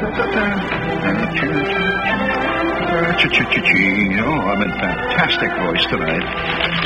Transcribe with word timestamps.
ta 0.00 0.08
ta 0.10 0.24
ta 0.32 0.44
Oh, 4.26 4.40
I'm 4.40 4.62
in 4.62 4.70
fantastic 4.78 5.50
voice 5.64 5.84
tonight. 5.86 6.26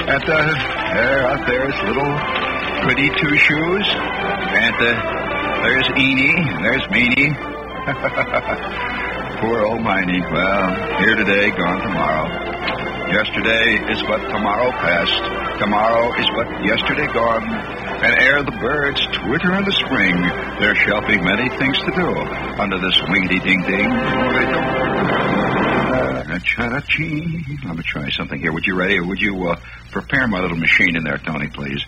And 0.08 0.24
uh, 0.24 0.36
there, 0.94 1.26
out 1.26 1.46
there 1.46 1.68
is 1.68 1.74
little 1.86 2.14
pretty 2.82 3.08
two 3.18 3.36
shoes. 3.36 3.86
And 3.88 4.76
uh, 4.76 4.94
there's 5.62 5.88
Eenie. 5.98 6.62
There's 6.62 6.86
Meanie. 6.94 7.34
Poor 9.40 9.66
old 9.66 9.82
Miney. 9.82 10.20
Well, 10.20 10.98
here 11.00 11.16
today, 11.16 11.50
gone 11.50 11.80
tomorrow. 11.82 12.47
Yesterday 13.08 13.92
is 13.92 14.02
but 14.02 14.18
tomorrow 14.28 14.70
past. 14.72 15.16
Tomorrow 15.58 16.12
is 16.20 16.28
but 16.36 16.46
yesterday 16.62 17.06
gone. 17.12 17.42
And 18.04 18.14
ere 18.20 18.42
the 18.42 18.52
birds 18.52 19.00
twitter 19.12 19.54
in 19.56 19.64
the 19.64 19.72
spring, 19.72 20.14
there 20.60 20.76
shall 20.76 21.00
be 21.00 21.16
many 21.16 21.48
things 21.56 21.78
to 21.78 21.90
do 21.96 22.08
under 22.60 22.78
this 22.78 22.94
wingedy 23.08 23.42
ding 23.42 23.62
ding. 23.62 23.88
Let 27.64 27.76
me 27.76 27.82
try 27.82 28.10
something 28.10 28.38
here. 28.38 28.52
Would 28.52 28.66
you 28.66 28.76
ready, 28.76 29.00
would 29.00 29.20
you 29.20 29.48
uh, 29.48 29.56
prepare 29.90 30.28
my 30.28 30.40
little 30.40 30.58
machine 30.58 30.94
in 30.94 31.02
there, 31.02 31.18
Tony, 31.18 31.48
please? 31.48 31.82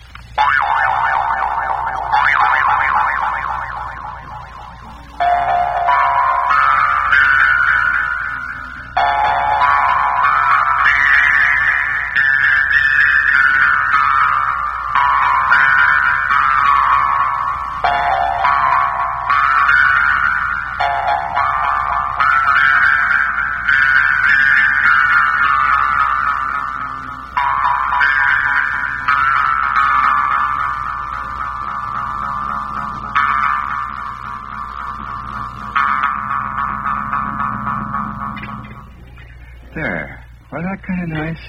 Well, 40.61 40.69
that 40.75 40.83
kind 40.85 41.03
of 41.03 41.09
nice 41.09 41.41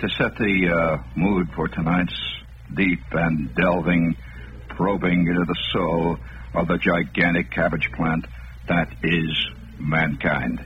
to 0.00 0.08
set 0.10 0.36
the 0.36 0.68
uh, 0.68 0.98
mood 1.16 1.48
for 1.56 1.68
tonight's 1.68 2.12
deep 2.76 3.00
and 3.12 3.54
delving, 3.54 4.14
probing 4.76 5.26
into 5.26 5.44
the 5.46 5.56
soul 5.72 6.18
of 6.52 6.68
the 6.68 6.76
gigantic 6.76 7.50
cabbage 7.50 7.88
plant 7.96 8.26
that 8.68 8.88
is 9.02 9.48
mankind. 9.78 10.62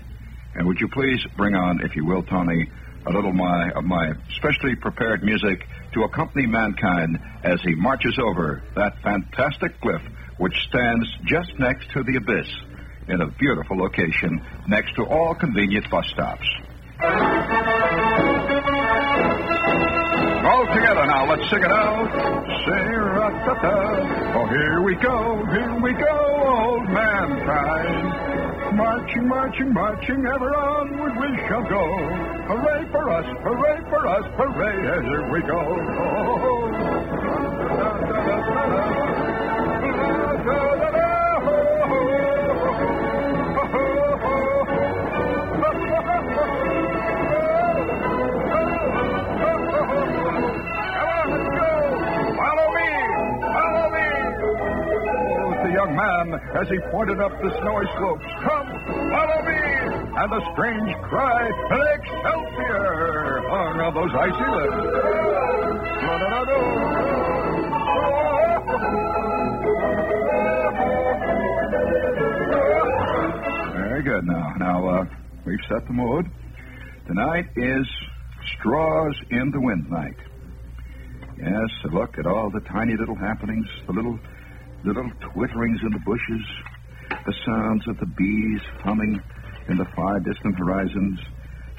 And 0.57 0.67
would 0.67 0.81
you 0.81 0.89
please 0.89 1.25
bring 1.37 1.55
on, 1.55 1.81
if 1.85 1.95
you 1.95 2.05
will, 2.05 2.25
Tony, 2.25 2.69
a 3.07 3.13
little 3.13 3.33
my, 3.33 3.71
of 3.71 3.85
my 3.85 4.15
specially 4.35 4.75
prepared 4.75 5.23
music 5.23 5.65
to 5.93 6.03
accompany 6.03 6.47
mankind 6.47 7.21
as 7.45 7.61
he 7.63 7.77
marches 7.77 8.19
over 8.19 8.65
that 8.75 8.99
fantastic 9.05 9.81
cliff 9.81 10.03
which 10.39 10.55
stands 10.69 11.07
just 11.27 11.57
next 11.61 11.89
to 11.93 12.03
the 12.03 12.17
abyss 12.17 12.53
in 13.07 13.21
a 13.21 13.31
beautiful 13.39 13.77
location 13.77 14.45
next 14.67 14.97
to 14.97 15.05
all 15.05 15.37
convenient 15.37 15.89
bus 15.89 16.09
stops. 16.09 16.49
Sing 21.55 21.63
it 21.63 21.71
out. 21.71 22.11
Say-ra-ta-ta. 22.67 24.35
Oh, 24.37 24.47
here 24.49 24.83
we 24.83 24.95
go, 24.97 25.45
here 25.47 25.81
we 25.81 25.93
go, 25.93 26.17
old 26.51 26.89
mankind. 26.91 28.77
Marching, 28.77 29.29
marching, 29.29 29.73
marching, 29.73 30.27
ever 30.27 30.55
onward 30.57 31.15
we 31.17 31.37
shall 31.47 31.63
go. 31.63 31.85
Hooray 32.51 32.91
for 32.91 33.09
us, 33.11 33.27
hooray 33.43 33.81
for 33.89 34.07
us, 34.07 34.25
hooray, 34.37 34.99
as 34.99 35.05
here 35.05 35.31
we 35.33 35.41
go. 35.43 35.61
Follow 37.95 38.44
as 56.55 56.69
he 56.69 56.79
pointed 56.91 57.21
up 57.21 57.33
the 57.41 57.51
snowy 57.61 57.87
slopes. 57.99 58.25
Come, 58.43 58.69
follow 59.11 59.41
me! 59.47 59.61
And 60.17 60.31
the 60.31 60.43
strange 60.53 60.95
cry, 61.03 61.47
Excelsior, 61.95 63.43
hung 63.49 63.81
on 63.81 63.95
those 63.95 64.15
icy 64.15 64.47
lips. 64.55 65.85
Very 73.75 74.03
good. 74.03 74.27
Now, 74.27 74.55
now 74.59 74.89
uh, 74.89 75.05
we've 75.47 75.59
set 75.69 75.87
the 75.87 75.93
mood. 75.93 76.31
Tonight 77.07 77.47
is 77.57 77.87
straws 78.59 79.15
in 79.31 79.51
the 79.51 79.61
wind 79.61 79.91
night. 79.91 80.17
Yes, 81.39 81.71
look 81.93 82.19
at 82.19 82.27
all 82.27 82.51
the 82.51 82.61
tiny 82.61 82.97
little 82.97 83.17
happenings, 83.17 83.67
the 83.87 83.93
little 83.93 84.19
little 84.85 85.11
twitterings 85.33 85.81
in 85.83 85.93
the 85.93 86.03
bushes, 86.05 86.45
the 87.25 87.35
sounds 87.47 87.89
of 87.89 87.99
the 87.99 88.07
bees 88.07 88.61
humming 88.85 89.21
in 89.69 89.79
the 89.79 89.87
far 89.97 90.21
distant 90.21 90.59
horizons, 90.59 91.19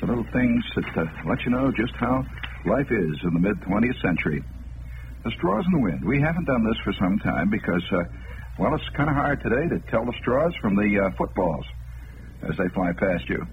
the 0.02 0.08
little 0.08 0.26
things 0.34 0.64
that 0.76 0.98
uh, 0.98 1.06
let 1.30 1.40
you 1.46 1.52
know 1.52 1.72
just 1.72 1.94
how 1.96 2.26
life 2.66 2.90
is 2.90 3.16
in 3.24 3.34
the 3.34 3.40
mid 3.40 3.62
20th 3.62 4.02
century. 4.02 4.44
The 5.24 5.32
straws 5.38 5.66
in 5.66 5.80
the 5.80 5.84
wind. 5.86 6.04
We 6.04 6.20
haven't 6.20 6.46
done 6.46 6.66
this 6.66 6.78
for 6.84 6.94
some 6.94 7.20
time 7.20 7.50
because, 7.50 7.84
uh, 7.92 8.04
well, 8.58 8.74
it's 8.74 8.90
kind 8.98 9.10
of 9.10 9.16
hard 9.16 9.42
today 9.42 9.70
to 9.70 9.80
tell 9.92 10.06
the 10.06 10.14
straws 10.22 10.54
from 10.62 10.76
the 10.76 11.06
uh, 11.06 11.16
footballs 11.18 11.66
as 12.42 12.58
they 12.58 12.68
fly 12.74 12.92
past 12.94 13.30
you. 13.30 13.46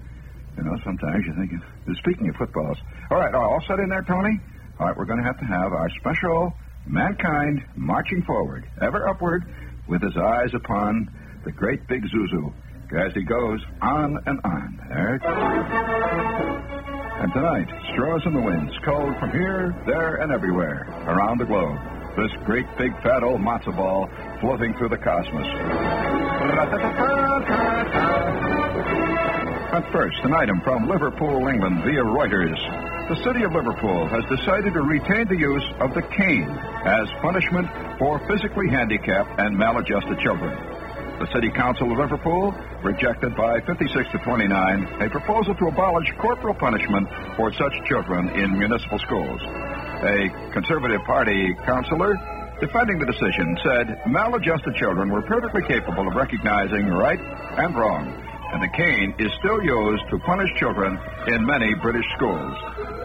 You 0.57 0.63
know, 0.63 0.77
sometimes 0.83 1.25
you're 1.25 1.35
thinking, 1.35 1.61
speaking 1.97 2.29
of 2.29 2.35
footballs. 2.35 2.77
All 3.09 3.17
right, 3.17 3.33
all 3.33 3.61
set 3.67 3.79
in 3.79 3.89
there, 3.89 4.05
Tony? 4.05 4.39
All 4.79 4.87
right, 4.87 4.97
we're 4.97 5.05
going 5.05 5.21
to 5.21 5.25
have 5.25 5.39
to 5.39 5.45
have 5.45 5.73
our 5.73 5.89
special 6.01 6.53
mankind 6.85 7.63
marching 7.75 8.23
forward, 8.23 8.65
ever 8.81 9.07
upward, 9.07 9.43
with 9.87 10.01
his 10.01 10.15
eyes 10.17 10.53
upon 10.53 11.09
the 11.45 11.51
great 11.51 11.87
big 11.87 12.03
Zuzu 12.03 12.53
as 12.95 13.13
he 13.13 13.23
goes 13.23 13.59
on 13.81 14.17
and 14.25 14.39
on. 14.43 14.79
There. 14.89 15.19
And 17.23 17.33
tonight, 17.33 17.67
straws 17.93 18.21
in 18.25 18.33
the 18.33 18.41
winds, 18.41 18.73
cold 18.85 19.17
from 19.19 19.31
here, 19.31 19.73
there, 19.85 20.15
and 20.15 20.31
everywhere 20.31 20.85
around 21.07 21.39
the 21.39 21.45
globe. 21.45 21.79
This 22.15 22.31
great 22.45 22.65
big 22.77 22.91
fat 23.01 23.23
old 23.23 23.41
matzo 23.41 23.75
ball 23.75 24.07
floating 24.41 24.75
through 24.77 24.89
the 24.89 24.97
cosmos. 24.97 25.47
But 29.71 29.91
first, 29.91 30.19
an 30.23 30.33
item 30.33 30.61
from 30.61 30.87
Liverpool, 30.87 31.47
England, 31.47 31.81
via 31.83 32.03
Reuters. 32.03 32.92
The 33.09 33.19
city 33.21 33.43
of 33.43 33.51
Liverpool 33.51 34.07
has 34.07 34.23
decided 34.31 34.71
to 34.73 34.81
retain 34.81 35.27
the 35.27 35.35
use 35.35 35.67
of 35.81 35.93
the 35.93 36.01
cane 36.15 36.47
as 36.87 37.03
punishment 37.19 37.67
for 37.99 38.17
physically 38.31 38.69
handicapped 38.69 39.41
and 39.41 39.57
maladjusted 39.57 40.19
children. 40.23 40.55
The 41.19 41.27
City 41.35 41.51
Council 41.51 41.91
of 41.91 41.97
Liverpool 41.97 42.55
rejected 42.81 43.35
by 43.35 43.59
56 43.67 43.91
to 44.11 44.17
29 44.23 45.03
a 45.03 45.09
proposal 45.09 45.53
to 45.53 45.67
abolish 45.67 46.07
corporal 46.17 46.55
punishment 46.55 47.09
for 47.35 47.51
such 47.51 47.73
children 47.91 48.29
in 48.39 48.57
municipal 48.57 48.97
schools. 48.99 49.41
A 49.43 50.31
Conservative 50.55 51.03
Party 51.03 51.53
councillor 51.65 52.15
defending 52.61 52.99
the 52.99 53.05
decision 53.05 53.59
said 53.67 53.99
maladjusted 54.07 54.75
children 54.79 55.11
were 55.11 55.21
perfectly 55.23 55.61
capable 55.67 56.07
of 56.07 56.15
recognizing 56.15 56.87
right 56.87 57.19
and 57.59 57.75
wrong, 57.75 58.07
and 58.53 58.61
the 58.61 58.69
cane 58.69 59.15
is 59.17 59.31
still 59.39 59.61
used 59.63 60.07
to 60.09 60.19
punish 60.19 60.49
children 60.59 60.99
in 61.27 61.43
many 61.45 61.73
British 61.81 62.05
schools. 62.15 62.55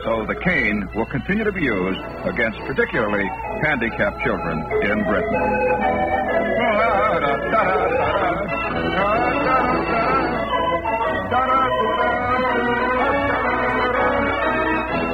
So 0.05 0.27
the 0.27 0.37
cane 0.45 0.87
will 0.95 1.07
continue 1.07 1.45
to 1.45 1.53
be 1.53 1.63
used 1.63 2.01
against 2.25 2.59
particularly 2.61 3.25
handicapped 3.65 4.21
children 4.25 4.59
in 4.85 5.05
Britain. 5.05 6.19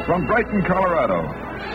From 0.07 0.27
Brighton, 0.27 0.63
Colorado, 0.63 1.25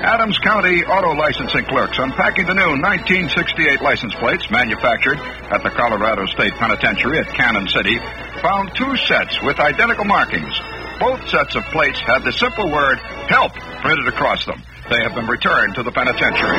Adams 0.06 0.38
County 0.38 0.86
auto 0.86 1.14
licensing 1.14 1.66
clerks 1.66 1.98
unpacking 1.98 2.46
the 2.46 2.54
new 2.54 2.78
1968 2.78 3.82
license 3.82 4.14
plates 4.16 4.50
manufactured 4.52 5.18
at 5.50 5.64
the 5.64 5.70
Colorado 5.72 6.28
State 6.28 6.54
Penitentiary 6.54 7.18
at 7.18 7.28
Cannon 7.34 7.68
City 7.68 7.98
found 8.42 8.76
two 8.76 8.96
sets 8.98 9.42
with 9.42 9.60
identical 9.60 10.06
markings. 10.06 10.54
Both 11.00 11.28
sets 11.30 11.56
of 11.56 11.64
plates 11.74 12.00
had 12.02 12.20
the 12.24 12.32
simple 12.32 12.70
word 12.72 13.00
help 13.28 13.54
printed 13.82 14.08
across 14.08 14.46
them. 14.46 14.62
They 14.90 15.02
have 15.02 15.16
been 15.16 15.26
returned 15.26 15.76
to 15.76 15.84
the 15.84 15.92
penitentiary. 15.92 16.58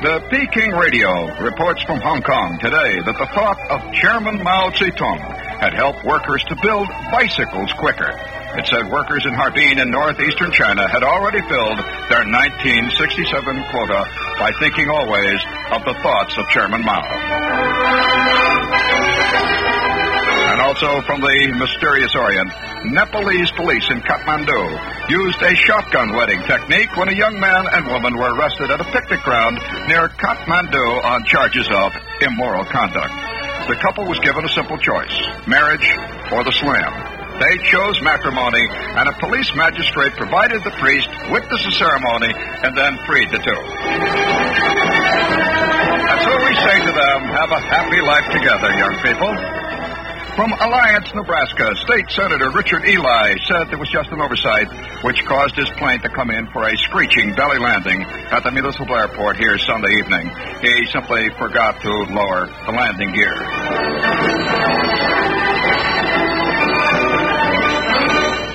The 0.00 0.18
Peking 0.30 0.72
Radio 0.72 1.28
reports 1.44 1.82
from 1.82 2.00
Hong 2.00 2.22
Kong 2.22 2.56
today 2.56 3.04
that 3.04 3.20
the 3.20 3.28
thought 3.36 3.60
of 3.68 3.92
Chairman 3.92 4.42
Mao 4.42 4.70
Zedong 4.72 5.20
had 5.60 5.74
helped 5.74 6.06
workers 6.06 6.42
to 6.48 6.56
build 6.62 6.88
bicycles 7.12 7.70
quicker. 7.76 8.08
It 8.56 8.64
said 8.64 8.88
workers 8.88 9.26
in 9.28 9.34
Harbin 9.34 9.76
in 9.78 9.90
northeastern 9.90 10.52
China 10.52 10.88
had 10.88 11.04
already 11.04 11.44
filled 11.44 11.84
their 12.08 12.24
1967 12.24 13.28
quota 13.68 14.08
by 14.40 14.48
thinking 14.56 14.88
always 14.88 15.38
of 15.68 15.84
the 15.84 15.92
thoughts 16.00 16.32
of 16.38 16.48
Chairman 16.48 16.80
Mao. 16.80 18.09
Also 20.80 21.04
from 21.04 21.20
the 21.20 21.52
mysterious 21.60 22.16
Orient, 22.16 22.48
Nepalese 22.88 23.52
police 23.52 23.84
in 23.92 24.00
Kathmandu 24.00 25.12
used 25.12 25.36
a 25.42 25.52
shotgun 25.52 26.16
wedding 26.16 26.40
technique 26.48 26.96
when 26.96 27.12
a 27.12 27.12
young 27.12 27.38
man 27.38 27.68
and 27.68 27.84
woman 27.84 28.16
were 28.16 28.32
arrested 28.32 28.70
at 28.70 28.80
a 28.80 28.88
picnic 28.88 29.20
ground 29.20 29.60
near 29.92 30.08
Kathmandu 30.08 31.04
on 31.04 31.24
charges 31.28 31.68
of 31.68 31.92
immoral 32.24 32.64
conduct. 32.64 33.12
The 33.68 33.76
couple 33.76 34.08
was 34.08 34.18
given 34.20 34.40
a 34.40 34.48
simple 34.48 34.78
choice 34.78 35.12
marriage 35.44 35.84
or 36.32 36.48
the 36.48 36.52
slam. 36.56 36.88
They 37.44 37.60
chose 37.68 38.00
matrimony, 38.00 38.64
and 38.96 39.04
a 39.04 39.12
police 39.20 39.52
magistrate 39.52 40.16
provided 40.16 40.64
the 40.64 40.72
priest 40.80 41.12
witnessed 41.28 41.64
the 41.64 41.76
ceremony 41.76 42.32
and 42.32 42.72
then 42.72 42.96
freed 43.04 43.28
the 43.28 43.40
two. 43.44 43.60
And 46.08 46.18
so 46.24 46.32
we 46.40 46.56
say 46.56 46.76
to 46.88 46.92
them, 46.96 47.18
have 47.36 47.52
a 47.52 47.60
happy 47.68 48.00
life 48.00 48.32
together, 48.32 48.72
young 48.80 48.96
people. 49.04 49.59
From 50.36 50.52
Alliance, 50.52 51.12
Nebraska, 51.12 51.74
State 51.76 52.08
Senator 52.10 52.50
Richard 52.50 52.84
Ely 52.86 53.34
said 53.48 53.68
there 53.68 53.78
was 53.78 53.90
just 53.90 54.10
an 54.10 54.20
oversight 54.20 54.68
which 55.02 55.24
caused 55.24 55.56
his 55.56 55.68
plane 55.70 56.00
to 56.00 56.08
come 56.08 56.30
in 56.30 56.46
for 56.52 56.68
a 56.68 56.76
screeching 56.76 57.34
belly 57.34 57.58
landing 57.58 58.02
at 58.04 58.44
the 58.44 58.50
municipal 58.52 58.96
airport 58.96 59.36
here 59.36 59.58
Sunday 59.58 59.90
evening. 59.98 60.30
He 60.62 60.86
simply 60.86 61.30
forgot 61.36 61.80
to 61.82 61.90
lower 62.14 62.46
the 62.64 62.72
landing 62.72 63.12
gear. 63.12 63.34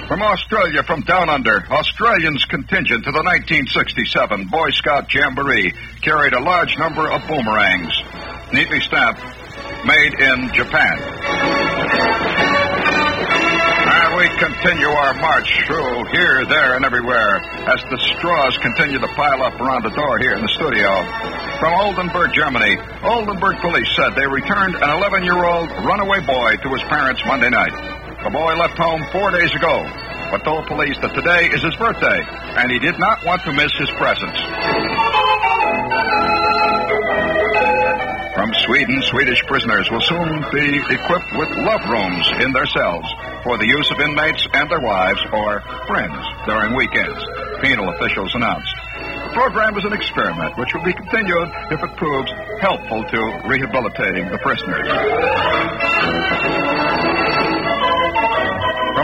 From 0.07 0.21
Australia, 0.21 0.83
from 0.83 1.01
down 1.01 1.29
under, 1.29 1.65
Australians 1.69 2.45
contingent 2.45 3.03
to 3.03 3.11
the 3.11 3.23
1967 3.23 4.47
Boy 4.47 4.69
Scout 4.71 5.13
Jamboree 5.13 5.73
carried 6.01 6.33
a 6.33 6.39
large 6.39 6.77
number 6.77 7.09
of 7.09 7.21
boomerangs, 7.27 7.93
neatly 8.53 8.79
stamped, 8.79 9.21
made 9.85 10.13
in 10.17 10.49
Japan. 10.53 10.97
And 13.85 14.09
we 14.17 14.25
continue 14.41 14.89
our 14.89 15.13
march 15.21 15.49
through 15.69 16.05
here, 16.09 16.43
there, 16.45 16.75
and 16.75 16.83
everywhere 16.83 17.37
as 17.69 17.81
the 17.93 17.97
straws 18.17 18.57
continue 18.57 18.97
to 18.97 19.07
pile 19.13 19.43
up 19.43 19.53
around 19.61 19.83
the 19.85 19.93
door 19.93 20.17
here 20.19 20.33
in 20.33 20.41
the 20.41 20.49
studio. 20.49 20.89
From 21.61 21.73
Oldenburg, 21.85 22.33
Germany, 22.33 22.77
Oldenburg 23.03 23.61
police 23.61 23.89
said 23.95 24.15
they 24.17 24.27
returned 24.27 24.75
an 24.75 24.89
11 24.89 25.23
year 25.23 25.45
old 25.45 25.69
runaway 25.85 26.19
boy 26.25 26.57
to 26.65 26.69
his 26.73 26.81
parents 26.89 27.21
Monday 27.25 27.49
night. 27.49 27.73
The 28.25 28.31
boy 28.31 28.57
left 28.57 28.77
home 28.77 29.05
four 29.11 29.29
days 29.29 29.53
ago, 29.53 29.85
but 30.31 30.43
told 30.43 30.65
police 30.65 30.97
that 31.01 31.13
today 31.13 31.45
is 31.53 31.61
his 31.61 31.75
birthday, 31.75 32.25
and 32.57 32.71
he 32.71 32.79
did 32.79 32.97
not 32.97 33.23
want 33.23 33.43
to 33.43 33.53
miss 33.53 33.71
his 33.77 33.91
presents. 33.91 34.41
Sweden, 38.65 39.01
Swedish 39.03 39.41
prisoners 39.45 39.91
will 39.91 40.01
soon 40.01 40.41
be 40.51 40.81
equipped 40.89 41.31
with 41.37 41.49
love 41.69 41.85
rooms 41.85 42.25
in 42.41 42.51
their 42.51 42.65
cells 42.65 43.05
for 43.43 43.59
the 43.59 43.67
use 43.67 43.91
of 43.91 43.99
inmates 43.99 44.47
and 44.53 44.69
their 44.71 44.81
wives 44.81 45.21
or 45.31 45.61
friends 45.85 46.17
during 46.47 46.73
weekends, 46.73 47.21
penal 47.61 47.89
officials 47.89 48.33
announced. 48.33 48.73
The 48.97 49.33
program 49.33 49.77
is 49.77 49.85
an 49.85 49.93
experiment 49.93 50.57
which 50.57 50.73
will 50.73 50.83
be 50.83 50.93
continued 50.93 51.49
if 51.69 51.83
it 51.83 51.95
proves 51.95 52.31
helpful 52.59 53.03
to 53.03 53.19
rehabilitating 53.45 54.31
the 54.31 54.39
prisoners. 54.39 54.89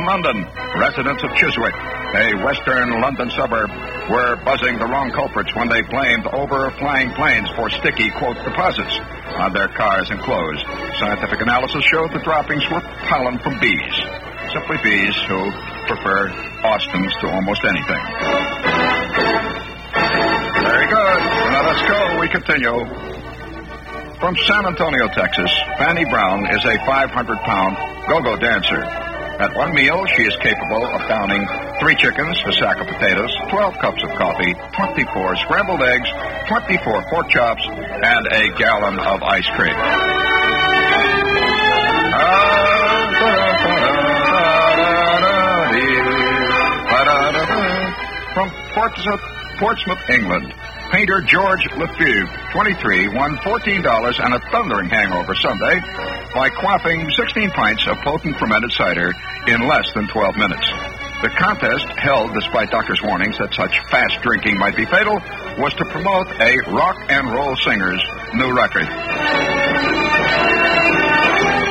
From 0.02 0.24
London, 0.24 0.48
residents 0.82 1.22
of 1.22 1.30
Chiswick, 1.38 1.76
a 1.78 2.34
western 2.42 2.90
London 3.02 3.30
suburb, 3.38 3.70
were 4.10 4.36
buzzing 4.42 4.80
the 4.80 4.88
wrong 4.90 5.12
culprits 5.12 5.54
when 5.54 5.70
they 5.70 5.84
blamed 5.84 6.26
overflying 6.26 7.14
planes 7.14 7.48
for 7.54 7.70
sticky, 7.70 8.10
quote, 8.10 8.34
deposits 8.44 8.98
on 9.38 9.54
their 9.54 9.68
cars 9.68 10.10
and 10.10 10.20
clothes. 10.22 10.58
Scientific 10.98 11.42
analysis 11.42 11.86
showed 11.86 12.10
the 12.14 12.20
droppings 12.26 12.66
were 12.74 12.82
pollen 13.14 13.38
from 13.46 13.60
bees. 13.62 13.94
Simply 14.50 14.82
bees 14.82 15.14
who 15.30 15.54
prefer 15.86 16.34
Austins 16.66 17.14
to 17.22 17.30
almost 17.30 17.62
anything. 17.62 18.02
Very 20.66 20.88
good. 20.90 21.20
Now 21.54 21.62
let's 21.70 21.86
go. 21.86 22.18
We 22.18 22.28
continue. 22.28 22.90
From 24.18 24.36
San 24.50 24.66
Antonio, 24.66 25.10
Texas, 25.14 25.54
Fanny 25.78 26.06
Brown 26.06 26.50
is 26.50 26.66
a 26.66 26.74
500 26.90 27.38
pound 27.46 27.78
go 28.10 28.20
go 28.20 28.36
dancer. 28.36 29.11
At 29.42 29.58
one 29.58 29.74
meal, 29.74 30.06
she 30.06 30.22
is 30.22 30.36
capable 30.38 30.86
of 30.86 31.02
downing 31.10 31.42
three 31.80 31.96
chickens, 31.96 32.38
a 32.46 32.54
sack 32.54 32.80
of 32.80 32.86
potatoes, 32.86 33.36
12 33.50 33.74
cups 33.80 34.04
of 34.04 34.12
coffee, 34.14 34.54
24 34.78 35.36
scrambled 35.38 35.82
eggs, 35.82 36.08
24 36.48 37.02
pork 37.10 37.28
chops, 37.28 37.66
and 37.66 38.28
a 38.28 38.54
gallon 38.54 39.00
of 39.00 39.24
ice 39.24 39.50
cream. 39.58 39.74
From 48.36 48.52
Portsmouth, 48.78 49.22
Portsmouth, 49.58 50.10
England, 50.12 50.54
painter 50.92 51.22
George 51.22 51.66
Lefebvre, 51.78 52.28
23, 52.52 53.08
won 53.16 53.38
$14 53.38 54.26
and 54.26 54.34
a 54.34 54.40
thundering 54.52 54.90
hangover 54.90 55.34
Sunday 55.36 55.80
by 56.36 56.50
quaffing 56.50 57.10
16 57.16 57.50
pints 57.52 57.88
of 57.88 57.98
potent 58.00 58.38
fermented 58.38 58.72
cider 58.74 59.14
in 59.48 59.68
less 59.68 59.92
than 59.94 60.08
12 60.08 60.36
minutes. 60.36 60.68
The 61.24 61.30
contest, 61.30 61.88
held 61.98 62.34
despite 62.34 62.72
doctors' 62.72 63.02
warnings 63.02 63.38
that 63.38 63.54
such 63.54 63.72
fast 63.90 64.20
drinking 64.22 64.58
might 64.58 64.76
be 64.76 64.86
fatal, 64.86 65.16
was 65.58 65.74
to 65.76 65.86
promote 65.86 66.28
a 66.42 66.60
rock 66.72 66.98
and 67.10 67.32
roll 67.32 67.56
singer's 67.56 68.04
new 68.36 68.52
record. 68.52 68.88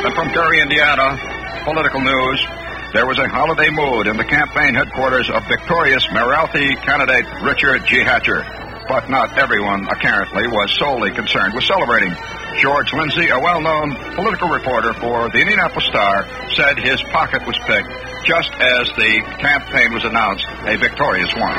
And 0.00 0.14
from 0.14 0.32
Gary, 0.32 0.62
Indiana, 0.62 1.20
political 1.64 2.00
news. 2.00 2.46
There 2.92 3.06
was 3.06 3.18
a 3.18 3.28
holiday 3.28 3.70
mood 3.70 4.08
in 4.08 4.16
the 4.16 4.24
campaign 4.24 4.74
headquarters 4.74 5.30
of 5.30 5.46
victorious 5.46 6.02
Mayoralty 6.10 6.74
candidate 6.82 7.26
Richard 7.42 7.86
G. 7.86 8.02
Hatcher 8.02 8.44
but 8.90 9.08
not 9.08 9.38
everyone, 9.38 9.86
apparently, 9.86 10.42
was 10.48 10.76
solely 10.76 11.12
concerned 11.12 11.54
with 11.54 11.62
celebrating. 11.62 12.10
George 12.58 12.92
Lindsay, 12.92 13.28
a 13.30 13.38
well 13.38 13.60
known 13.60 13.94
political 14.16 14.48
reporter 14.48 14.92
for 14.94 15.30
the 15.30 15.38
Indianapolis 15.38 15.86
Star, 15.86 16.26
said 16.58 16.76
his 16.76 17.00
pocket 17.14 17.46
was 17.46 17.56
picked 17.70 17.86
just 18.26 18.50
as 18.50 18.90
the 18.98 19.22
campaign 19.38 19.94
was 19.94 20.04
announced 20.04 20.44
a 20.66 20.76
victorious 20.76 21.30
one. 21.38 21.54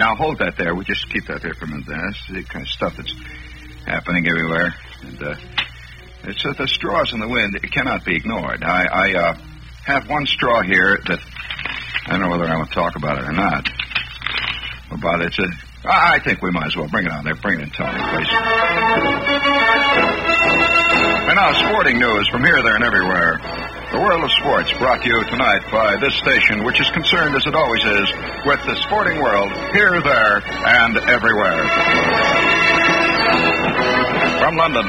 Now 0.00 0.16
hold 0.16 0.38
that 0.40 0.56
there. 0.58 0.74
We 0.74 0.84
just 0.84 1.08
keep 1.08 1.26
that 1.26 1.42
there 1.42 1.54
for 1.54 1.66
a 1.66 1.68
minute. 1.68 1.86
That's 1.86 2.28
the 2.28 2.42
kind 2.42 2.66
of 2.66 2.68
stuff 2.68 2.96
that's 2.96 3.14
happening 3.86 4.26
everywhere. 4.26 4.74
And 5.02 5.22
uh, 5.22 5.34
it's 6.24 6.44
uh, 6.44 6.52
the 6.58 6.66
straws 6.66 7.12
in 7.12 7.20
the 7.20 7.28
wind. 7.28 7.54
It 7.54 7.70
cannot 7.70 8.04
be 8.04 8.16
ignored. 8.16 8.64
I, 8.64 8.86
I 8.86 9.14
uh, 9.14 9.34
have 9.84 10.10
one 10.10 10.26
straw 10.26 10.62
here 10.62 10.98
that 11.06 11.20
I 12.06 12.10
don't 12.10 12.20
know 12.20 12.30
whether 12.30 12.46
I 12.46 12.56
want 12.56 12.68
to 12.68 12.74
talk 12.74 12.94
about 12.94 13.18
it 13.18 13.24
or 13.26 13.32
not. 13.32 13.68
About 14.92 15.20
it. 15.22 15.34
Uh, 15.38 15.44
I 15.90 16.20
think 16.20 16.40
we 16.40 16.50
might 16.50 16.66
as 16.66 16.76
well 16.76 16.86
bring 16.88 17.04
it 17.06 17.10
on 17.10 17.24
there. 17.24 17.34
Bring 17.34 17.58
it 17.58 17.64
in, 17.64 17.70
Tony, 17.70 17.98
please. 17.98 18.30
And 21.26 21.34
now, 21.34 21.52
sporting 21.66 21.98
news 21.98 22.28
from 22.28 22.44
here, 22.44 22.62
there, 22.62 22.76
and 22.76 22.84
everywhere. 22.84 23.40
The 23.90 23.98
world 23.98 24.22
of 24.22 24.30
sports 24.38 24.70
brought 24.78 25.02
to 25.02 25.08
you 25.08 25.24
tonight 25.24 25.66
by 25.72 25.96
this 25.96 26.14
station, 26.14 26.62
which 26.62 26.80
is 26.80 26.88
concerned, 26.90 27.34
as 27.34 27.46
it 27.46 27.54
always 27.54 27.82
is, 27.82 28.08
with 28.46 28.62
the 28.66 28.76
sporting 28.86 29.18
world 29.20 29.50
here, 29.74 30.00
there, 30.02 30.42
and 30.46 30.96
everywhere. 31.10 31.66
From 34.38 34.54
London, 34.54 34.86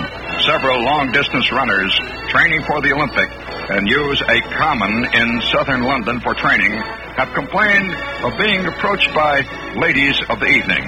several 0.47 0.81
long 0.81 1.11
distance 1.11 1.51
runners 1.51 1.91
training 2.29 2.63
for 2.63 2.79
the 2.79 2.93
Olympic 2.95 3.27
and 3.67 3.83
use 3.85 4.21
a 4.21 4.39
common 4.55 5.03
in 5.11 5.41
southern 5.51 5.83
London 5.83 6.21
for 6.21 6.33
training 6.35 6.71
have 7.19 7.27
complained 7.35 7.91
of 8.23 8.31
being 8.39 8.65
approached 8.65 9.13
by 9.13 9.43
ladies 9.75 10.15
of 10.29 10.39
the 10.39 10.47
evening. 10.47 10.87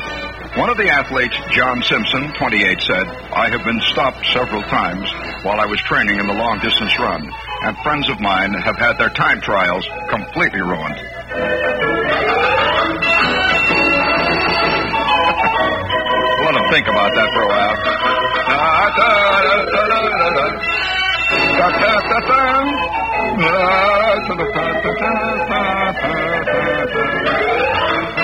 One 0.55 0.69
of 0.69 0.77
the 0.77 0.87
athletes, 0.87 1.35
John 1.51 1.83
Simpson, 1.83 2.31
28, 2.39 2.81
said, 2.81 3.07
I 3.35 3.49
have 3.49 3.65
been 3.65 3.81
stopped 3.81 4.25
several 4.31 4.63
times 4.63 5.11
while 5.43 5.59
I 5.59 5.65
was 5.65 5.81
training 5.81 6.21
in 6.21 6.27
the 6.27 6.39
long 6.39 6.59
distance 6.59 6.97
run, 6.97 7.29
and 7.63 7.75
friends 7.83 8.09
of 8.09 8.21
mine 8.21 8.53
have 8.53 8.77
had 8.77 8.97
their 8.97 9.11
time 9.11 9.41
trials 9.41 9.85
completely 10.07 10.61
ruined. 10.61 10.95
What 16.49 16.65
a 16.65 16.73
think 16.73 16.87
about 16.87 17.13
that 17.13 17.29
for 17.29 17.43
a 17.45 17.49
while. 17.53 17.75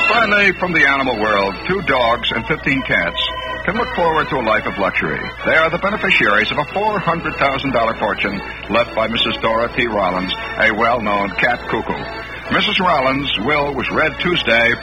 Finally, 0.10 0.54
from 0.58 0.74
the 0.74 0.88
animal 0.88 1.22
world, 1.22 1.54
two 1.68 1.82
dogs 1.84 2.32
and 2.32 2.48
15 2.48 2.82
cats 2.82 3.22
can 3.66 3.76
look 3.78 3.94
forward 3.96 4.28
to 4.30 4.38
a 4.38 4.42
life 4.42 4.66
of 4.66 4.78
luxury. 4.80 5.22
They 5.46 5.56
are 5.56 5.70
the 5.70 5.78
beneficiaries 5.78 6.50
of 6.50 6.58
a 6.58 6.66
$400,000 6.74 8.00
fortune 8.00 8.42
left 8.74 8.96
by 8.96 9.08
Mrs. 9.08 9.40
Dora 9.42 9.70
T. 9.76 9.86
Rollins, 9.86 10.34
a 10.58 10.74
well-known 10.74 11.30
cat 11.38 11.60
cuckoo. 11.70 11.94
Mrs. 12.50 12.80
Rollins' 12.80 13.38
will 13.46 13.74
was 13.74 13.90
read 13.92 14.18
Tuesday, 14.20 14.74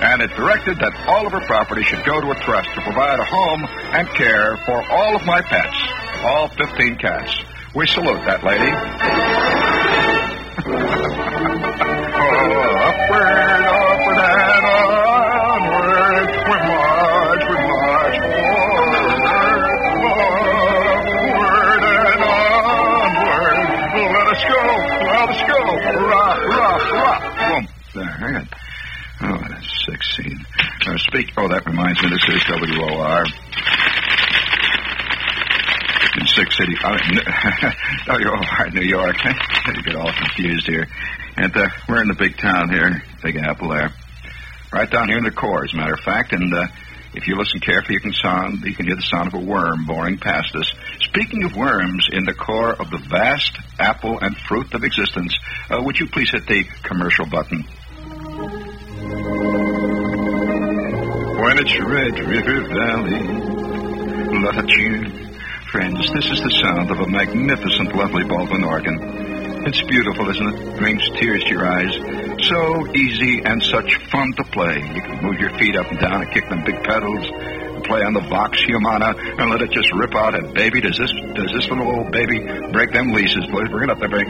and 0.00 0.22
it 0.22 0.30
directed 0.36 0.78
that 0.78 0.94
all 1.08 1.26
of 1.26 1.32
her 1.32 1.40
property 1.46 1.82
should 1.82 2.04
go 2.04 2.20
to 2.20 2.30
a 2.30 2.34
trust 2.36 2.68
to 2.74 2.80
provide 2.82 3.18
a 3.18 3.24
home 3.24 3.66
and 3.98 4.08
care 4.14 4.56
for 4.64 4.82
all 4.90 5.16
of 5.16 5.26
my 5.26 5.40
pets, 5.42 5.76
all 6.22 6.48
15 6.48 6.96
cats. 6.98 7.34
We 7.74 7.86
salute 7.86 8.22
that 8.26 8.44
lady. 8.44 8.70
oh, 10.58 10.98
upward, 12.88 13.66
upward, 13.66 14.18
and 14.22 14.66
onward, 15.18 16.30
we 16.46 16.56
march, 16.62 17.42
we 17.48 17.56
march 17.58 18.18
forward, 18.22 19.18
upward 20.94 21.82
and 21.98 22.22
onward. 22.22 23.58
Let 23.98 24.26
us 24.30 24.42
go, 24.46 24.62
let 25.10 25.26
us 25.28 25.42
go, 25.42 25.58
rock, 26.06 26.38
rock, 26.54 26.82
rock. 26.92 27.22
Boom. 27.38 27.64
There, 27.94 28.06
hang 28.06 28.36
on. 28.36 28.46
Oh, 29.88 29.90
that's 29.90 30.16
sick 30.16 30.26
scene. 30.26 30.46
Uh, 30.86 30.98
speak. 30.98 31.32
Oh, 31.36 31.48
that 31.48 31.64
reminds 31.66 32.02
me. 32.02 32.10
This 32.10 32.24
is 32.28 32.42
WOR. 32.48 33.24
In 36.18 36.26
Six 36.26 36.56
City. 36.56 36.74
Uh, 36.82 36.98
right, 38.58 38.74
New 38.74 38.82
York. 38.82 39.16
you 39.66 39.82
get 39.82 39.96
all 39.96 40.12
confused 40.12 40.66
here. 40.66 40.86
And 41.36 41.56
uh, 41.56 41.68
we're 41.88 42.02
in 42.02 42.08
the 42.08 42.16
big 42.18 42.36
town 42.36 42.70
here, 42.70 43.02
Big 43.22 43.36
Apple 43.36 43.68
there. 43.68 43.92
Right 44.72 44.90
down 44.90 45.08
here 45.08 45.18
in 45.18 45.24
the 45.24 45.30
core, 45.30 45.64
as 45.64 45.72
a 45.72 45.76
matter 45.76 45.94
of 45.94 46.00
fact. 46.00 46.32
And 46.32 46.52
uh, 46.52 46.66
if 47.14 47.26
you 47.26 47.36
listen 47.36 47.60
carefully, 47.60 47.94
you 47.94 48.00
can 48.00 48.12
sound 48.12 48.62
you 48.64 48.74
can 48.74 48.86
hear 48.86 48.96
the 48.96 49.02
sound 49.02 49.28
of 49.28 49.34
a 49.34 49.44
worm 49.44 49.86
boring 49.86 50.18
past 50.18 50.54
us. 50.56 50.70
Speaking 51.00 51.44
of 51.44 51.56
worms, 51.56 52.08
in 52.12 52.24
the 52.24 52.34
core 52.34 52.72
of 52.72 52.90
the 52.90 52.98
vast 52.98 53.56
apple 53.78 54.18
and 54.20 54.36
fruit 54.36 54.74
of 54.74 54.84
existence, 54.84 55.38
uh, 55.70 55.80
would 55.82 55.98
you 55.98 56.08
please 56.08 56.30
hit 56.30 56.46
the 56.46 56.64
commercial 56.82 57.26
button? 57.26 57.64
When 61.48 61.56
it's 61.64 61.80
Red 61.80 62.18
River 62.18 62.60
Valley, 62.68 63.24
of 64.58 64.66
tune. 64.66 65.34
Friends, 65.72 66.12
this 66.12 66.30
is 66.30 66.42
the 66.42 66.50
sound 66.60 66.90
of 66.90 67.00
a 67.00 67.08
magnificent, 67.08 67.96
lovely 67.96 68.22
Baldwin 68.24 68.64
organ. 68.64 69.64
It's 69.64 69.80
beautiful, 69.80 70.28
isn't 70.28 70.46
it? 70.46 70.76
Brings 70.76 71.08
tears 71.18 71.42
to 71.44 71.48
your 71.48 71.66
eyes. 71.66 71.94
So 72.46 72.86
easy 72.94 73.40
and 73.46 73.62
such 73.62 73.96
fun 74.10 74.34
to 74.36 74.44
play. 74.44 74.76
You 74.94 75.00
can 75.00 75.22
move 75.24 75.40
your 75.40 75.56
feet 75.56 75.74
up 75.74 75.90
and 75.90 75.98
down 75.98 76.20
and 76.20 76.30
kick 76.30 76.46
them 76.50 76.64
big 76.64 76.84
pedals 76.84 77.24
and 77.32 77.82
play 77.82 78.02
on 78.02 78.12
the 78.12 78.28
Vox 78.28 78.60
Humana 78.64 79.14
and 79.16 79.48
let 79.50 79.62
it 79.62 79.70
just 79.70 79.90
rip 79.94 80.14
out. 80.14 80.34
And 80.34 80.52
baby, 80.52 80.82
does 80.82 80.98
this 80.98 81.10
does 81.32 81.50
this 81.54 81.66
little 81.70 81.88
old 81.88 82.12
baby 82.12 82.40
break 82.72 82.92
them 82.92 83.12
leases, 83.12 83.46
boys? 83.46 83.70
Bring 83.70 83.88
it 83.88 83.90
up 83.90 84.00
there, 84.00 84.10
big. 84.10 84.28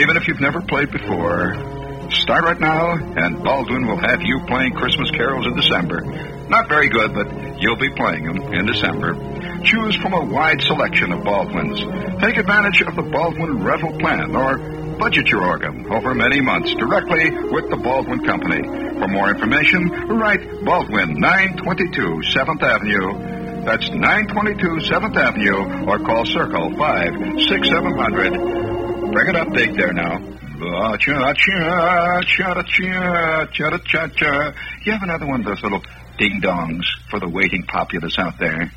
Even 0.00 0.16
if 0.16 0.26
you've 0.28 0.40
never 0.40 0.62
played 0.62 0.90
before, 0.90 1.83
start 2.24 2.44
right 2.44 2.58
now, 2.58 2.96
and 2.96 3.44
Baldwin 3.44 3.86
will 3.86 3.98
have 3.98 4.22
you 4.22 4.40
playing 4.46 4.72
Christmas 4.72 5.10
carols 5.10 5.46
in 5.46 5.54
December. 5.56 6.00
Not 6.48 6.70
very 6.70 6.88
good, 6.88 7.12
but 7.12 7.60
you'll 7.60 7.76
be 7.76 7.90
playing 7.90 8.24
them 8.24 8.38
in 8.54 8.64
December. 8.64 9.12
Choose 9.62 9.94
from 9.96 10.14
a 10.14 10.24
wide 10.24 10.62
selection 10.62 11.12
of 11.12 11.22
Baldwins. 11.22 11.80
Take 12.22 12.38
advantage 12.38 12.80
of 12.80 12.96
the 12.96 13.02
Baldwin 13.02 13.62
rental 13.62 13.92
plan 13.98 14.34
or 14.34 14.56
budget 14.96 15.28
your 15.28 15.44
organ 15.44 15.84
over 15.92 16.14
many 16.14 16.40
months 16.40 16.74
directly 16.76 17.28
with 17.28 17.68
the 17.68 17.76
Baldwin 17.76 18.24
Company. 18.24 18.62
For 18.98 19.06
more 19.06 19.28
information, 19.28 19.90
write 20.08 20.64
Baldwin 20.64 21.20
922 21.20 22.22
7th 22.32 22.62
Avenue. 22.62 23.12
That's 23.66 23.90
922 23.90 24.90
7th 24.90 25.16
Avenue 25.16 25.86
or 25.86 25.98
call 25.98 26.24
Circle 26.24 26.74
56700. 26.78 29.12
Bring 29.12 29.28
it 29.28 29.36
up 29.36 29.52
big 29.52 29.76
there 29.76 29.92
now. 29.92 30.22
You 34.84 34.92
have 34.92 35.02
another 35.02 35.26
one 35.26 35.40
of 35.40 35.46
those 35.46 35.62
little 35.62 35.82
ding 36.18 36.40
dongs 36.40 36.84
for 37.10 37.18
the 37.18 37.28
waiting 37.28 37.64
populace 37.64 38.18
out 38.18 38.38
there. 38.38 38.70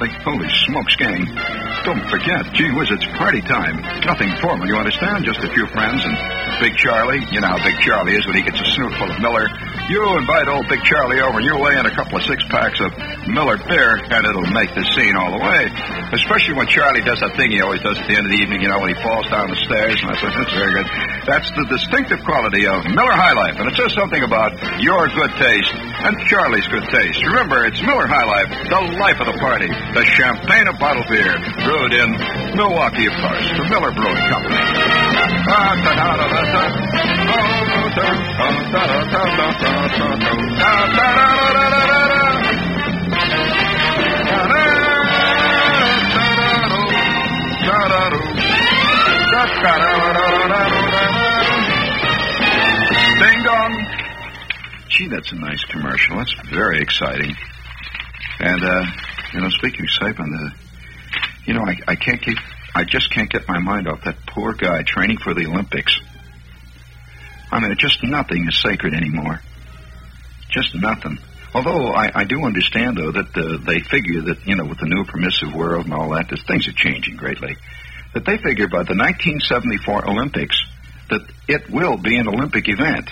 Like, 0.00 0.12
holy 0.22 0.48
smokes, 0.66 0.96
gang. 0.96 1.69
Don't 1.84 2.04
forget, 2.12 2.44
gee 2.52 2.68
whiz, 2.76 2.92
it's 2.92 3.08
party 3.16 3.40
time. 3.40 3.80
Nothing 4.04 4.36
formal, 4.36 4.68
you 4.68 4.76
understand? 4.76 5.24
Just 5.24 5.40
a 5.40 5.48
few 5.48 5.66
friends 5.72 6.04
and 6.04 6.12
Big 6.60 6.76
Charlie. 6.76 7.24
You 7.32 7.40
know 7.40 7.56
how 7.56 7.62
Big 7.64 7.80
Charlie 7.80 8.12
is 8.12 8.26
when 8.28 8.36
he 8.36 8.44
gets 8.44 8.60
a 8.60 8.68
snoot 8.68 8.92
full 9.00 9.08
of 9.08 9.16
Miller. 9.18 9.48
You 9.88 10.04
invite 10.20 10.46
old 10.46 10.68
Big 10.68 10.84
Charlie 10.84 11.24
over 11.24 11.40
and 11.40 11.46
you 11.48 11.56
lay 11.56 11.80
in 11.80 11.86
a 11.88 11.94
couple 11.96 12.20
of 12.20 12.24
six 12.28 12.44
packs 12.52 12.78
of 12.84 12.92
Miller 13.26 13.56
beer, 13.64 13.96
and 13.96 14.22
it'll 14.28 14.52
make 14.52 14.68
the 14.76 14.84
scene 14.92 15.16
all 15.16 15.32
the 15.32 15.40
way. 15.40 15.72
Especially 16.12 16.54
when 16.54 16.68
Charlie 16.68 17.00
does 17.00 17.18
that 17.24 17.32
thing 17.40 17.50
he 17.50 17.64
always 17.64 17.80
does 17.80 17.96
at 17.96 18.06
the 18.06 18.14
end 18.14 18.28
of 18.28 18.32
the 18.32 18.40
evening, 18.44 18.60
you 18.60 18.68
know, 18.68 18.78
when 18.78 18.92
he 18.92 18.98
falls 19.00 19.24
down 19.32 19.48
the 19.48 19.60
stairs. 19.64 19.96
And 20.04 20.12
I 20.12 20.16
said, 20.20 20.36
that's 20.36 20.52
very 20.52 20.72
good. 20.76 20.88
That's 21.24 21.48
the 21.56 21.64
distinctive 21.64 22.20
quality 22.28 22.68
of 22.68 22.84
Miller 22.92 23.16
High 23.16 23.32
Life, 23.32 23.56
and 23.56 23.66
it 23.72 23.74
says 23.80 23.96
something 23.96 24.20
about 24.20 24.52
your 24.84 25.08
good 25.16 25.32
taste 25.40 25.72
and 26.00 26.16
Charlie's 26.28 26.66
good 26.68 26.84
taste. 26.88 27.20
Remember, 27.26 27.64
it's 27.66 27.80
Miller 27.82 28.08
High 28.08 28.24
Life, 28.24 28.48
the 28.68 28.80
life 28.96 29.20
of 29.20 29.26
the 29.28 29.38
party, 29.40 29.68
the 29.68 30.04
champagne 30.16 30.68
of 30.68 30.78
bottled 30.80 31.08
beer, 31.08 31.36
brewed 31.70 31.92
in 31.92 32.10
Milwaukee, 32.56 33.06
of 33.06 33.14
course, 33.14 33.46
the 33.56 33.64
Miller 33.70 33.92
Brewing 33.92 34.26
Company. 34.26 34.58
Ding 53.20 53.42
dong. 53.44 53.86
Gee, 54.88 55.06
that's 55.06 55.30
a 55.30 55.36
nice 55.36 55.62
commercial. 55.66 56.16
That's 56.16 56.34
very 56.50 56.80
exciting. 56.80 57.36
And, 58.40 58.64
uh, 58.64 58.86
you 59.32 59.40
know, 59.40 59.50
speaking 59.50 59.80
of 59.80 59.84
excitement, 59.84 60.34
uh, 60.34 60.50
you 61.50 61.56
know, 61.56 61.66
I, 61.66 61.74
I 61.88 61.96
can't 61.96 62.22
keep, 62.22 62.38
I 62.76 62.84
just 62.84 63.10
can't 63.10 63.28
get 63.28 63.48
my 63.48 63.58
mind 63.58 63.88
off 63.88 64.04
that 64.04 64.24
poor 64.24 64.52
guy 64.52 64.84
training 64.84 65.18
for 65.18 65.34
the 65.34 65.46
Olympics. 65.46 65.98
I 67.50 67.58
mean, 67.58 67.76
just 67.76 68.04
nothing 68.04 68.46
is 68.46 68.56
sacred 68.56 68.94
anymore. 68.94 69.40
Just 70.48 70.76
nothing. 70.76 71.18
Although 71.52 71.88
I, 71.88 72.08
I 72.14 72.22
do 72.22 72.44
understand, 72.44 72.98
though, 72.98 73.10
that 73.10 73.36
uh, 73.36 73.56
they 73.66 73.80
figure 73.80 74.20
that, 74.20 74.46
you 74.46 74.54
know, 74.54 74.64
with 74.64 74.78
the 74.78 74.86
new 74.86 75.04
permissive 75.04 75.52
world 75.52 75.86
and 75.86 75.92
all 75.92 76.10
that, 76.10 76.28
that 76.28 76.38
things 76.46 76.68
are 76.68 76.72
changing 76.72 77.16
greatly. 77.16 77.56
That 78.14 78.24
they 78.24 78.36
figure 78.38 78.68
by 78.68 78.84
the 78.84 78.94
1974 78.94 80.08
Olympics 80.08 80.64
that 81.08 81.22
it 81.48 81.68
will 81.68 81.96
be 81.96 82.16
an 82.16 82.28
Olympic 82.28 82.68
event. 82.68 83.10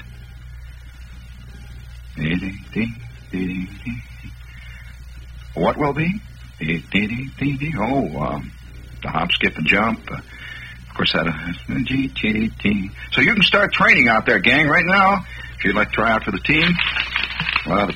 What 5.54 5.76
will 5.76 5.92
be? 5.92 6.20
Oh, 6.60 8.20
um, 8.20 8.52
the 9.02 9.08
hop, 9.08 9.30
skip, 9.32 9.56
and 9.56 9.66
jump. 9.66 10.10
Uh, 10.10 10.16
of 10.16 10.94
course, 10.94 11.12
that. 11.12 11.26
Uh, 11.26 11.52
so 13.12 13.20
you 13.20 13.32
can 13.32 13.42
start 13.42 13.72
training 13.72 14.08
out 14.08 14.26
there, 14.26 14.40
gang, 14.40 14.68
right 14.68 14.86
now. 14.86 15.24
If 15.58 15.64
you'd 15.64 15.76
like 15.76 15.90
to 15.90 15.94
try 15.94 16.12
out 16.12 16.24
for 16.24 16.30
the 16.30 16.38
team. 16.38 16.72
Well, 17.66 17.90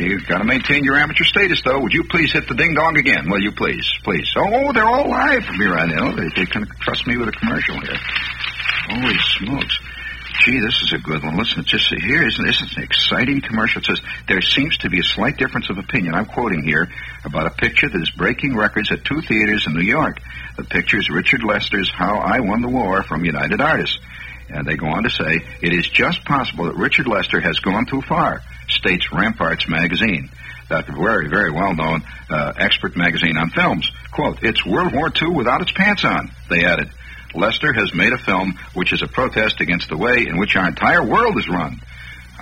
you've 0.00 0.26
got 0.26 0.38
to 0.38 0.44
maintain 0.44 0.84
your 0.84 0.96
amateur 0.96 1.24
status, 1.24 1.62
though. 1.64 1.80
Would 1.80 1.92
you 1.92 2.04
please 2.04 2.32
hit 2.32 2.48
the 2.48 2.54
ding 2.54 2.74
dong 2.74 2.96
again? 2.98 3.30
Will 3.30 3.40
you 3.40 3.52
please? 3.52 3.88
Please. 4.02 4.32
Oh, 4.36 4.72
they're 4.72 4.88
all 4.88 5.08
live 5.08 5.44
for 5.44 5.52
me 5.52 5.66
right 5.66 5.88
now. 5.88 6.12
They, 6.12 6.28
they 6.34 6.46
can 6.46 6.66
trust 6.80 7.06
me 7.06 7.16
with 7.16 7.28
a 7.28 7.32
commercial 7.32 7.80
here. 7.80 7.98
Holy 8.88 9.18
smokes. 9.38 9.78
Gee, 10.42 10.60
this 10.60 10.82
is 10.82 10.92
a 10.92 10.98
good 10.98 11.22
one. 11.22 11.36
Listen, 11.36 11.64
just 11.64 11.88
here 11.94 12.26
isn't 12.26 12.44
this 12.44 12.60
is 12.60 12.76
an 12.76 12.82
exciting 12.82 13.40
commercial. 13.40 13.80
It 13.80 13.86
says 13.86 14.00
there 14.26 14.42
seems 14.42 14.76
to 14.78 14.90
be 14.90 14.98
a 14.98 15.04
slight 15.04 15.36
difference 15.36 15.70
of 15.70 15.78
opinion. 15.78 16.14
I'm 16.14 16.26
quoting 16.26 16.64
here 16.64 16.88
about 17.24 17.46
a 17.46 17.50
picture 17.50 17.88
that 17.88 18.02
is 18.02 18.10
breaking 18.10 18.56
records 18.56 18.90
at 18.90 19.04
two 19.04 19.20
theaters 19.22 19.66
in 19.66 19.74
New 19.74 19.84
York. 19.84 20.18
The 20.56 20.64
picture 20.64 20.98
is 20.98 21.08
Richard 21.08 21.44
Lester's 21.44 21.90
"How 21.90 22.18
I 22.18 22.40
Won 22.40 22.62
the 22.62 22.68
War" 22.68 23.02
from 23.04 23.24
United 23.24 23.60
Artists, 23.60 23.98
and 24.48 24.66
they 24.66 24.74
go 24.74 24.86
on 24.86 25.04
to 25.04 25.10
say 25.10 25.40
it 25.62 25.72
is 25.72 25.88
just 25.88 26.24
possible 26.24 26.66
that 26.66 26.76
Richard 26.76 27.06
Lester 27.06 27.40
has 27.40 27.60
gone 27.60 27.86
too 27.86 28.02
far. 28.02 28.42
States 28.68 29.12
Ramparts 29.12 29.68
magazine, 29.68 30.30
that 30.68 30.86
very 30.88 31.28
very 31.28 31.52
well 31.52 31.74
known 31.74 32.02
uh, 32.28 32.52
expert 32.56 32.96
magazine 32.96 33.36
on 33.36 33.50
films. 33.50 33.90
Quote: 34.12 34.38
It's 34.42 34.66
World 34.66 34.94
War 34.94 35.10
II 35.10 35.30
without 35.30 35.62
its 35.62 35.72
pants 35.72 36.04
on. 36.04 36.32
They 36.50 36.64
added. 36.64 36.90
Lester 37.34 37.72
has 37.72 37.94
made 37.94 38.12
a 38.12 38.18
film 38.18 38.58
which 38.74 38.92
is 38.92 39.02
a 39.02 39.08
protest 39.08 39.60
against 39.60 39.88
the 39.88 39.96
way 39.96 40.26
in 40.26 40.38
which 40.38 40.56
our 40.56 40.68
entire 40.68 41.04
world 41.04 41.38
is 41.38 41.48
run. 41.48 41.80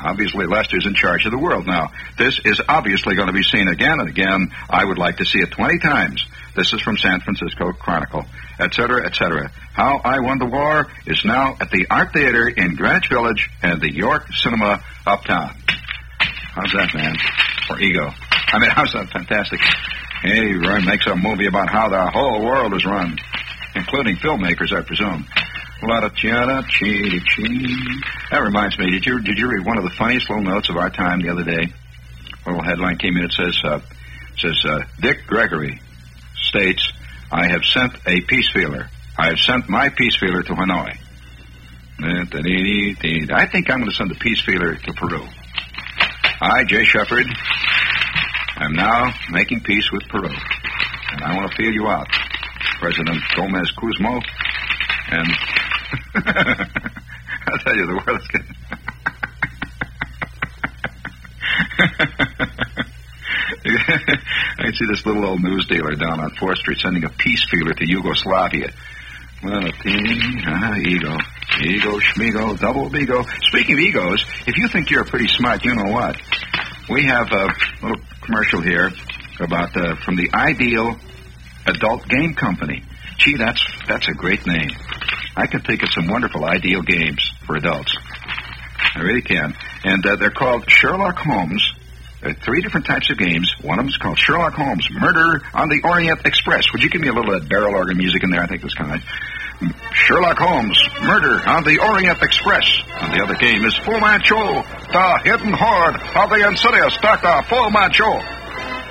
Obviously, 0.04 0.46
Lester's 0.46 0.86
in 0.86 0.94
charge 0.94 1.26
of 1.26 1.32
the 1.32 1.38
world 1.38 1.66
now. 1.66 1.92
This 2.18 2.40
is 2.44 2.60
obviously 2.68 3.14
going 3.14 3.28
to 3.28 3.32
be 3.32 3.42
seen 3.42 3.68
again 3.68 4.00
and 4.00 4.08
again. 4.08 4.50
I 4.68 4.84
would 4.84 4.98
like 4.98 5.18
to 5.18 5.24
see 5.24 5.38
it 5.38 5.52
20 5.52 5.78
times. 5.78 6.26
This 6.56 6.72
is 6.72 6.80
from 6.80 6.98
San 6.98 7.20
Francisco 7.20 7.72
Chronicle, 7.72 8.24
etc., 8.58 9.06
etc. 9.06 9.50
How 9.72 10.00
I 10.04 10.20
Won 10.20 10.38
the 10.38 10.46
War 10.46 10.88
is 11.06 11.24
now 11.24 11.56
at 11.60 11.70
the 11.70 11.86
Art 11.88 12.12
Theater 12.12 12.48
in 12.48 12.74
Greenwich 12.74 13.08
Village 13.08 13.48
and 13.62 13.80
the 13.80 13.92
York 13.92 14.24
Cinema 14.34 14.82
Uptown. 15.06 15.54
How's 16.54 16.72
that, 16.72 16.94
man? 16.94 17.16
For 17.66 17.78
ego. 17.80 18.10
I 18.48 18.58
mean, 18.58 18.70
how's 18.74 18.92
that 18.92 19.08
fantastic? 19.10 19.60
Hey, 20.22 20.52
Roy 20.52 20.80
makes 20.80 21.06
a 21.06 21.16
movie 21.16 21.46
about 21.46 21.68
how 21.68 21.88
the 21.88 22.10
whole 22.10 22.44
world 22.44 22.74
is 22.74 22.84
run, 22.84 23.18
including 23.74 24.16
filmmakers, 24.16 24.72
I 24.76 24.82
presume. 24.82 25.26
La 25.82 26.00
da 26.00 26.10
chee 26.10 27.20
chee. 27.26 27.76
That 28.30 28.42
reminds 28.42 28.78
me. 28.78 28.90
Did 28.90 29.04
you 29.04 29.20
did 29.20 29.36
you 29.36 29.48
read 29.48 29.66
one 29.66 29.78
of 29.78 29.84
the 29.84 29.90
funniest 29.90 30.30
little 30.30 30.44
notes 30.44 30.68
of 30.68 30.76
our 30.76 30.90
time 30.90 31.20
the 31.20 31.30
other 31.30 31.42
day? 31.42 31.72
A 32.46 32.48
little 32.48 32.62
headline 32.62 32.98
came 32.98 33.16
in. 33.16 33.24
It 33.24 33.32
says 33.32 33.58
uh, 33.64 33.80
says 34.38 34.64
uh, 34.64 34.84
Dick 35.00 35.26
Gregory 35.26 35.80
states, 36.36 36.92
"I 37.32 37.48
have 37.48 37.64
sent 37.64 37.94
a 38.06 38.20
peace 38.20 38.48
feeler. 38.52 38.88
I 39.18 39.28
have 39.28 39.40
sent 39.40 39.68
my 39.68 39.88
peace 39.88 40.16
feeler 40.16 40.42
to 40.42 40.52
Hanoi." 40.52 40.98
I 42.04 43.46
think 43.46 43.70
I'm 43.70 43.78
going 43.78 43.90
to 43.90 43.94
send 43.94 44.10
a 44.10 44.16
peace 44.16 44.40
feeler 44.42 44.74
to 44.74 44.92
Peru. 44.92 45.24
I, 46.40 46.64
Jean 46.64 46.84
Shepherd, 46.84 47.26
am 48.56 48.72
now 48.72 49.12
making 49.30 49.60
peace 49.60 49.90
with 49.92 50.02
Peru, 50.08 50.28
and 50.28 51.22
I 51.22 51.36
want 51.36 51.50
to 51.50 51.56
feel 51.56 51.72
you 51.72 51.86
out, 51.86 52.08
President 52.82 53.22
Gomez 53.36 53.70
Kuzmo, 53.78 54.20
and 55.12 55.28
I'll 57.46 57.58
tell 57.58 57.76
you, 57.76 57.86
the 57.86 58.02
world 58.04 58.20
is 58.20 58.26
getting. 58.34 58.56
I 64.58 64.72
see 64.72 64.86
this 64.90 65.06
little 65.06 65.24
old 65.24 65.44
news 65.44 65.64
dealer 65.66 65.94
down 65.94 66.18
on 66.18 66.30
4th 66.30 66.56
Street 66.56 66.80
sending 66.80 67.04
a 67.04 67.08
peace 67.08 67.48
feeler 67.48 67.72
to 67.72 67.88
Yugoslavia. 67.88 68.72
Well, 69.44 69.64
a 69.64 69.70
team, 69.70 70.42
ah, 70.48 70.76
ego. 70.78 71.16
Ego, 71.62 72.00
schmigo, 72.00 72.58
double 72.58 72.96
ego. 72.96 73.22
Speaking 73.42 73.74
of 73.74 73.80
egos, 73.80 74.24
if 74.48 74.58
you 74.58 74.66
think 74.66 74.90
you're 74.90 75.04
pretty 75.04 75.28
smart, 75.28 75.64
you 75.64 75.76
know 75.76 75.92
what? 75.92 76.20
We 76.90 77.04
have 77.04 77.30
a 77.30 77.46
little 77.80 78.02
commercial 78.22 78.60
here 78.60 78.90
about 79.38 79.76
uh, 79.76 79.94
from 80.04 80.16
the 80.16 80.30
Ideal 80.34 80.96
Adult 81.66 82.08
Game 82.08 82.34
Company. 82.34 82.82
Gee, 83.18 83.36
that's 83.36 83.64
that's 83.86 84.08
a 84.08 84.14
great 84.14 84.46
name. 84.46 84.70
I 85.36 85.46
can 85.46 85.60
think 85.60 85.82
of 85.82 85.90
some 85.90 86.08
wonderful 86.08 86.44
ideal 86.44 86.82
games 86.82 87.32
for 87.46 87.56
adults. 87.56 87.96
I 88.94 89.00
really 89.00 89.22
can. 89.22 89.54
And 89.84 90.04
uh, 90.04 90.16
they're 90.16 90.30
called 90.30 90.68
Sherlock 90.68 91.16
Holmes. 91.16 91.72
There 92.20 92.30
are 92.30 92.34
three 92.34 92.62
different 92.62 92.86
types 92.86 93.10
of 93.10 93.18
games. 93.18 93.52
One 93.62 93.78
of 93.78 93.84
them 93.84 93.88
is 93.88 93.96
called 93.96 94.18
Sherlock 94.18 94.54
Holmes 94.54 94.86
Murder 94.90 95.42
on 95.54 95.68
the 95.68 95.80
Orient 95.84 96.20
Express. 96.24 96.64
Would 96.72 96.82
you 96.82 96.90
give 96.90 97.00
me 97.00 97.08
a 97.08 97.12
little 97.12 97.34
uh, 97.34 97.40
barrel 97.40 97.74
organ 97.74 97.96
music 97.96 98.22
in 98.22 98.30
there? 98.30 98.42
I 98.42 98.46
think 98.46 98.62
was 98.62 98.74
kind 98.74 98.94
of. 98.94 99.02
Sherlock 99.94 100.38
Holmes 100.38 100.78
Murder 101.02 101.48
on 101.48 101.64
the 101.64 101.78
Orient 101.78 102.22
Express. 102.22 102.82
And 103.00 103.12
the 103.12 103.22
other 103.22 103.34
game 103.34 103.64
is 103.64 103.74
Fu 103.76 103.92
Manchu, 103.92 104.34
the 104.34 105.20
hidden 105.24 105.52
horde 105.52 105.96
of 105.96 106.30
the 106.30 106.46
insidious 106.46 106.96
Dr. 106.98 107.42
Fu 107.48 107.70
Manchu. 107.70 108.41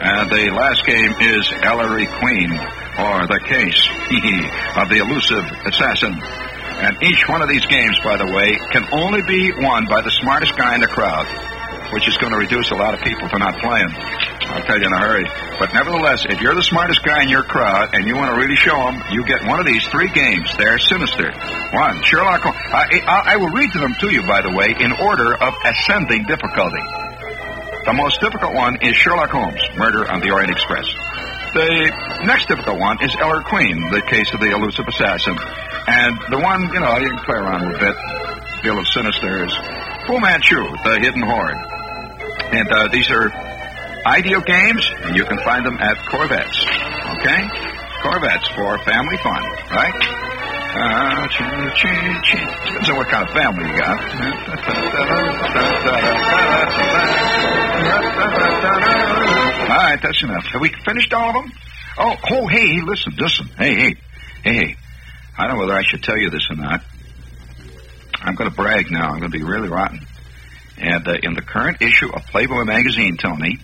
And 0.01 0.31
the 0.33 0.49
last 0.49 0.81
game 0.89 1.13
is 1.13 1.45
Ellery 1.61 2.09
Queen, 2.09 2.49
or 2.97 3.21
the 3.29 3.37
case 3.45 3.77
of 4.81 4.89
the 4.89 4.97
elusive 4.97 5.45
assassin. 5.69 6.17
And 6.81 6.97
each 7.05 7.29
one 7.29 7.45
of 7.45 7.49
these 7.49 7.65
games, 7.69 8.01
by 8.01 8.17
the 8.17 8.25
way, 8.25 8.57
can 8.73 8.89
only 8.97 9.21
be 9.21 9.53
won 9.61 9.85
by 9.85 10.01
the 10.01 10.09
smartest 10.09 10.57
guy 10.57 10.73
in 10.73 10.81
the 10.81 10.89
crowd, 10.89 11.29
which 11.93 12.07
is 12.09 12.17
going 12.17 12.33
to 12.33 12.39
reduce 12.41 12.71
a 12.71 12.75
lot 12.81 12.97
of 12.97 13.01
people 13.05 13.29
to 13.29 13.37
not 13.37 13.61
playing. 13.61 13.93
I'll 14.49 14.65
tell 14.65 14.81
you 14.81 14.89
in 14.89 14.93
a 14.93 14.97
hurry. 14.97 15.29
But 15.61 15.69
nevertheless, 15.71 16.25
if 16.25 16.41
you're 16.41 16.55
the 16.55 16.65
smartest 16.65 17.05
guy 17.05 17.21
in 17.21 17.29
your 17.29 17.43
crowd 17.43 17.93
and 17.93 18.07
you 18.07 18.17
want 18.17 18.33
to 18.33 18.41
really 18.41 18.57
show 18.57 18.73
them, 18.73 18.97
you 19.13 19.23
get 19.23 19.45
one 19.45 19.59
of 19.59 19.67
these 19.69 19.85
three 19.93 20.09
games. 20.09 20.49
They're 20.57 20.79
sinister. 20.79 21.29
One, 21.77 22.01
Sherlock 22.01 22.41
Holmes. 22.41 22.57
I, 22.73 23.05
I, 23.05 23.33
I 23.33 23.35
will 23.37 23.53
read 23.53 23.71
them 23.73 23.93
to 24.01 24.09
you, 24.09 24.25
by 24.25 24.41
the 24.41 24.49
way, 24.49 24.73
in 24.81 24.91
order 24.97 25.37
of 25.37 25.53
ascending 25.61 26.25
difficulty. 26.25 26.81
The 27.85 27.93
most 27.93 28.21
difficult 28.21 28.53
one 28.53 28.77
is 28.81 28.95
Sherlock 28.95 29.31
Holmes, 29.31 29.59
Murder 29.75 30.05
on 30.09 30.21
the 30.21 30.29
Orient 30.29 30.51
Express. 30.51 30.85
The 31.53 31.91
next 32.25 32.47
difficult 32.47 32.79
one 32.79 33.03
is 33.03 33.09
Ellery 33.19 33.43
Queen, 33.43 33.89
the 33.89 34.01
case 34.03 34.31
of 34.33 34.39
the 34.39 34.51
elusive 34.53 34.87
assassin. 34.87 35.35
And 35.87 36.13
the 36.29 36.37
one, 36.39 36.61
you 36.73 36.79
know, 36.79 36.97
you 36.97 37.09
can 37.09 37.19
play 37.25 37.37
around 37.37 37.67
with 37.73 37.81
it, 37.81 37.95
deal 38.61 38.77
of 38.77 38.85
sinister, 38.87 39.45
is 39.45 39.53
Fu 40.05 40.19
Manchu, 40.19 40.61
the 40.85 40.99
hidden 41.01 41.23
horde. 41.25 41.57
And 42.53 42.71
uh, 42.71 42.87
these 42.93 43.09
are 43.09 43.33
ideal 44.05 44.41
games, 44.41 44.85
and 45.01 45.15
you 45.17 45.25
can 45.25 45.39
find 45.39 45.65
them 45.65 45.77
at 45.81 45.97
Korvettes. 46.05 46.61
Okay? 47.17 47.41
Korvettes 48.05 48.47
for 48.55 48.77
family 48.85 49.17
fun, 49.25 49.41
right? 49.73 50.01
Uh, 50.73 51.27
Depends 52.63 52.89
on 52.89 52.95
what 52.95 53.07
kind 53.09 53.27
of 53.27 53.33
family 53.35 53.65
you 53.67 53.77
got. 53.77 53.99
All 59.71 59.77
right, 59.77 59.99
that's 60.01 60.23
enough. 60.23 60.45
Have 60.51 60.61
we 60.61 60.73
finished 60.85 61.13
all 61.13 61.29
of 61.29 61.35
them? 61.35 61.51
Oh, 61.97 62.15
oh, 62.29 62.47
hey, 62.47 62.81
listen, 62.81 63.13
listen. 63.17 63.47
Hey, 63.57 63.75
hey, 63.75 63.95
hey, 64.43 64.53
hey. 64.53 64.75
I 65.37 65.47
don't 65.47 65.55
know 65.55 65.61
whether 65.61 65.73
I 65.73 65.83
should 65.83 66.03
tell 66.03 66.17
you 66.17 66.29
this 66.29 66.47
or 66.49 66.55
not. 66.55 66.83
I'm 68.21 68.35
going 68.35 68.49
to 68.49 68.55
brag 68.55 68.91
now. 68.91 69.09
I'm 69.09 69.19
going 69.19 69.31
to 69.31 69.37
be 69.37 69.43
really 69.43 69.69
rotten. 69.69 70.05
And 70.77 71.07
uh, 71.07 71.13
in 71.23 71.33
the 71.33 71.41
current 71.41 71.81
issue 71.81 72.11
of 72.13 72.23
Playboy 72.27 72.63
magazine, 72.65 73.17
Tony, 73.17 73.57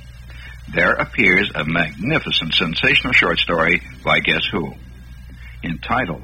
there 0.74 0.94
appears 0.94 1.52
a 1.54 1.64
magnificent, 1.64 2.54
sensational 2.54 3.14
short 3.14 3.40
story 3.40 3.82
by 4.04 4.20
guess 4.20 4.46
who? 4.52 4.74
Entitled, 5.64 6.24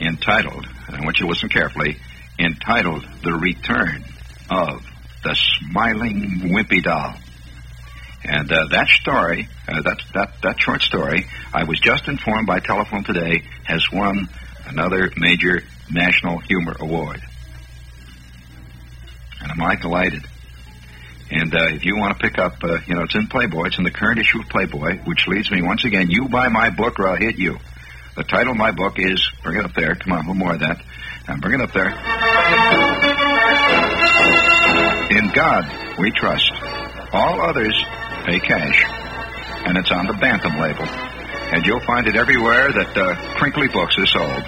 entitled, 0.00 0.66
and 0.86 0.96
I 0.96 1.04
want 1.04 1.18
you 1.18 1.26
to 1.26 1.30
listen 1.30 1.48
carefully, 1.48 1.98
entitled 2.38 3.06
The 3.22 3.32
Return 3.32 4.04
of 4.50 4.84
the 5.22 5.34
Smiling 5.34 6.20
Wimpy 6.44 6.82
Doll. 6.82 7.14
And 8.24 8.50
uh, 8.52 8.66
that 8.70 8.88
story, 8.88 9.48
uh, 9.68 9.82
that, 9.82 10.02
that, 10.14 10.32
that 10.42 10.60
short 10.60 10.82
story, 10.82 11.26
I 11.52 11.64
was 11.64 11.78
just 11.80 12.08
informed 12.08 12.46
by 12.46 12.60
telephone 12.60 13.04
today, 13.04 13.42
has 13.64 13.90
won 13.92 14.28
another 14.66 15.10
major 15.16 15.62
National 15.90 16.38
Humor 16.38 16.76
Award. 16.80 17.22
And 19.40 19.52
I'm 19.52 19.58
like 19.58 19.80
delighted. 19.80 20.24
And 21.30 21.54
uh, 21.54 21.68
if 21.68 21.84
you 21.84 21.96
want 21.96 22.18
to 22.18 22.22
pick 22.22 22.38
up, 22.38 22.62
uh, 22.64 22.78
you 22.86 22.94
know, 22.94 23.02
it's 23.02 23.14
in 23.14 23.26
Playboy. 23.28 23.66
It's 23.66 23.78
in 23.78 23.84
the 23.84 23.90
current 23.90 24.18
issue 24.18 24.40
of 24.40 24.48
Playboy, 24.48 24.98
which 25.04 25.28
leads 25.28 25.50
me 25.50 25.62
once 25.62 25.84
again, 25.84 26.10
you 26.10 26.28
buy 26.28 26.48
my 26.48 26.70
book 26.70 26.98
or 26.98 27.08
I'll 27.08 27.16
hit 27.16 27.38
you. 27.38 27.58
The 28.16 28.24
title 28.24 28.52
of 28.52 28.58
my 28.58 28.72
book 28.72 28.98
is, 28.98 29.30
bring 29.42 29.58
it 29.58 29.64
up 29.64 29.74
there. 29.74 29.94
Come 29.94 30.12
on, 30.12 30.20
little 30.20 30.34
more 30.34 30.54
of 30.54 30.60
that. 30.60 30.82
And 31.28 31.40
bring 31.40 31.54
it 31.54 31.60
up 31.60 31.72
there. 31.72 32.97
In 35.10 35.30
God 35.32 35.64
we 35.98 36.10
trust. 36.12 36.52
All 37.12 37.40
others 37.40 37.74
pay 38.24 38.38
cash. 38.40 38.84
And 39.64 39.76
it's 39.78 39.90
on 39.90 40.06
the 40.06 40.12
Bantam 40.12 40.60
label. 40.60 40.84
And 40.84 41.64
you'll 41.64 41.80
find 41.80 42.06
it 42.06 42.16
everywhere 42.16 42.70
that 42.72 42.92
uh, 42.92 43.16
crinkly 43.40 43.68
books 43.68 43.96
are 43.96 44.06
sold. 44.06 44.44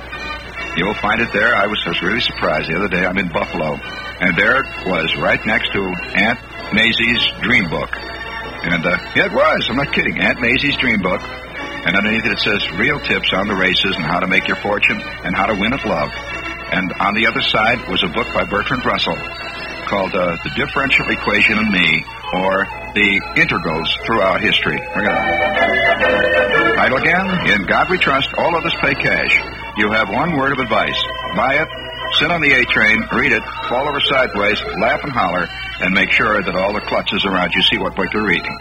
You'll 0.76 1.00
find 1.00 1.20
it 1.20 1.32
there. 1.32 1.56
I 1.56 1.66
was, 1.66 1.80
I 1.86 1.88
was 1.88 2.02
really 2.02 2.20
surprised 2.20 2.68
the 2.68 2.76
other 2.76 2.88
day. 2.88 3.04
I'm 3.04 3.16
in 3.16 3.32
Buffalo. 3.32 3.80
And 4.20 4.36
there 4.36 4.60
it 4.60 4.68
was, 4.84 5.16
right 5.16 5.40
next 5.46 5.72
to 5.72 5.80
Aunt 5.80 6.38
Maisie's 6.76 7.24
Dream 7.40 7.68
Book. 7.70 7.90
And 7.96 8.84
uh, 8.84 9.00
yeah, 9.16 9.26
it 9.26 9.32
was. 9.32 9.66
I'm 9.70 9.76
not 9.76 9.92
kidding. 9.92 10.20
Aunt 10.20 10.40
Maisie's 10.40 10.76
Dream 10.76 11.00
Book. 11.00 11.22
And 11.24 11.96
underneath 11.96 12.26
it, 12.26 12.32
it 12.32 12.38
says 12.38 12.60
real 12.76 13.00
tips 13.00 13.32
on 13.32 13.48
the 13.48 13.56
races 13.56 13.96
and 13.96 14.04
how 14.04 14.20
to 14.20 14.28
make 14.28 14.46
your 14.46 14.60
fortune 14.60 15.00
and 15.24 15.34
how 15.34 15.46
to 15.46 15.56
win 15.58 15.72
at 15.72 15.84
love. 15.86 16.12
And 16.70 16.92
on 17.00 17.14
the 17.14 17.26
other 17.26 17.40
side 17.40 17.88
was 17.88 18.04
a 18.04 18.08
book 18.08 18.28
by 18.34 18.44
Bertrand 18.44 18.84
Russell 18.84 19.16
called 19.90 20.14
uh, 20.14 20.38
The 20.46 20.50
Differential 20.54 21.10
Equation 21.10 21.58
in 21.58 21.66
Me, 21.74 22.04
or 22.32 22.64
The 22.94 23.10
Integrals 23.34 23.90
Throughout 24.06 24.40
History. 24.40 24.78
Title 26.78 26.98
again, 26.98 27.26
In 27.50 27.66
God 27.66 27.90
We 27.90 27.98
Trust, 27.98 28.30
All 28.38 28.54
Others 28.54 28.74
Pay 28.80 28.94
Cash. 28.94 29.34
You 29.76 29.90
have 29.90 30.08
one 30.08 30.38
word 30.38 30.52
of 30.52 30.60
advice. 30.60 30.94
Buy 31.34 31.58
it, 31.58 31.66
sit 32.20 32.30
on 32.30 32.40
the 32.40 32.52
A 32.54 32.64
train, 32.66 33.02
read 33.12 33.32
it, 33.32 33.42
fall 33.68 33.88
over 33.88 33.98
sideways, 34.00 34.62
laugh 34.78 35.02
and 35.02 35.12
holler, 35.12 35.48
and 35.80 35.92
make 35.92 36.12
sure 36.12 36.40
that 36.40 36.54
all 36.54 36.72
the 36.72 36.80
clutches 36.82 37.24
around 37.24 37.52
you 37.52 37.62
see 37.62 37.78
what 37.78 37.96
book 37.96 38.06
you're 38.14 38.26
reading. 38.26 38.56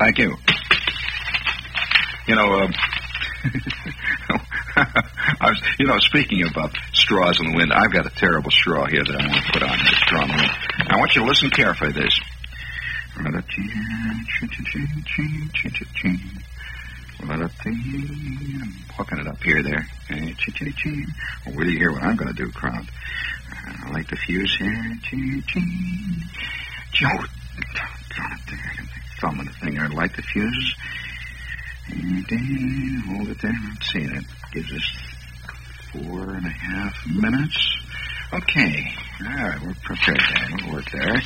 Thank 0.00 0.16
you. 0.16 0.34
You 2.26 2.36
know, 2.36 2.60
uh, 2.60 2.68
I 5.40 5.50
was, 5.50 5.60
you 5.78 5.86
know, 5.86 5.98
speaking 5.98 6.46
about 6.46 6.74
straws 6.92 7.40
in 7.40 7.50
the 7.50 7.56
wind, 7.56 7.72
I've 7.72 7.92
got 7.92 8.06
a 8.06 8.10
terrible 8.10 8.50
straw 8.50 8.86
here 8.86 9.02
that 9.04 9.14
I 9.14 9.26
want 9.26 9.44
to 9.44 9.52
put 9.52 9.62
on 9.62 9.78
this 9.78 9.98
wind. 10.06 10.30
I 10.30 10.96
want 10.98 11.14
you 11.14 11.22
to 11.22 11.28
listen 11.28 11.50
carefully 11.50 11.92
to 11.92 12.00
this. 12.00 12.20
Well, 13.16 13.26
I'm 17.32 17.50
hooking 18.96 19.18
it 19.18 19.26
up 19.26 19.42
here, 19.42 19.62
there. 19.62 19.86
Hey, 20.08 20.34
chee 20.38 20.52
chee 20.52 20.72
chee. 20.72 21.04
Well, 21.46 21.66
you 21.66 21.76
hear 21.78 21.90
what 21.92 22.02
I'm 22.02 22.16
going 22.16 22.32
to 22.32 22.44
do, 22.44 22.50
crowd? 22.52 22.86
Uh, 23.50 23.86
I 23.86 23.90
like 23.90 24.08
the 24.08 24.16
fuse 24.16 24.56
here. 24.56 24.94
Joe, 26.92 27.08
it. 27.18 27.66
Thumb 29.20 29.40
in 29.40 29.46
the 29.46 29.52
thing 29.52 29.78
I 29.80 29.88
Light 29.88 30.14
the 30.14 30.22
fuse. 30.22 30.74
Hold 31.88 33.28
it 33.28 33.40
there. 33.42 33.52
Let's 33.70 33.92
see. 33.92 34.06
That 34.06 34.24
gives 34.52 34.72
us 34.72 34.98
four 35.92 36.34
and 36.34 36.46
a 36.46 36.50
half 36.50 37.06
minutes. 37.06 37.76
Okay. 38.32 38.94
All 39.20 39.26
right, 39.26 39.60
we're 39.62 39.74
prepared. 39.82 40.20
We'll 40.62 40.74
work 40.74 40.90
there. 40.90 41.20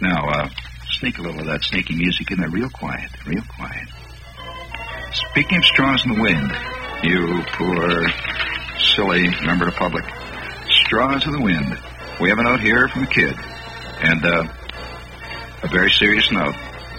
Now, 0.00 0.28
uh, 0.28 0.48
sneak 0.90 1.18
a 1.18 1.22
little 1.22 1.40
of 1.40 1.46
that 1.46 1.64
sneaky 1.64 1.96
music 1.96 2.30
in 2.30 2.38
there 2.38 2.48
real 2.48 2.70
quiet. 2.70 3.10
Real 3.26 3.42
quiet. 3.42 3.88
Speaking 5.30 5.58
of 5.58 5.64
straws 5.64 6.04
in 6.04 6.14
the 6.14 6.22
wind, 6.22 6.52
you 7.02 7.42
poor, 7.52 8.08
silly 8.78 9.28
member 9.44 9.66
of 9.66 9.74
the 9.74 9.78
public. 9.78 10.04
Straws 10.84 11.26
in 11.26 11.32
the 11.32 11.40
wind. 11.40 11.78
We 12.20 12.28
have 12.28 12.38
a 12.38 12.42
note 12.42 12.60
here 12.60 12.88
from 12.88 13.04
a 13.04 13.06
kid. 13.06 13.34
And, 14.00 14.24
uh, 14.24 14.46
a 15.62 15.68
very 15.68 15.90
serious 15.90 16.30
note. 16.30 16.54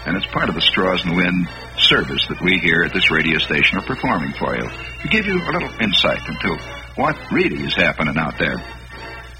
And 0.06 0.16
it's 0.16 0.26
part 0.26 0.48
of 0.48 0.54
the 0.54 0.60
Straws 0.60 1.02
in 1.04 1.10
the 1.10 1.16
Wind 1.16 1.48
service 1.90 2.24
that 2.28 2.40
we 2.40 2.56
here 2.58 2.84
at 2.84 2.94
this 2.94 3.10
radio 3.10 3.36
station 3.38 3.76
are 3.76 3.82
performing 3.82 4.32
for 4.34 4.54
you. 4.54 4.62
To 4.62 5.08
give 5.08 5.26
you 5.26 5.42
a 5.42 5.50
little 5.50 5.70
insight 5.82 6.22
into 6.28 6.56
what 6.94 7.16
really 7.32 7.64
is 7.64 7.74
happening 7.74 8.16
out 8.16 8.38
there. 8.38 8.62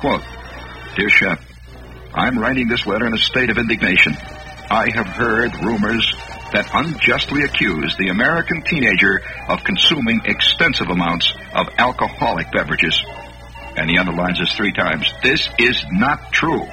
Quote, 0.00 0.22
Dear 0.96 1.08
Shep, 1.10 1.40
I'm 2.12 2.36
writing 2.36 2.66
this 2.66 2.84
letter 2.86 3.06
in 3.06 3.14
a 3.14 3.18
state 3.18 3.50
of 3.50 3.58
indignation. 3.58 4.16
I 4.68 4.90
have 4.92 5.06
heard 5.06 5.54
rumors 5.62 6.12
that 6.52 6.68
unjustly 6.74 7.42
accuse 7.42 7.94
the 7.96 8.08
American 8.08 8.62
teenager 8.62 9.22
of 9.48 9.62
consuming 9.62 10.22
extensive 10.24 10.88
amounts 10.88 11.32
of 11.54 11.68
alcoholic 11.78 12.50
beverages. 12.50 13.00
And 13.76 13.88
he 13.88 13.96
underlines 13.96 14.40
this 14.40 14.52
three 14.54 14.72
times. 14.72 15.06
This 15.22 15.48
is 15.60 15.84
not 15.92 16.32
true. 16.32 16.66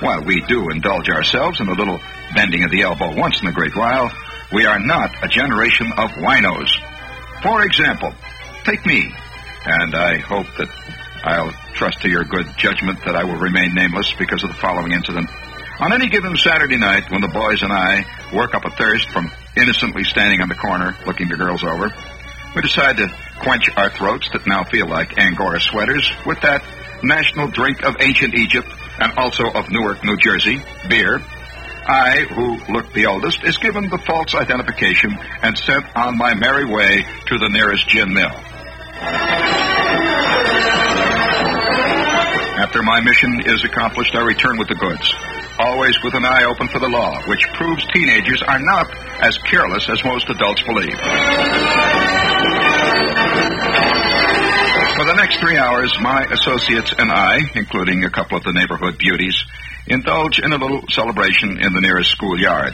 While 0.00 0.24
we 0.24 0.42
do 0.42 0.68
indulge 0.68 1.08
ourselves 1.08 1.58
in 1.58 1.68
a 1.68 1.72
little 1.72 2.00
bending 2.34 2.64
of 2.64 2.70
the 2.70 2.82
elbow 2.82 3.16
once 3.16 3.40
in 3.40 3.48
a 3.48 3.52
great 3.52 3.74
while, 3.74 4.12
we 4.52 4.64
are 4.64 4.78
not 4.78 5.24
a 5.24 5.28
generation 5.28 5.86
of 5.96 6.10
winos. 6.12 6.70
For 7.42 7.64
example, 7.64 8.14
take 8.64 8.84
me, 8.86 9.12
and 9.64 9.94
I 9.94 10.18
hope 10.18 10.46
that 10.58 10.68
I'll 11.24 11.52
trust 11.74 12.00
to 12.02 12.08
your 12.08 12.24
good 12.24 12.46
judgment 12.56 13.04
that 13.04 13.16
I 13.16 13.24
will 13.24 13.36
remain 13.36 13.74
nameless 13.74 14.12
because 14.14 14.44
of 14.44 14.50
the 14.50 14.56
following 14.56 14.92
incident. 14.92 15.28
On 15.80 15.92
any 15.92 16.08
given 16.08 16.36
Saturday 16.36 16.78
night, 16.78 17.10
when 17.10 17.20
the 17.20 17.28
boys 17.28 17.62
and 17.62 17.72
I 17.72 18.06
work 18.32 18.54
up 18.54 18.64
a 18.64 18.70
thirst 18.70 19.10
from 19.10 19.30
innocently 19.56 20.04
standing 20.04 20.40
on 20.40 20.48
the 20.48 20.54
corner 20.54 20.96
looking 21.06 21.28
the 21.28 21.36
girls 21.36 21.64
over, 21.64 21.92
we 22.54 22.62
decide 22.62 22.96
to 22.96 23.12
quench 23.40 23.68
our 23.76 23.90
throats 23.90 24.30
that 24.32 24.46
now 24.46 24.64
feel 24.64 24.88
like 24.88 25.18
Angora 25.18 25.60
sweaters 25.60 26.10
with 26.24 26.40
that 26.40 26.64
national 27.02 27.48
drink 27.48 27.84
of 27.84 27.96
ancient 28.00 28.34
Egypt 28.34 28.68
and 28.98 29.12
also 29.18 29.50
of 29.50 29.70
Newark, 29.70 30.02
New 30.04 30.16
Jersey, 30.16 30.62
beer. 30.88 31.20
I, 31.88 32.26
who 32.34 32.58
look 32.72 32.92
the 32.92 33.06
oldest, 33.06 33.44
is 33.44 33.58
given 33.58 33.88
the 33.88 33.98
false 33.98 34.34
identification 34.34 35.16
and 35.42 35.56
sent 35.56 35.84
on 35.94 36.18
my 36.18 36.34
merry 36.34 36.64
way 36.64 37.06
to 37.26 37.38
the 37.38 37.48
nearest 37.48 37.88
gin 37.88 38.12
mill. 38.12 38.34
After 42.58 42.82
my 42.82 43.00
mission 43.00 43.40
is 43.44 43.62
accomplished, 43.64 44.16
I 44.16 44.22
return 44.22 44.58
with 44.58 44.68
the 44.68 44.74
goods, 44.74 45.14
always 45.58 46.02
with 46.02 46.14
an 46.14 46.24
eye 46.24 46.44
open 46.44 46.68
for 46.68 46.80
the 46.80 46.88
law, 46.88 47.22
which 47.28 47.46
proves 47.54 47.86
teenagers 47.94 48.42
are 48.42 48.58
not 48.58 48.90
as 49.22 49.38
careless 49.38 49.88
as 49.88 50.02
most 50.04 50.28
adults 50.28 50.62
believe. 50.62 50.98
For 54.96 55.04
the 55.04 55.14
next 55.14 55.38
three 55.38 55.58
hours, 55.58 55.94
my 56.00 56.24
associates 56.32 56.94
and 56.98 57.12
I, 57.12 57.40
including 57.54 58.04
a 58.04 58.10
couple 58.10 58.38
of 58.38 58.44
the 58.44 58.52
neighborhood 58.52 58.96
beauties, 58.98 59.44
indulge 59.86 60.38
in 60.38 60.52
a 60.52 60.58
little 60.58 60.82
celebration 60.88 61.58
in 61.62 61.72
the 61.72 61.80
nearest 61.80 62.10
schoolyard. 62.10 62.72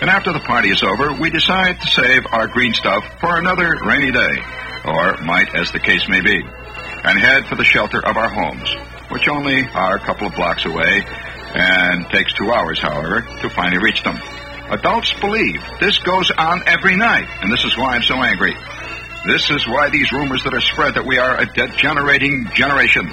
And 0.00 0.08
after 0.08 0.32
the 0.32 0.40
party 0.40 0.70
is 0.70 0.82
over, 0.82 1.12
we 1.12 1.30
decide 1.30 1.80
to 1.80 1.86
save 1.86 2.26
our 2.32 2.46
green 2.46 2.72
stuff 2.72 3.04
for 3.20 3.36
another 3.36 3.76
rainy 3.84 4.10
day, 4.10 4.36
or 4.84 5.16
might 5.18 5.54
as 5.54 5.72
the 5.72 5.80
case 5.80 6.08
may 6.08 6.20
be, 6.20 6.42
and 7.04 7.18
head 7.18 7.46
for 7.46 7.56
the 7.56 7.64
shelter 7.64 7.98
of 7.98 8.16
our 8.16 8.30
homes, 8.30 8.74
which 9.10 9.28
only 9.28 9.68
are 9.68 9.96
a 9.96 10.00
couple 10.00 10.26
of 10.26 10.34
blocks 10.34 10.64
away 10.64 11.04
and 11.54 12.08
takes 12.10 12.32
two 12.32 12.50
hours, 12.50 12.80
however, 12.80 13.22
to 13.42 13.50
finally 13.50 13.82
reach 13.82 14.02
them. 14.02 14.18
Adults 14.70 15.12
believe 15.14 15.60
this 15.80 15.98
goes 15.98 16.30
on 16.30 16.62
every 16.66 16.96
night, 16.96 17.26
and 17.42 17.52
this 17.52 17.64
is 17.64 17.76
why 17.76 17.96
I'm 17.96 18.02
so 18.02 18.22
angry. 18.22 18.54
This 19.26 19.50
is 19.50 19.66
why 19.66 19.90
these 19.90 20.12
rumors 20.12 20.44
that 20.44 20.54
are 20.54 20.60
spread 20.60 20.94
that 20.94 21.04
we 21.04 21.18
are 21.18 21.40
a 21.40 21.46
degenerating 21.46 22.48
generation. 22.54 23.10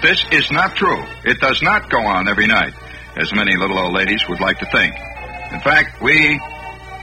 This 0.00 0.24
is 0.32 0.50
not 0.50 0.76
true. 0.76 1.04
It 1.24 1.40
does 1.40 1.60
not 1.60 1.90
go 1.90 1.98
on 1.98 2.28
every 2.28 2.46
night, 2.46 2.72
as 3.16 3.32
many 3.34 3.56
little 3.56 3.78
old 3.78 3.92
ladies 3.92 4.28
would 4.28 4.40
like 4.40 4.58
to 4.58 4.66
think. 4.66 4.94
In 5.52 5.60
fact, 5.60 6.00
we 6.00 6.38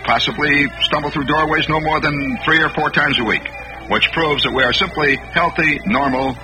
possibly 0.06 0.68
stumble 0.84 1.10
through 1.10 1.26
doorways 1.26 1.68
no 1.68 1.80
more 1.82 2.00
than 2.00 2.38
three 2.46 2.62
or 2.62 2.70
four 2.70 2.90
times 2.90 3.20
a 3.20 3.24
week, 3.24 3.48
which 3.90 4.10
proves 4.12 4.44
that 4.44 4.54
we 4.54 4.64
are 4.64 4.74
simply 4.74 5.18
healthy, 5.18 5.80
normal 5.86 6.38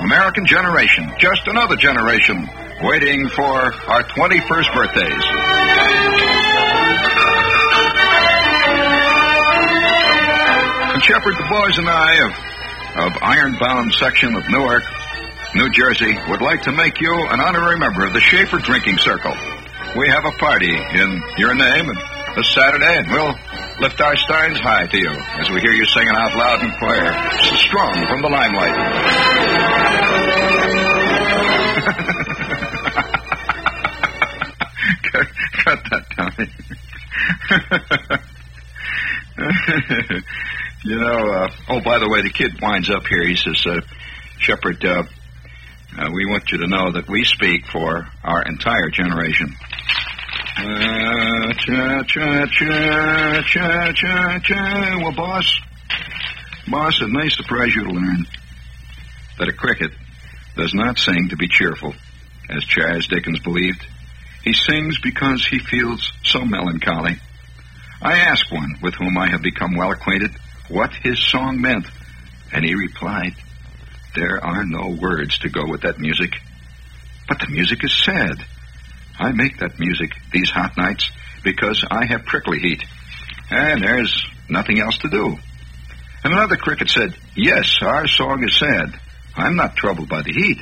American 0.00 0.46
generation, 0.46 1.12
just 1.18 1.46
another 1.46 1.76
generation 1.76 2.48
waiting 2.82 3.28
for 3.28 3.74
our 3.88 4.02
21st 4.04 4.74
birthdays. 4.74 5.24
And 10.92 11.02
Shepherd, 11.02 11.34
the 11.36 11.48
boys 11.50 11.78
and 11.78 11.88
I 11.88 12.26
of, 12.26 13.12
of 13.12 13.22
Ironbound 13.22 13.92
section 13.92 14.34
of 14.34 14.48
Newark, 14.48 14.82
New 15.54 15.68
Jersey, 15.70 16.16
would 16.28 16.40
like 16.40 16.62
to 16.62 16.72
make 16.72 17.00
you 17.00 17.12
an 17.12 17.40
honorary 17.40 17.78
member 17.78 18.04
of 18.06 18.12
the 18.12 18.20
Schaefer 18.20 18.58
Drinking 18.58 18.98
Circle. 18.98 19.34
We 19.96 20.08
have 20.08 20.24
a 20.24 20.30
party 20.38 20.72
in 20.72 21.22
your 21.38 21.56
name 21.56 21.86
this 22.36 22.54
Saturday, 22.54 22.98
and 22.98 23.10
we'll 23.10 23.34
lift 23.80 24.00
our 24.00 24.14
steins 24.16 24.60
high 24.60 24.86
to 24.86 24.96
you 24.96 25.10
as 25.10 25.50
we 25.50 25.60
hear 25.60 25.72
you 25.72 25.84
singing 25.86 26.14
out 26.14 26.36
loud 26.36 26.62
and 26.62 26.72
clear, 26.78 27.12
strong 27.58 28.06
from 28.06 28.22
the 28.22 28.28
limelight. 28.28 28.70
cut, 35.10 35.26
cut 35.64 35.80
that, 35.90 36.04
Tommy. 36.14 36.46
you 40.84 40.96
know, 40.96 41.32
uh, 41.32 41.48
oh, 41.70 41.80
by 41.80 41.98
the 41.98 42.08
way, 42.08 42.22
the 42.22 42.30
kid 42.30 42.60
winds 42.62 42.88
up 42.88 43.04
here. 43.08 43.26
He 43.26 43.34
says, 43.34 43.66
uh, 43.66 43.80
Shepherd, 44.38 44.84
uh, 44.84 45.02
uh, 46.00 46.10
we 46.12 46.24
want 46.26 46.50
you 46.50 46.58
to 46.58 46.66
know 46.66 46.92
that 46.92 47.08
we 47.08 47.24
speak 47.24 47.66
for 47.66 48.06
our 48.24 48.42
entire 48.42 48.88
generation. 48.88 49.54
Cha, 50.56 51.52
cha, 51.52 52.46
cha, 52.46 53.42
cha, 53.42 53.92
cha, 53.92 54.38
cha. 54.38 54.98
Well, 55.02 55.12
boss, 55.12 55.60
boss, 56.68 57.02
it 57.02 57.10
may 57.10 57.28
surprise 57.28 57.74
you 57.74 57.84
to 57.84 57.90
learn 57.90 58.26
that 59.38 59.48
a 59.48 59.52
cricket 59.52 59.90
does 60.56 60.72
not 60.72 60.98
sing 60.98 61.28
to 61.28 61.36
be 61.36 61.48
cheerful, 61.48 61.94
as 62.48 62.64
Charles 62.64 63.06
Dickens 63.06 63.40
believed. 63.40 63.86
He 64.42 64.54
sings 64.54 64.98
because 65.00 65.46
he 65.46 65.58
feels 65.58 66.12
so 66.24 66.44
melancholy. 66.44 67.16
I 68.00 68.20
asked 68.20 68.50
one 68.50 68.76
with 68.82 68.94
whom 68.94 69.18
I 69.18 69.28
have 69.30 69.42
become 69.42 69.76
well 69.76 69.92
acquainted 69.92 70.30
what 70.68 70.94
his 70.94 71.18
song 71.18 71.60
meant, 71.60 71.86
and 72.52 72.64
he 72.64 72.74
replied, 72.74 73.34
There 74.14 74.42
are 74.44 74.64
no 74.64 74.96
words 75.00 75.38
to 75.38 75.48
go 75.48 75.66
with 75.66 75.82
that 75.82 75.98
music. 75.98 76.34
But 77.28 77.38
the 77.40 77.48
music 77.48 77.84
is 77.84 77.92
sad. 77.92 78.44
I 79.18 79.32
make 79.32 79.58
that 79.58 79.78
music 79.78 80.10
these 80.32 80.50
hot 80.50 80.76
nights 80.76 81.10
because 81.44 81.84
I 81.88 82.06
have 82.06 82.24
prickly 82.24 82.58
heat, 82.58 82.84
and 83.50 83.82
there's 83.82 84.26
nothing 84.48 84.80
else 84.80 84.98
to 84.98 85.08
do. 85.08 85.38
And 86.24 86.32
another 86.32 86.56
cricket 86.56 86.88
said, 86.90 87.14
Yes, 87.36 87.78
our 87.82 88.08
song 88.08 88.44
is 88.44 88.56
sad. 88.56 88.98
I'm 89.36 89.56
not 89.56 89.76
troubled 89.76 90.08
by 90.08 90.22
the 90.22 90.32
heat, 90.32 90.58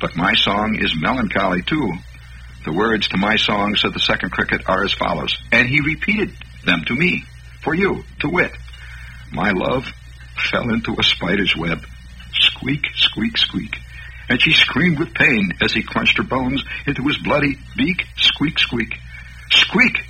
but 0.00 0.16
my 0.16 0.34
song 0.34 0.78
is 0.80 1.00
melancholy 1.00 1.62
too. 1.62 1.92
The 2.64 2.72
words 2.72 3.08
to 3.08 3.16
my 3.16 3.36
song, 3.36 3.76
said 3.76 3.94
the 3.94 4.00
second 4.00 4.30
cricket, 4.30 4.62
are 4.68 4.84
as 4.84 4.92
follows, 4.92 5.36
and 5.52 5.68
he 5.68 5.80
repeated 5.80 6.32
them 6.64 6.82
to 6.86 6.94
me, 6.94 7.24
for 7.62 7.74
you, 7.74 8.04
to 8.20 8.28
wit. 8.28 8.52
My 9.32 9.52
love 9.52 9.92
fell 10.50 10.70
into 10.70 10.96
a 10.98 11.02
spider's 11.04 11.54
web. 11.56 11.84
Squeak, 12.56 12.86
squeak, 12.94 13.36
squeak. 13.36 13.78
And 14.28 14.40
she 14.40 14.52
screamed 14.52 14.98
with 14.98 15.14
pain 15.14 15.52
as 15.60 15.72
he 15.72 15.82
crunched 15.82 16.16
her 16.16 16.24
bones 16.24 16.64
into 16.86 17.02
his 17.02 17.18
bloody 17.18 17.58
beak. 17.76 18.06
Squeak, 18.16 18.58
squeak. 18.58 18.94
Squeak! 19.50 20.04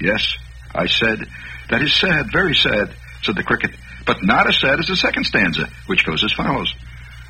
Yes, 0.00 0.36
I 0.74 0.86
said. 0.86 1.26
That 1.70 1.82
is 1.82 1.94
sad, 1.94 2.26
very 2.32 2.54
sad, 2.54 2.94
said 3.22 3.36
the 3.36 3.44
cricket, 3.44 3.70
but 4.04 4.22
not 4.22 4.48
as 4.48 4.58
sad 4.58 4.80
as 4.80 4.88
the 4.88 4.96
second 4.96 5.24
stanza, 5.24 5.68
which 5.86 6.04
goes 6.04 6.24
as 6.24 6.32
follows. 6.32 6.74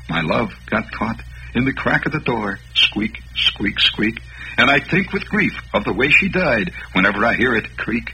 My 0.09 0.21
love 0.21 0.53
got 0.65 0.91
caught 0.91 1.21
in 1.55 1.65
the 1.65 1.73
crack 1.73 2.05
of 2.05 2.11
the 2.11 2.19
door. 2.19 2.59
Squeak, 2.73 3.21
squeak, 3.35 3.79
squeak. 3.79 4.19
And 4.57 4.69
I 4.69 4.79
think 4.79 5.13
with 5.13 5.29
grief 5.29 5.53
of 5.73 5.83
the 5.85 5.93
way 5.93 6.09
she 6.09 6.29
died 6.29 6.71
whenever 6.93 7.25
I 7.25 7.35
hear 7.35 7.55
it 7.55 7.77
creak. 7.77 8.13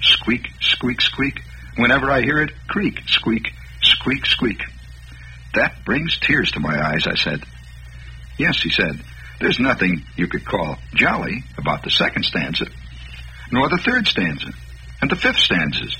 Squeak, 0.00 0.48
squeak, 0.60 1.00
squeak. 1.00 1.40
Whenever 1.76 2.10
I 2.10 2.22
hear 2.22 2.42
it, 2.42 2.50
creak, 2.68 3.00
squeak, 3.06 3.52
squeak, 3.82 4.26
squeak. 4.26 4.60
That 5.54 5.84
brings 5.84 6.18
tears 6.18 6.50
to 6.52 6.60
my 6.60 6.80
eyes, 6.80 7.06
I 7.06 7.14
said. 7.14 7.42
Yes, 8.38 8.62
he 8.62 8.70
said. 8.70 8.98
There's 9.40 9.58
nothing 9.58 10.02
you 10.16 10.28
could 10.28 10.44
call 10.44 10.78
jolly 10.94 11.44
about 11.58 11.82
the 11.82 11.90
second 11.90 12.24
stanza, 12.24 12.66
nor 13.50 13.68
the 13.68 13.78
third 13.78 14.06
stanza, 14.06 14.52
and 15.00 15.10
the 15.10 15.16
fifth 15.16 15.38
stanzas. 15.38 15.96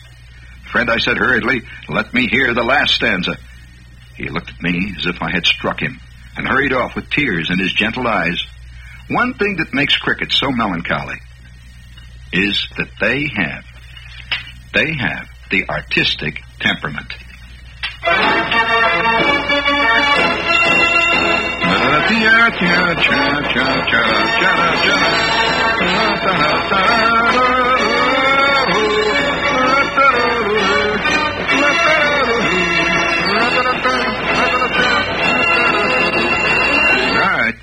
Friend, 0.71 0.89
I 0.91 0.99
said 0.99 1.19
hurriedly, 1.19 1.63
let 1.89 2.15
me 2.15 2.29
hear 2.29 2.55
the 2.55 2.63
last 2.63 2.95
stanza. 2.95 3.37
He 4.17 4.29
looked 4.29 4.51
at 4.51 4.63
me 4.63 4.95
as 4.97 5.07
if 5.07 5.21
I 5.21 5.31
had 5.31 5.45
struck 5.45 5.81
him, 5.81 6.01
and 6.37 6.47
hurried 6.47 6.73
off 6.73 6.95
with 6.95 7.11
tears 7.11 7.51
in 7.51 7.59
his 7.59 7.73
gentle 7.73 8.07
eyes. 8.07 8.43
One 9.09 9.35
thing 9.35 9.57
that 9.57 9.75
makes 9.75 9.97
cricket 9.97 10.33
so 10.33 10.51
melancholy 10.51 11.21
is 12.33 12.67
that 12.79 12.89
they 13.01 13.29
have, 13.35 13.65
they 14.73 14.95
have 14.95 15.29
the 15.51 15.69
artistic 15.69 16.43
temperament. 16.61 17.13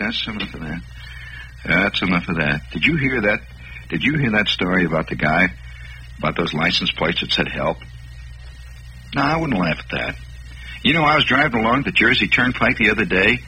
That's 0.10 0.28
enough 0.28 0.54
of 0.56 0.62
that. 0.62 0.82
That's 1.66 2.02
enough 2.02 2.30
of 2.30 2.38
that. 2.38 2.62
Did 2.72 2.84
you 2.84 2.98
hear 2.98 3.22
that? 3.22 3.42
Did 3.90 4.04
you 4.04 4.18
hear 4.18 4.32
that 4.32 4.48
story 4.48 4.86
about 4.86 5.08
the 5.08 5.16
guy 5.16 5.50
about 6.18 6.36
those 6.36 6.52
license 6.52 6.92
plates 6.92 7.22
that 7.22 7.32
said 7.32 7.48
help? 7.48 7.78
No, 9.14 9.22
I 9.22 9.38
wouldn't 9.38 9.60
laugh 9.60 9.78
at 9.80 9.90
that. 9.92 10.16
You 10.84 10.94
know, 10.94 11.04
I 11.04 11.16
was 11.16 11.26
driving 11.26 11.64
along 11.64 11.84
the 11.84 11.92
Jersey 11.92 12.28
Turnpike 12.28 12.78
the 12.78 12.90
other 12.90 13.06
day, 13.06 13.40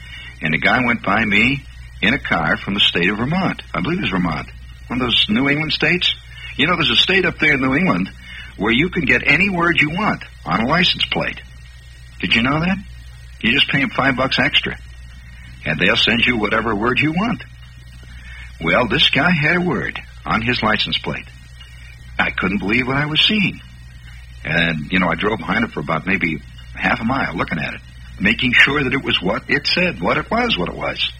and 0.42 0.54
a 0.54 0.58
guy 0.58 0.84
went 0.84 1.02
by 1.02 1.24
me 1.24 1.64
in 2.02 2.14
a 2.14 2.18
car 2.18 2.56
from 2.56 2.74
the 2.74 2.80
state 2.80 3.08
of 3.08 3.18
Vermont. 3.18 3.62
I 3.72 3.80
believe 3.80 3.98
it 3.98 4.02
was 4.02 4.10
Vermont, 4.10 4.48
one 4.88 5.00
of 5.00 5.06
those 5.06 5.26
New 5.28 5.48
England 5.48 5.72
states. 5.72 6.14
You 6.56 6.66
know, 6.66 6.74
there's 6.74 6.90
a 6.90 6.96
state 6.96 7.24
up 7.24 7.38
there 7.38 7.54
in 7.54 7.60
New 7.60 7.74
England 7.74 8.10
where 8.56 8.72
you 8.72 8.90
can 8.90 9.04
get 9.04 9.26
any 9.26 9.48
word 9.48 9.80
you 9.80 9.90
want 9.90 10.22
on 10.44 10.60
a 10.60 10.68
license 10.68 11.04
plate. 11.06 11.40
Did 12.20 12.34
you 12.34 12.42
know 12.42 12.60
that? 12.60 12.76
You 13.40 13.52
just 13.52 13.68
pay 13.68 13.80
them 13.80 13.90
five 13.90 14.16
bucks 14.16 14.38
extra, 14.38 14.76
and 15.64 15.78
they'll 15.78 15.96
send 15.96 16.26
you 16.26 16.36
whatever 16.36 16.74
word 16.74 17.00
you 17.00 17.12
want. 17.12 17.42
Well, 18.60 18.86
this 18.88 19.10
guy 19.10 19.30
had 19.30 19.56
a 19.56 19.60
word 19.60 19.98
on 20.24 20.42
his 20.42 20.62
license 20.62 20.98
plate. 20.98 21.26
I 22.18 22.30
couldn't 22.30 22.58
believe 22.58 22.86
what 22.86 22.96
I 22.96 23.06
was 23.06 23.20
seeing. 23.20 23.60
And, 24.44 24.92
you 24.92 24.98
know, 24.98 25.08
I 25.08 25.14
drove 25.14 25.38
behind 25.38 25.64
it 25.64 25.70
for 25.70 25.80
about 25.80 26.06
maybe 26.06 26.38
half 26.74 27.00
a 27.00 27.04
mile 27.04 27.34
looking 27.34 27.58
at 27.58 27.74
it, 27.74 27.80
making 28.20 28.52
sure 28.52 28.82
that 28.82 28.92
it 28.92 29.04
was 29.04 29.20
what 29.20 29.44
it 29.48 29.66
said, 29.66 30.00
what 30.00 30.18
it 30.18 30.30
was, 30.30 30.56
what 30.56 30.68
it 30.68 30.74
was. 30.74 31.12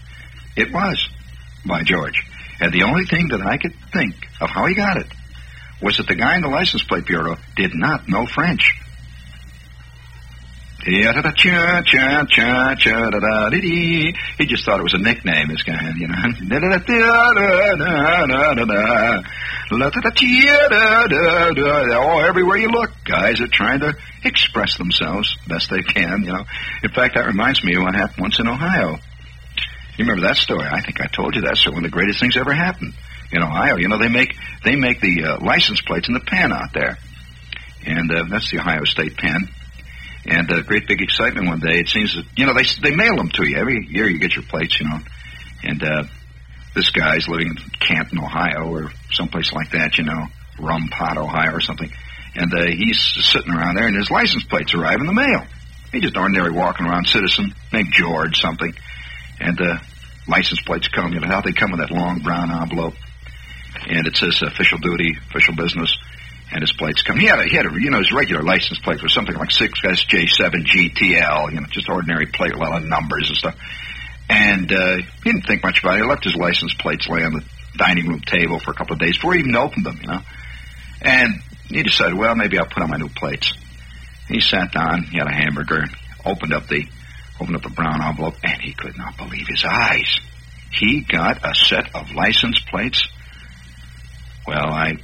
It 0.55 0.71
was, 0.71 1.09
by 1.65 1.83
George. 1.83 2.21
And 2.59 2.71
the 2.71 2.83
only 2.83 3.05
thing 3.05 3.29
that 3.29 3.41
I 3.41 3.57
could 3.57 3.73
think 3.91 4.15
of 4.39 4.49
how 4.49 4.65
he 4.67 4.75
got 4.75 4.97
it 4.97 5.07
was 5.81 5.97
that 5.97 6.07
the 6.07 6.15
guy 6.15 6.35
in 6.35 6.41
the 6.41 6.47
license 6.47 6.83
plate 6.83 7.05
bureau 7.05 7.37
did 7.55 7.73
not 7.73 8.07
know 8.07 8.25
French. 8.25 8.79
He 14.37 14.45
just 14.45 14.65
thought 14.65 14.79
it 14.79 14.83
was 14.83 14.93
a 14.93 14.97
nickname, 14.97 15.47
this 15.47 15.63
guy, 15.63 15.93
you 15.97 16.07
know. 16.07 16.15
Oh, 21.95 22.19
everywhere 22.19 22.57
you 22.57 22.67
look, 22.67 22.91
guys 23.05 23.39
are 23.39 23.47
trying 23.47 23.79
to 23.79 23.95
express 24.25 24.77
themselves 24.77 25.35
best 25.47 25.69
they 25.69 25.83
can, 25.83 26.23
you 26.23 26.33
know. 26.33 26.43
In 26.83 26.91
fact, 26.91 27.15
that 27.15 27.27
reminds 27.27 27.63
me 27.63 27.75
of 27.75 27.83
what 27.83 27.95
happened 27.95 28.21
once 28.21 28.39
in 28.39 28.47
Ohio. 28.47 28.97
You 29.97 30.05
remember 30.05 30.27
that 30.27 30.37
story? 30.37 30.67
I 30.69 30.81
think 30.81 30.99
I 30.99 31.07
told 31.07 31.35
you 31.35 31.41
that's 31.41 31.65
one 31.65 31.77
of 31.77 31.83
the 31.83 31.89
greatest 31.89 32.19
things 32.19 32.35
ever 32.35 32.53
happened 32.53 32.93
in 33.31 33.41
Ohio. 33.41 33.77
You 33.77 33.87
know, 33.87 33.97
they 33.97 34.09
make 34.09 34.35
they 34.65 34.75
make 34.75 34.99
the 34.99 35.23
uh, 35.23 35.37
license 35.39 35.81
plates 35.81 36.07
in 36.07 36.13
the 36.13 36.19
pen 36.19 36.51
out 36.51 36.73
there, 36.73 36.97
and 37.85 38.11
uh, 38.11 38.23
that's 38.29 38.51
the 38.51 38.59
Ohio 38.59 38.83
State 38.83 39.15
pen. 39.17 39.47
And 40.25 40.49
uh, 40.51 40.61
great 40.61 40.87
big 40.87 41.01
excitement 41.01 41.47
one 41.47 41.59
day. 41.59 41.79
It 41.79 41.89
seems 41.89 42.15
that 42.15 42.25
you 42.37 42.45
know 42.45 42.53
they 42.53 42.63
they 42.81 42.95
mail 42.95 43.17
them 43.17 43.29
to 43.29 43.49
you 43.49 43.57
every 43.57 43.87
year. 43.89 44.07
You 44.07 44.19
get 44.19 44.35
your 44.35 44.45
plates, 44.45 44.79
you 44.79 44.87
know, 44.87 44.99
and 45.63 45.83
uh, 45.83 46.03
this 46.75 46.89
guy's 46.89 47.27
living 47.27 47.47
in 47.47 47.57
Canton, 47.79 48.19
Ohio, 48.19 48.67
or 48.67 48.91
someplace 49.11 49.51
like 49.53 49.71
that, 49.71 49.97
you 49.97 50.05
know, 50.05 50.25
Rum 50.59 50.87
Pot, 50.89 51.17
Ohio, 51.17 51.55
or 51.55 51.61
something. 51.61 51.91
And 52.35 52.53
uh, 52.53 52.65
he's 52.65 52.99
sitting 52.99 53.53
around 53.53 53.75
there, 53.75 53.87
and 53.87 53.95
his 53.95 54.09
license 54.09 54.43
plates 54.45 54.73
arrive 54.73 54.99
in 54.99 55.05
the 55.05 55.13
mail. 55.13 55.45
He's 55.91 56.01
just 56.01 56.17
ordinary 56.17 56.51
walking 56.51 56.87
around 56.87 57.05
citizen 57.05 57.53
named 57.71 57.93
George 57.93 58.39
something, 58.39 58.73
and 59.39 59.61
uh, 59.61 59.77
license 60.27 60.61
plates 60.61 60.87
come. 60.87 61.13
You 61.13 61.19
know 61.19 61.27
how 61.27 61.41
they 61.41 61.51
come 61.51 61.73
in 61.73 61.79
that 61.79 61.91
long 61.91 62.19
brown 62.19 62.49
envelope, 62.49 62.95
and 63.87 64.07
it 64.07 64.15
says 64.15 64.41
official 64.41 64.79
duty, 64.79 65.15
official 65.29 65.55
business, 65.55 65.95
and 66.51 66.61
his 66.61 66.73
plates 66.73 67.01
come. 67.01 67.17
He 67.19 67.25
had 67.25 67.39
a, 67.39 67.45
he 67.45 67.55
had 67.55 67.65
a, 67.65 67.71
you 67.73 67.89
know, 67.89 67.99
his 67.99 68.11
regular 68.11 68.43
license 68.43 68.79
plate 68.79 69.01
was 69.01 69.13
something 69.13 69.35
like 69.35 69.51
six 69.51 69.81
SJ7 69.81 70.65
GTL, 70.65 71.51
you 71.51 71.61
know, 71.61 71.67
just 71.69 71.89
ordinary 71.89 72.27
plate 72.27 72.53
a 72.53 72.57
lot 72.57 72.81
of 72.81 72.87
numbers 72.87 73.29
and 73.29 73.37
stuff. 73.37 73.55
And 74.29 74.71
uh, 74.71 74.97
he 74.97 75.31
didn't 75.31 75.45
think 75.47 75.63
much 75.63 75.81
about 75.81 75.97
it. 75.97 76.03
He 76.03 76.07
left 76.07 76.23
his 76.23 76.35
license 76.35 76.73
plates 76.73 77.07
lay 77.07 77.23
on 77.23 77.33
the 77.33 77.43
dining 77.75 78.07
room 78.07 78.21
table 78.21 78.59
for 78.59 78.71
a 78.71 78.73
couple 78.73 78.93
of 78.93 78.99
days 78.99 79.17
before 79.17 79.33
he 79.33 79.39
even 79.39 79.55
opened 79.55 79.85
them, 79.85 79.99
you 80.01 80.07
know. 80.07 80.21
And 81.01 81.41
he 81.67 81.83
decided, 81.83 82.17
well, 82.17 82.35
maybe 82.35 82.57
I'll 82.57 82.65
put 82.65 82.83
on 82.83 82.89
my 82.89 82.97
new 82.97 83.09
plates. 83.09 83.53
He 84.27 84.39
sat 84.39 84.71
down, 84.71 85.03
he 85.03 85.17
had 85.17 85.27
a 85.27 85.35
hamburger, 85.35 85.85
opened 86.25 86.53
up 86.53 86.67
the 86.67 86.85
opened 87.39 87.57
up 87.57 87.63
the 87.63 87.69
brown 87.69 88.01
envelope, 88.01 88.35
and 88.43 88.61
he 88.61 88.73
could 88.73 88.97
not 88.97 89.17
believe 89.17 89.47
his 89.47 89.65
eyes. 89.65 90.19
He 90.71 91.01
got 91.01 91.45
a 91.45 91.53
set 91.53 91.93
of 91.95 92.13
license 92.13 92.59
plates. 92.59 93.07
Well, 94.47 94.71
I 94.71 94.97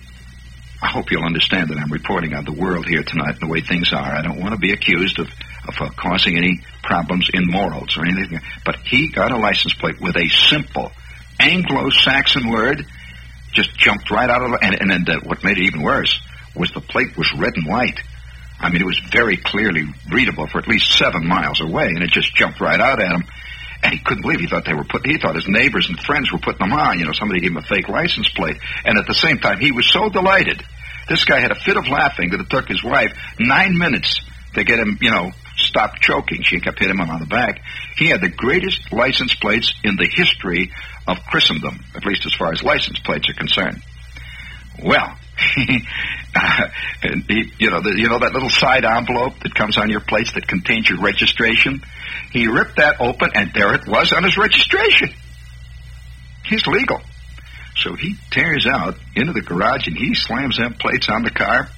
I 0.82 0.88
hope 0.88 1.12
you'll 1.12 1.26
understand 1.26 1.70
that 1.70 1.78
I'm 1.78 1.92
reporting 1.92 2.34
on 2.34 2.46
the 2.46 2.54
world 2.54 2.88
here 2.88 3.04
tonight 3.04 3.34
and 3.34 3.42
the 3.42 3.48
way 3.48 3.62
things 3.62 3.92
are. 3.92 4.16
I 4.16 4.22
don't 4.22 4.40
want 4.40 4.54
to 4.54 4.60
be 4.60 4.72
accused 4.72 5.20
of, 5.20 5.28
of 5.68 5.76
uh, 5.82 5.90
causing 5.98 6.38
any 6.38 6.62
problems 6.84 7.30
in 7.34 7.46
morals 7.48 7.98
or 7.98 8.06
anything. 8.06 8.40
But 8.64 8.78
he 8.86 9.10
got 9.10 9.32
a 9.32 9.38
license 9.38 9.74
plate 9.74 10.00
with 10.00 10.16
a 10.16 10.30
simple 10.30 10.92
Anglo-Saxon 11.40 12.50
word, 12.50 12.86
just 13.52 13.78
jumped 13.78 14.10
right 14.10 14.30
out 14.30 14.42
of 14.42 14.54
it. 14.54 14.60
And, 14.62 14.82
and 14.82 14.90
then 14.90 15.04
the, 15.06 15.28
what 15.28 15.44
made 15.44 15.58
it 15.58 15.66
even 15.66 15.82
worse 15.82 16.22
was 16.56 16.72
the 16.72 16.82
plate 16.82 17.18
was 17.18 17.32
red 17.34 17.54
and 17.56 17.66
white. 17.66 18.00
I 18.60 18.70
mean, 18.70 18.82
it 18.82 18.86
was 18.86 19.00
very 19.12 19.38
clearly 19.38 19.84
readable 20.12 20.48
for 20.48 20.60
at 20.60 20.68
least 20.68 20.98
seven 20.98 21.28
miles 21.28 21.62
away, 21.62 21.88
and 21.88 22.04
it 22.04 22.12
just 22.12 22.36
jumped 22.36 22.60
right 22.60 22.80
out 22.80 23.02
at 23.02 23.12
him. 23.12 23.24
And 23.82 23.94
he 23.94 24.00
couldn't 24.00 24.24
believe 24.24 24.42
he 24.42 24.48
thought 24.48 24.66
they 24.66 24.74
were 24.74 24.84
put. 24.84 25.06
He 25.06 25.18
thought 25.18 25.36
his 25.36 25.48
neighbors 25.48 25.88
and 25.88 25.98
friends 26.00 26.32
were 26.32 26.40
putting 26.40 26.60
them 26.60 26.74
on. 26.74 27.00
You 27.00 27.06
know, 27.06 27.14
somebody 27.14 27.40
gave 27.40 27.52
him 27.52 27.58
a 27.58 27.62
fake 27.62 27.88
license 27.88 28.30
plate. 28.30 28.58
And 28.84 28.98
at 28.98 29.08
the 29.08 29.14
same 29.14 29.40
time, 29.40 29.60
he 29.60 29.72
was 29.72 29.90
so 29.90 30.10
delighted. 30.10 30.62
This 31.08 31.24
guy 31.24 31.40
had 31.40 31.52
a 31.52 31.56
fit 31.56 31.78
of 31.78 31.88
laughing 31.88 32.32
that 32.32 32.42
it 32.42 32.50
took 32.50 32.68
his 32.68 32.84
wife 32.84 33.14
nine 33.40 33.78
minutes 33.78 34.22
to 34.56 34.64
get 34.64 34.80
him, 34.80 34.98
you 35.02 35.12
know, 35.12 35.32
stop 35.56 35.96
choking. 36.00 36.44
She 36.44 36.60
kept 36.60 36.80
hitting 36.80 37.00
him 37.00 37.10
on 37.10 37.20
the 37.20 37.26
back. 37.26 37.62
He 37.96 38.10
had 38.10 38.22
the 38.22 38.30
greatest 38.30 38.92
license 38.92 39.34
plates 39.36 39.74
in 39.84 39.96
the 39.96 40.08
history 40.12 40.72
of 41.08 41.18
Christendom, 41.26 41.80
at 41.96 42.06
least 42.06 42.26
as 42.26 42.34
far 42.34 42.52
as 42.52 42.64
license 42.64 43.00
plates 43.00 43.30
are 43.30 43.34
concerned. 43.34 43.82
Well, 44.84 45.18
he, 47.28 47.52
you 47.58 47.70
know, 47.70 47.82
the, 47.82 47.94
you 47.98 48.08
know 48.08 48.20
that 48.20 48.34
little 48.34 48.50
side 48.50 48.86
envelope 48.86 49.40
that 49.42 49.56
comes 49.56 49.78
on 49.78 49.90
your 49.90 50.00
plates 50.00 50.34
that 50.34 50.48
contains 50.48 50.90
your 50.90 51.00
registration. 51.00 51.82
He 52.32 52.48
ripped 52.48 52.78
that 52.78 53.02
open, 53.02 53.32
and 53.34 53.52
there 53.54 53.74
it 53.74 53.88
was 53.88 54.14
on 54.14 54.24
his 54.24 54.38
registration. 54.38 55.10
He's 56.46 56.66
legal, 56.68 57.02
so 57.76 57.96
he 57.96 58.16
tears 58.32 58.68
out 58.68 58.96
into 59.16 59.34
the 59.34 59.42
garage 59.42 59.88
and 59.88 59.98
he 59.98 60.14
slams 60.16 60.58
them 60.58 60.74
plates 60.74 61.10
on 61.10 61.24
the 61.24 61.32
car, 61.32 61.70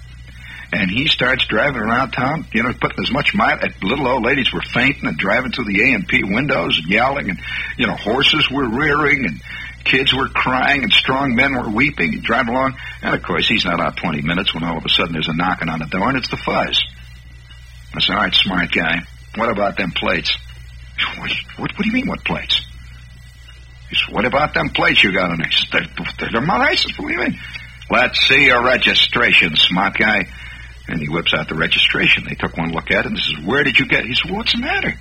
and 0.74 0.90
he 0.90 1.08
starts 1.08 1.46
driving 1.48 1.82
around 1.82 2.12
town. 2.12 2.46
You 2.54 2.64
know, 2.64 2.74
putting 2.74 3.04
as 3.04 3.12
much 3.12 3.34
might. 3.34 3.62
Little 3.84 4.08
old 4.08 4.24
ladies 4.24 4.52
were 4.52 4.62
fainting 4.62 5.08
and 5.08 5.18
driving 5.18 5.52
through 5.52 5.66
the 5.66 5.82
A 5.82 5.94
and 5.94 6.08
P 6.08 6.24
windows 6.24 6.78
and 6.78 6.92
yelling, 6.92 7.30
and 7.30 7.40
you 7.78 7.88
know, 7.88 7.96
horses 7.96 8.50
were 8.52 8.68
rearing 8.68 9.26
and 9.26 9.42
Kids 9.84 10.14
were 10.14 10.28
crying 10.28 10.84
and 10.84 10.92
strong 10.92 11.36
men 11.36 11.56
were 11.56 11.70
weeping. 11.70 12.14
He'd 12.14 12.24
drive 12.24 12.48
along, 12.48 12.76
and 13.02 13.16
of 13.16 13.24
course, 13.24 13.48
he's 13.48 13.66
not 13.66 13.80
out 13.80 13.98
20 13.98 14.22
minutes 14.22 14.54
when 14.54 14.64
all 14.64 14.78
of 14.78 14.86
a 14.86 14.90
sudden 14.90 15.14
there's 15.14 15.28
a 15.28 15.36
knocking 15.36 15.70
on 15.70 15.80
the 15.80 15.86
door, 15.86 16.10
and 16.10 16.18
it's 16.18 16.30
the 16.30 16.38
fuzz. 16.38 16.82
I 17.94 18.00
said, 18.00 18.16
all 18.16 18.22
right, 18.22 18.34
smart 18.34 18.72
guy, 18.72 19.00
what 19.36 19.50
about 19.50 19.78
them 19.78 19.92
plates? 19.92 20.38
What, 21.18 21.32
what, 21.58 21.72
what 21.72 21.84
do 21.84 21.88
you 21.88 21.94
mean, 21.94 22.08
what 22.08 22.24
plates? 22.24 22.66
He 23.90 23.96
said, 23.96 24.14
what 24.14 24.26
about 24.26 24.54
them 24.54 24.70
plates 24.70 25.04
you 25.04 25.12
got 25.12 25.32
on 25.32 25.40
there? 25.40 25.50
They're, 25.72 26.30
they're 26.32 26.42
my 26.42 26.58
license, 26.58 26.98
what 26.98 27.08
do 27.08 27.14
you 27.14 27.20
mean? 27.20 27.40
Let's 27.90 28.26
see 28.26 28.46
your 28.46 28.64
registration, 28.64 29.58
smart 29.58 29.98
guy. 29.98 30.28
And 30.88 31.00
he 31.00 31.10
whips 31.10 31.34
out 31.34 31.50
the 31.50 31.56
registration. 31.56 32.26
They 32.28 32.36
took 32.36 32.58
one 32.58 32.72
look 32.72 32.90
at 32.92 33.06
it 33.06 33.12
and 33.12 33.18
says, 33.18 33.46
where 33.46 33.64
did 33.64 33.78
you 33.78 33.86
get 33.86 34.06
it? 34.06 34.08
He 34.08 34.16
said, 34.16 34.26
well, 34.26 34.38
what's 34.38 34.54
the 34.54 34.62
matter? 34.62 34.94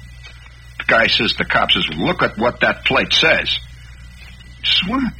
The 0.78 0.84
guy 0.86 1.06
says, 1.06 1.34
the 1.36 1.44
cop 1.44 1.70
says, 1.70 1.88
look 1.96 2.22
at 2.22 2.36
what 2.36 2.60
that 2.60 2.84
plate 2.84 3.12
says. 3.12 3.58
What 4.88 5.12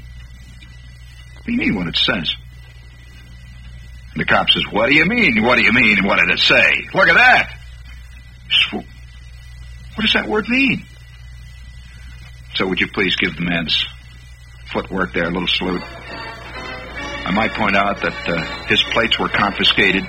do 1.44 1.52
you 1.52 1.58
mean 1.58 1.74
what 1.74 1.86
it 1.86 1.96
says? 1.96 2.34
The 4.16 4.24
cop 4.24 4.50
says, 4.50 4.64
What 4.70 4.88
do 4.88 4.94
you 4.94 5.06
mean? 5.06 5.42
What 5.42 5.56
do 5.56 5.64
you 5.64 5.72
mean? 5.72 6.04
What 6.04 6.18
did 6.18 6.30
it 6.30 6.40
say? 6.40 6.88
Look 6.94 7.08
at 7.08 7.14
that. 7.14 7.56
Says, 8.50 8.84
what 9.94 10.02
does 10.02 10.12
that 10.14 10.28
word 10.28 10.48
mean? 10.48 10.84
So 12.54 12.66
would 12.66 12.80
you 12.80 12.88
please 12.88 13.16
give 13.16 13.36
the 13.36 13.42
man's 13.42 13.84
footwork 14.72 15.12
there 15.12 15.24
a 15.24 15.30
little 15.30 15.48
salute? 15.48 15.82
I 15.82 17.32
might 17.32 17.52
point 17.52 17.76
out 17.76 18.00
that 18.00 18.28
uh, 18.28 18.64
his 18.66 18.82
plates 18.82 19.18
were 19.18 19.28
confiscated. 19.28 20.04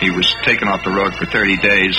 He 0.00 0.10
was 0.10 0.32
taken 0.42 0.68
off 0.68 0.84
the 0.84 0.90
road 0.90 1.14
for 1.14 1.26
30 1.26 1.56
days. 1.58 1.98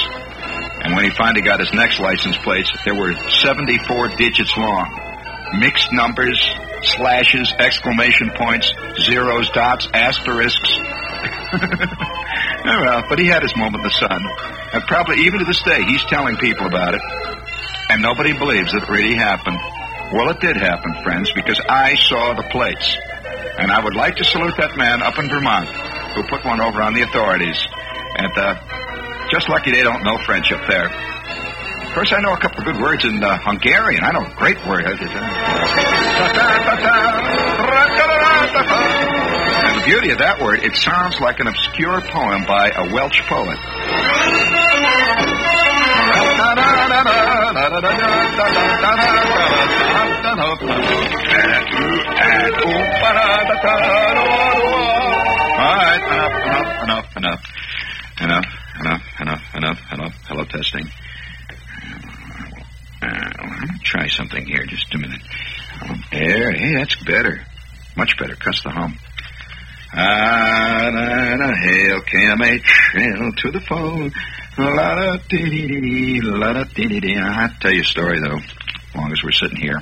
And 0.83 0.95
when 0.95 1.05
he 1.05 1.11
finally 1.11 1.41
got 1.41 1.59
his 1.59 1.73
next 1.73 1.99
license 1.99 2.37
plates, 2.37 2.71
there 2.85 2.95
were 2.95 3.13
74 3.13 4.09
digits 4.09 4.55
long. 4.57 5.08
Mixed 5.57 5.91
numbers, 5.91 6.39
slashes, 6.83 7.51
exclamation 7.57 8.31
points, 8.35 8.71
zeros, 8.99 9.49
dots, 9.49 9.87
asterisks. 9.93 10.69
oh, 11.53 12.81
well, 12.83 13.03
but 13.09 13.19
he 13.19 13.25
had 13.25 13.41
his 13.41 13.55
moment 13.57 13.77
in 13.77 13.83
the 13.83 13.89
sun. 13.89 14.21
And 14.73 14.83
probably 14.83 15.25
even 15.25 15.39
to 15.39 15.45
this 15.45 15.61
day, 15.63 15.83
he's 15.83 16.03
telling 16.05 16.37
people 16.37 16.67
about 16.67 16.93
it. 16.93 17.01
And 17.89 18.01
nobody 18.01 18.37
believes 18.37 18.73
it 18.73 18.87
really 18.87 19.15
happened. 19.15 19.57
Well, 20.13 20.29
it 20.29 20.39
did 20.39 20.57
happen, 20.57 20.93
friends, 21.03 21.31
because 21.33 21.59
I 21.67 21.95
saw 21.95 22.33
the 22.33 22.43
plates. 22.43 22.97
And 23.57 23.71
I 23.71 23.83
would 23.83 23.95
like 23.95 24.17
to 24.17 24.23
salute 24.23 24.55
that 24.57 24.77
man 24.77 25.01
up 25.01 25.17
in 25.17 25.29
Vermont 25.29 25.67
who 26.15 26.23
put 26.23 26.45
one 26.45 26.61
over 26.61 26.81
on 26.81 26.93
the 26.93 27.01
authorities. 27.01 27.67
And 28.17 28.31
uh, 28.37 28.55
just 29.29 29.49
lucky 29.49 29.71
they 29.71 29.83
don't 29.83 30.03
know 30.03 30.17
French 30.25 30.51
up 30.51 30.67
there. 30.67 30.89
Of 31.89 31.95
course, 31.95 32.13
I 32.13 32.21
know 32.21 32.33
a 32.33 32.37
couple 32.37 32.59
of 32.59 32.65
good 32.65 32.79
words 32.79 33.03
in 33.03 33.17
uh, 33.23 33.39
Hungarian. 33.41 34.03
I 34.03 34.11
know 34.11 34.21
a 34.21 34.29
great 34.37 34.61
word. 34.69 34.85
And 34.85 34.93
the 39.73 39.85
beauty 39.89 40.11
of 40.11 40.19
that 40.19 40.37
word, 40.39 40.61
it 40.61 40.75
sounds 40.77 41.19
like 41.19 41.39
an 41.39 41.47
obscure 41.47 41.99
poem 42.01 42.45
by 42.45 42.69
a 42.77 42.93
Welsh 42.93 43.21
poet. 43.25 43.57
Enough! 50.29 50.69
enough, 56.13 56.37
enough, 56.45 57.17
enough, 57.17 57.17
enough. 57.17 57.41
Enough, 58.21 58.45
enough, 58.79 59.01
enough, 59.19 59.55
enough, 59.55 59.81
enough. 59.91 60.13
Hello, 60.27 60.43
testing. 60.45 60.85
Me 63.61 63.69
try 63.83 64.07
something 64.07 64.45
here. 64.45 64.65
Just 64.65 64.93
a 64.93 64.97
minute. 64.97 65.21
There, 66.11 66.51
hey, 66.51 66.75
that's 66.75 66.95
better. 67.03 67.41
Much 67.95 68.17
better. 68.17 68.35
Cuss 68.35 68.63
the 68.63 68.69
hum. 68.69 68.97
Ah, 69.91 70.89
na, 70.93 71.35
na, 71.35 71.55
hail 71.55 71.97
a 71.97 72.59
trail 72.59 73.31
to 73.37 73.51
the 73.51 73.61
phone. 73.61 74.11
La 74.57 74.95
da 74.95 75.17
dee 75.29 75.49
dee 75.49 75.67
dee 75.67 76.21
la 76.21 76.53
da 76.53 76.63
dee 76.63 76.87
dee 76.87 76.99
dee. 76.99 77.17
I 77.17 77.31
have 77.31 77.53
to 77.53 77.59
tell 77.59 77.73
you 77.73 77.81
a 77.81 77.85
story 77.85 78.19
though, 78.19 78.37
as 78.37 78.95
long 78.95 79.11
as 79.11 79.23
we're 79.23 79.31
sitting 79.31 79.57
here. 79.57 79.81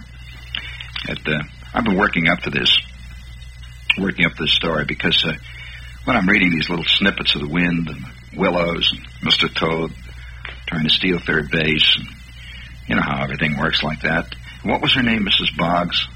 That 1.08 1.28
uh, 1.28 1.44
I've 1.74 1.84
been 1.84 1.98
working 1.98 2.30
up 2.30 2.40
to 2.42 2.50
this, 2.50 2.80
working 3.98 4.26
up 4.26 4.36
this 4.38 4.52
story 4.52 4.86
because 4.86 5.26
uh, 5.26 5.34
when 6.06 6.16
I'm 6.16 6.28
reading 6.28 6.52
these 6.52 6.70
little 6.70 6.86
snippets 6.86 7.36
of 7.36 7.42
the 7.42 7.50
wind 7.50 7.90
and 7.90 8.06
willows 8.38 8.94
and 8.94 9.06
Mr. 9.22 9.54
Toad 9.54 9.92
trying 10.68 10.84
to 10.84 10.90
steal 10.90 11.20
third 11.20 11.50
base, 11.50 11.98
and 11.98 12.08
you 12.88 12.96
know 12.96 13.02
how 13.02 13.24
everything 13.24 13.58
works 13.58 13.84
like 13.84 14.02
that. 14.02 14.34
What 14.64 14.82
was 14.82 14.94
her 14.96 15.04
name, 15.04 15.26
Mrs. 15.26 15.56
Boggs, 15.56 16.08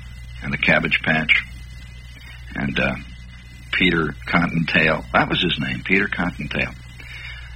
and 0.43 0.51
the 0.51 0.57
Cabbage 0.57 1.01
Patch, 1.03 1.45
and 2.55 2.79
uh, 2.79 2.95
Peter 3.71 4.15
Cottontail. 4.25 5.05
That 5.13 5.29
was 5.29 5.41
his 5.41 5.59
name, 5.59 5.81
Peter 5.83 6.07
Cottontail. 6.07 6.71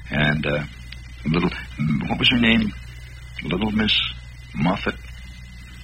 And 0.10 0.46
uh, 0.46 0.64
little, 1.26 1.50
what 2.08 2.20
was 2.20 2.30
her 2.30 2.40
name? 2.40 2.74
Little 3.44 3.72
Miss 3.72 3.98
Muffet 4.54 4.96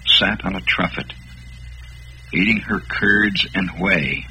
sat 0.06 0.44
on 0.46 0.56
a 0.56 0.62
truffet, 0.62 1.14
eating 2.34 2.58
her 2.58 2.80
curds 2.80 3.48
and 3.54 3.70
whey. 3.80 4.26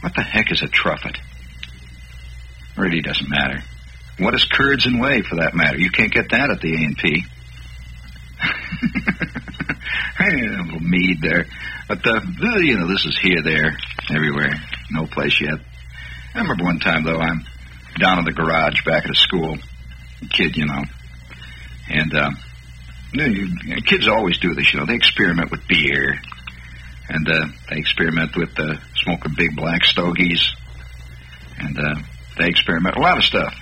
What 0.00 0.14
the 0.14 0.22
heck 0.22 0.50
is 0.50 0.62
a 0.62 0.68
truffet? 0.68 1.18
Really 2.76 3.00
doesn't 3.00 3.28
matter. 3.28 3.62
What 4.20 4.34
is 4.34 4.44
curds 4.44 4.84
and 4.84 5.00
whey, 5.00 5.22
for 5.22 5.36
that 5.36 5.54
matter? 5.54 5.78
You 5.78 5.90
can't 5.90 6.12
get 6.12 6.28
that 6.30 6.50
at 6.50 6.60
the 6.60 6.74
A 6.74 6.76
and 6.76 6.96
P. 6.98 7.24
hey, 10.18 10.46
a 10.46 10.62
little 10.62 10.80
mead 10.80 11.22
there, 11.22 11.46
but 11.88 12.06
uh, 12.06 12.20
you 12.58 12.78
know 12.78 12.86
this 12.86 13.06
is 13.06 13.18
here, 13.18 13.42
there, 13.42 13.76
everywhere, 14.14 14.54
no 14.90 15.06
place 15.06 15.40
yet. 15.40 15.58
I 16.34 16.40
remember 16.40 16.64
one 16.64 16.80
time 16.80 17.04
though, 17.04 17.18
I'm 17.18 17.44
down 17.98 18.18
in 18.18 18.24
the 18.26 18.32
garage 18.32 18.84
back 18.84 19.04
at 19.04 19.10
a 19.10 19.14
school, 19.14 19.56
kid, 20.30 20.56
you 20.56 20.66
know, 20.66 20.84
and 21.88 22.14
uh, 22.14 22.30
you 23.12 23.48
know, 23.64 23.76
kids 23.86 24.06
always 24.06 24.38
do 24.38 24.54
this, 24.54 24.72
you 24.72 24.80
know. 24.80 24.86
They 24.86 24.96
experiment 24.96 25.50
with 25.50 25.66
beer, 25.66 26.20
and 27.08 27.28
uh, 27.28 27.46
they 27.70 27.76
experiment 27.76 28.36
with 28.36 28.58
uh, 28.58 28.76
smoking 28.96 29.34
big 29.34 29.56
black 29.56 29.84
stogies, 29.84 30.54
and 31.58 31.78
uh, 31.78 31.94
they 32.38 32.48
experiment 32.48 32.96
a 32.96 33.00
lot 33.00 33.16
of 33.16 33.24
stuff. 33.24 33.54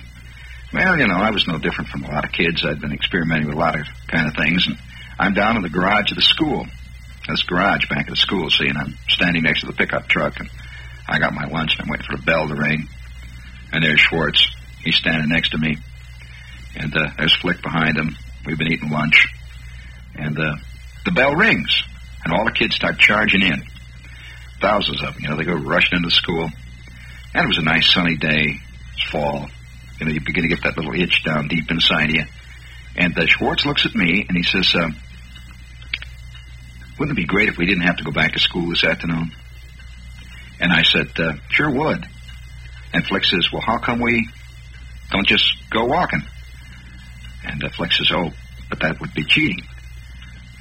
Well, 0.71 0.99
you 0.99 1.07
know, 1.07 1.15
I 1.15 1.31
was 1.31 1.47
no 1.47 1.57
different 1.57 1.89
from 1.89 2.03
a 2.03 2.11
lot 2.11 2.25
of 2.25 2.31
kids. 2.31 2.63
I'd 2.63 2.79
been 2.79 2.93
experimenting 2.93 3.47
with 3.47 3.55
a 3.55 3.59
lot 3.59 3.79
of 3.79 3.87
kind 4.07 4.27
of 4.27 4.35
things, 4.35 4.67
and 4.67 4.77
I'm 5.17 5.33
down 5.33 5.57
in 5.57 5.63
the 5.63 5.69
garage 5.69 6.11
of 6.11 6.15
the 6.15 6.21
school. 6.21 6.67
This 7.27 7.43
garage 7.43 7.89
back 7.89 8.05
at 8.05 8.09
the 8.09 8.15
school, 8.15 8.49
see, 8.49 8.67
and 8.67 8.77
I'm 8.77 8.95
standing 9.07 9.43
next 9.43 9.61
to 9.61 9.67
the 9.67 9.73
pickup 9.73 10.07
truck, 10.07 10.39
and 10.39 10.49
I 11.07 11.17
got 11.17 11.33
my 11.33 11.45
lunch, 11.45 11.73
and 11.73 11.81
I'm 11.81 11.89
waiting 11.89 12.05
for 12.05 12.17
the 12.17 12.23
bell 12.23 12.47
to 12.47 12.55
ring. 12.55 12.87
And 13.71 13.83
there's 13.83 13.99
Schwartz. 13.99 14.47
He's 14.83 14.95
standing 14.95 15.29
next 15.29 15.49
to 15.51 15.57
me. 15.57 15.77
And 16.75 16.95
uh, 16.95 17.07
there's 17.17 17.35
Flick 17.35 17.61
behind 17.61 17.97
him. 17.97 18.15
We've 18.45 18.57
been 18.57 18.71
eating 18.71 18.89
lunch. 18.89 19.27
And 20.15 20.37
uh, 20.39 20.55
the 21.05 21.11
bell 21.11 21.35
rings, 21.35 21.83
and 22.23 22.33
all 22.33 22.45
the 22.45 22.51
kids 22.51 22.75
start 22.75 22.99
charging 22.99 23.41
in. 23.41 23.63
Thousands 24.61 25.01
of 25.01 25.13
them. 25.13 25.23
You 25.23 25.29
know, 25.29 25.37
they 25.37 25.45
go 25.45 25.55
rushing 25.55 25.97
into 25.97 26.11
school. 26.11 26.49
And 27.33 27.43
it 27.43 27.47
was 27.47 27.57
a 27.57 27.63
nice 27.63 27.91
sunny 27.91 28.17
day. 28.17 28.55
It's 28.93 29.11
fall. 29.11 29.49
You 29.99 30.05
know, 30.05 30.11
you 30.11 30.21
begin 30.21 30.43
to 30.43 30.49
get 30.49 30.63
that 30.63 30.77
little 30.77 30.93
itch 30.93 31.23
down 31.23 31.47
deep 31.47 31.69
inside 31.69 32.11
you. 32.11 32.23
And 32.95 33.17
uh, 33.17 33.25
Schwartz 33.25 33.65
looks 33.65 33.85
at 33.85 33.93
me 33.95 34.25
and 34.27 34.37
he 34.37 34.43
says, 34.43 34.73
uh, 34.75 34.89
Wouldn't 36.97 37.17
it 37.17 37.21
be 37.21 37.27
great 37.27 37.49
if 37.49 37.57
we 37.57 37.65
didn't 37.65 37.83
have 37.83 37.97
to 37.97 38.03
go 38.03 38.11
back 38.11 38.33
to 38.33 38.39
school 38.39 38.69
this 38.69 38.83
afternoon? 38.83 39.31
And 40.59 40.71
I 40.71 40.83
said, 40.83 41.09
uh, 41.17 41.33
Sure 41.49 41.69
would. 41.69 42.05
And 42.93 43.05
Flick 43.05 43.25
says, 43.25 43.51
Well, 43.51 43.61
how 43.61 43.77
come 43.77 43.99
we 43.99 44.27
don't 45.11 45.27
just 45.27 45.53
go 45.69 45.85
walking? 45.85 46.23
And 47.45 47.63
uh, 47.63 47.69
Flick 47.69 47.91
says, 47.91 48.09
Oh, 48.11 48.31
but 48.69 48.79
that 48.79 48.99
would 49.01 49.13
be 49.13 49.23
cheating. 49.23 49.61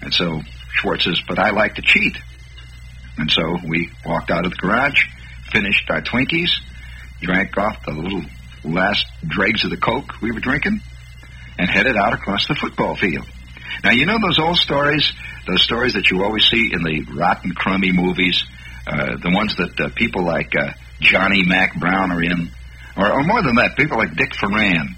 And 0.02 0.12
so 0.12 0.42
Schwartz 0.72 1.04
says, 1.04 1.20
But 1.26 1.38
I 1.38 1.50
like 1.50 1.76
to 1.76 1.82
cheat. 1.82 2.16
And 3.16 3.30
so 3.30 3.58
we 3.66 3.90
walked 4.04 4.30
out 4.30 4.44
of 4.44 4.52
the 4.52 4.56
garage, 4.56 5.06
finished 5.50 5.90
our 5.90 6.00
Twinkies, 6.02 6.50
drank 7.20 7.56
off 7.56 7.84
the 7.84 7.92
little 7.92 8.22
last 8.64 9.06
dregs 9.26 9.64
of 9.64 9.70
the 9.70 9.76
Coke 9.76 10.20
we 10.20 10.32
were 10.32 10.40
drinking, 10.40 10.80
and 11.58 11.68
headed 11.68 11.96
out 11.96 12.12
across 12.12 12.46
the 12.46 12.54
football 12.54 12.96
field. 12.96 13.26
Now, 13.84 13.92
you 13.92 14.06
know 14.06 14.18
those 14.20 14.38
old 14.38 14.56
stories, 14.56 15.12
those 15.46 15.62
stories 15.62 15.94
that 15.94 16.10
you 16.10 16.22
always 16.24 16.44
see 16.44 16.70
in 16.72 16.82
the 16.82 17.02
rotten, 17.14 17.52
crummy 17.52 17.92
movies, 17.92 18.44
uh, 18.86 19.16
the 19.16 19.30
ones 19.30 19.56
that 19.56 19.78
uh, 19.80 19.88
people 19.94 20.22
like 20.24 20.54
uh, 20.56 20.72
Johnny 21.00 21.44
Mack 21.44 21.78
Brown 21.78 22.10
are 22.10 22.22
in, 22.22 22.50
or, 22.96 23.12
or, 23.12 23.22
more 23.22 23.42
than 23.42 23.56
that, 23.56 23.76
people 23.76 23.98
like 23.98 24.16
Dick 24.16 24.32
Foran 24.32 24.88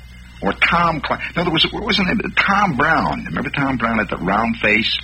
or 0.42 0.52
Tom. 0.52 1.02
Cl- 1.06 1.20
no, 1.36 1.44
there 1.44 1.52
was 1.52 1.70
what 1.70 1.84
was 1.84 1.98
his 1.98 2.06
name? 2.06 2.20
Tom 2.36 2.76
Brown. 2.76 3.24
Remember 3.24 3.50
Tom 3.50 3.76
Brown 3.76 3.98
had 3.98 4.08
the 4.08 4.16
round 4.16 4.56
face? 4.56 4.98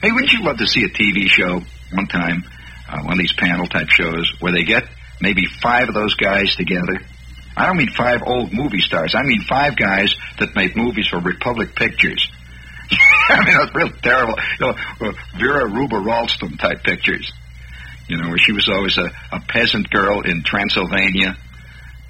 Hey, 0.00 0.12
wouldn't 0.12 0.32
you 0.32 0.44
love 0.44 0.58
to 0.58 0.66
see 0.66 0.84
a 0.84 0.88
TV 0.88 1.28
show 1.28 1.60
one 1.92 2.06
time, 2.06 2.44
uh, 2.88 3.02
one 3.02 3.14
of 3.14 3.18
these 3.18 3.32
panel 3.32 3.66
type 3.66 3.88
shows, 3.88 4.32
where 4.40 4.52
they 4.52 4.64
get 4.64 4.84
maybe 5.20 5.46
five 5.46 5.88
of 5.88 5.94
those 5.94 6.14
guys 6.14 6.54
together? 6.54 7.00
I 7.56 7.66
don't 7.66 7.78
mean 7.78 7.90
five 7.90 8.22
old 8.24 8.52
movie 8.52 8.80
stars. 8.80 9.14
I 9.14 9.22
mean 9.22 9.40
five 9.42 9.76
guys 9.76 10.14
that 10.38 10.54
made 10.54 10.76
movies 10.76 11.08
for 11.08 11.18
Republic 11.20 11.74
Pictures. 11.74 12.30
I 13.28 13.44
mean, 13.44 13.56
that's 13.56 13.74
real 13.74 13.90
terrible. 14.02 14.34
You 14.60 14.66
know, 14.66 15.12
Vera 15.38 15.68
Hruba 15.68 15.98
Ralston 15.98 16.56
type 16.56 16.82
pictures. 16.84 17.32
You 18.08 18.18
know, 18.18 18.28
where 18.28 18.38
she 18.38 18.52
was 18.52 18.68
always 18.68 18.98
a, 18.98 19.10
a 19.32 19.40
peasant 19.40 19.90
girl 19.90 20.20
in 20.20 20.44
Transylvania. 20.44 21.36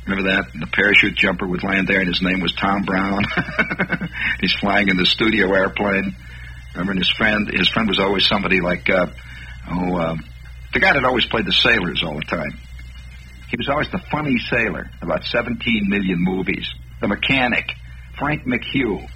Remember 0.06 0.30
that? 0.30 0.52
The 0.52 0.66
parachute 0.66 1.16
jumper 1.16 1.46
would 1.46 1.64
land 1.64 1.88
there, 1.88 2.00
and 2.00 2.08
his 2.08 2.20
name 2.20 2.40
was 2.40 2.52
Tom 2.52 2.82
Brown. 2.82 3.24
He's 4.40 4.52
flying 4.52 4.88
in 4.88 4.96
the 4.96 5.06
studio 5.06 5.52
airplane. 5.54 6.14
Remember, 6.74 6.92
and 6.92 7.00
his 7.00 7.10
friend, 7.10 7.48
his 7.50 7.68
friend 7.68 7.88
was 7.88 7.98
always 7.98 8.26
somebody 8.26 8.60
like, 8.60 8.88
uh, 8.90 9.06
oh, 9.70 9.96
uh, 9.96 10.16
the 10.74 10.80
guy 10.80 10.92
that 10.92 11.04
always 11.04 11.24
played 11.24 11.46
the 11.46 11.52
sailors 11.52 12.02
all 12.04 12.16
the 12.16 12.24
time. 12.24 12.58
He 13.48 13.56
was 13.56 13.68
always 13.68 13.90
the 13.90 14.02
funny 14.10 14.38
sailor, 14.50 14.90
about 15.00 15.24
17 15.24 15.88
million 15.88 16.18
movies. 16.18 16.68
The 17.00 17.08
mechanic, 17.08 17.72
Frank 18.18 18.44
McHugh. 18.44 19.08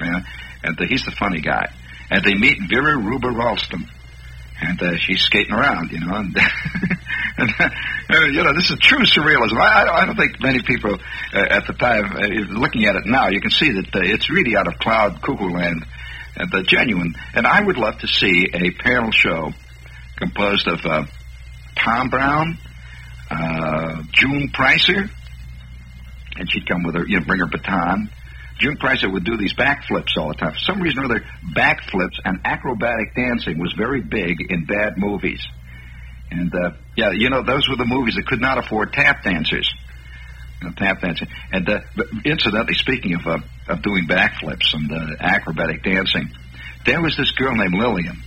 Yeah? 0.00 0.20
And 0.62 0.76
the, 0.76 0.86
he's 0.86 1.04
the 1.04 1.10
funny 1.10 1.40
guy. 1.40 1.72
And 2.10 2.24
they 2.24 2.34
meet 2.34 2.58
Vera 2.68 3.00
Hruba 3.00 3.28
Ralston. 3.30 3.88
and 4.60 4.82
uh, 4.82 4.96
she's 4.96 5.20
skating 5.22 5.52
around, 5.52 5.90
you 5.90 6.00
know. 6.00 6.14
And, 6.14 6.36
and 7.38 7.50
uh, 8.10 8.26
you 8.26 8.42
know, 8.42 8.54
this 8.54 8.70
is 8.70 8.78
true 8.78 9.04
surrealism. 9.04 9.60
I, 9.60 10.02
I 10.02 10.06
don't 10.06 10.16
think 10.16 10.40
many 10.40 10.62
people 10.62 10.94
uh, 11.34 11.38
at 11.38 11.66
the 11.66 11.72
time, 11.72 12.16
uh, 12.16 12.26
looking 12.58 12.86
at 12.86 12.96
it 12.96 13.06
now, 13.06 13.28
you 13.28 13.40
can 13.40 13.50
see 13.50 13.70
that 13.72 13.86
uh, 13.94 14.00
it's 14.02 14.30
really 14.30 14.56
out 14.56 14.68
of 14.68 14.78
cloud 14.78 15.20
cuckoo 15.20 15.50
land, 15.50 15.84
and 16.36 16.54
uh, 16.54 16.62
genuine. 16.62 17.14
And 17.34 17.46
I 17.46 17.62
would 17.62 17.76
love 17.76 17.98
to 17.98 18.08
see 18.08 18.48
a 18.52 18.70
panel 18.70 19.10
show 19.10 19.52
composed 20.16 20.68
of 20.68 20.80
Tom 21.74 22.08
Brown, 22.08 22.58
uh, 23.32 24.02
June 24.12 24.50
Preisser, 24.52 25.08
and 26.36 26.50
she'd 26.50 26.66
come 26.66 26.82
with 26.82 26.94
her, 26.94 27.06
you 27.06 27.18
know, 27.18 27.26
bring 27.26 27.40
her 27.40 27.46
baton. 27.46 28.10
June 28.58 28.76
Preisser 28.76 29.10
would 29.10 29.24
do 29.24 29.36
these 29.36 29.54
backflips 29.54 30.16
all 30.16 30.28
the 30.28 30.34
time. 30.34 30.52
For 30.52 30.58
some 30.58 30.80
reason 30.80 31.02
or 31.02 31.06
other, 31.06 31.24
backflips 31.54 32.18
and 32.24 32.40
acrobatic 32.44 33.14
dancing 33.14 33.58
was 33.58 33.72
very 33.76 34.00
big 34.02 34.50
in 34.50 34.66
bad 34.66 34.98
movies. 34.98 35.44
And, 36.30 36.54
uh, 36.54 36.72
yeah, 36.96 37.10
you 37.12 37.30
know, 37.30 37.42
those 37.42 37.68
were 37.68 37.76
the 37.76 37.86
movies 37.86 38.14
that 38.14 38.26
could 38.26 38.40
not 38.40 38.58
afford 38.58 38.92
tap 38.92 39.24
dancers. 39.24 39.72
You 40.60 40.68
know, 40.68 40.74
tap 40.76 41.00
dancing. 41.00 41.28
And, 41.50 41.68
uh, 41.68 41.80
incidentally, 42.24 42.74
speaking 42.74 43.14
of, 43.14 43.26
uh, 43.26 43.38
of 43.68 43.82
doing 43.82 44.06
backflips 44.06 44.74
and 44.74 44.92
uh, 44.92 45.16
acrobatic 45.20 45.82
dancing, 45.82 46.30
there 46.86 47.00
was 47.00 47.16
this 47.16 47.30
girl 47.32 47.54
named 47.54 47.74
Lillian 47.74 48.22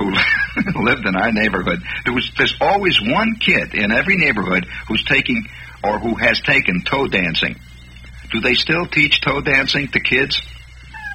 who 0.00 0.10
lived 0.82 1.06
in 1.06 1.14
our 1.14 1.30
neighborhood. 1.30 1.82
There 2.04 2.14
was, 2.14 2.30
there's 2.36 2.56
always 2.60 3.00
one 3.00 3.36
kid 3.38 3.74
in 3.74 3.92
every 3.92 4.16
neighborhood 4.16 4.66
who's 4.88 5.04
taking 5.04 5.46
or 5.84 5.98
who 5.98 6.14
has 6.14 6.40
taken 6.40 6.82
toe 6.82 7.06
dancing. 7.06 7.56
Do 8.32 8.40
they 8.40 8.54
still 8.54 8.86
teach 8.86 9.20
toe 9.20 9.40
dancing 9.40 9.88
to 9.88 10.00
kids? 10.00 10.40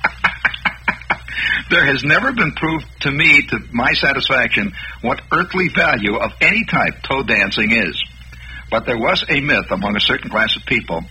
there 1.70 1.86
has 1.86 2.04
never 2.04 2.32
been 2.32 2.52
proved 2.52 2.86
to 3.02 3.12
me, 3.12 3.42
to 3.48 3.60
my 3.72 3.94
satisfaction, 3.94 4.74
what 5.02 5.22
earthly 5.32 5.70
value 5.70 6.16
of 6.18 6.32
any 6.42 6.64
type 6.66 7.02
toe 7.04 7.24
dancing 7.24 7.72
is. 7.72 8.02
But 8.70 8.86
there 8.86 8.98
was 8.98 9.24
a 9.30 9.40
myth 9.40 9.72
among 9.72 9.96
a 9.96 10.02
certain 10.02 10.30
class 10.30 10.56
of 10.56 10.66
people 10.66 11.04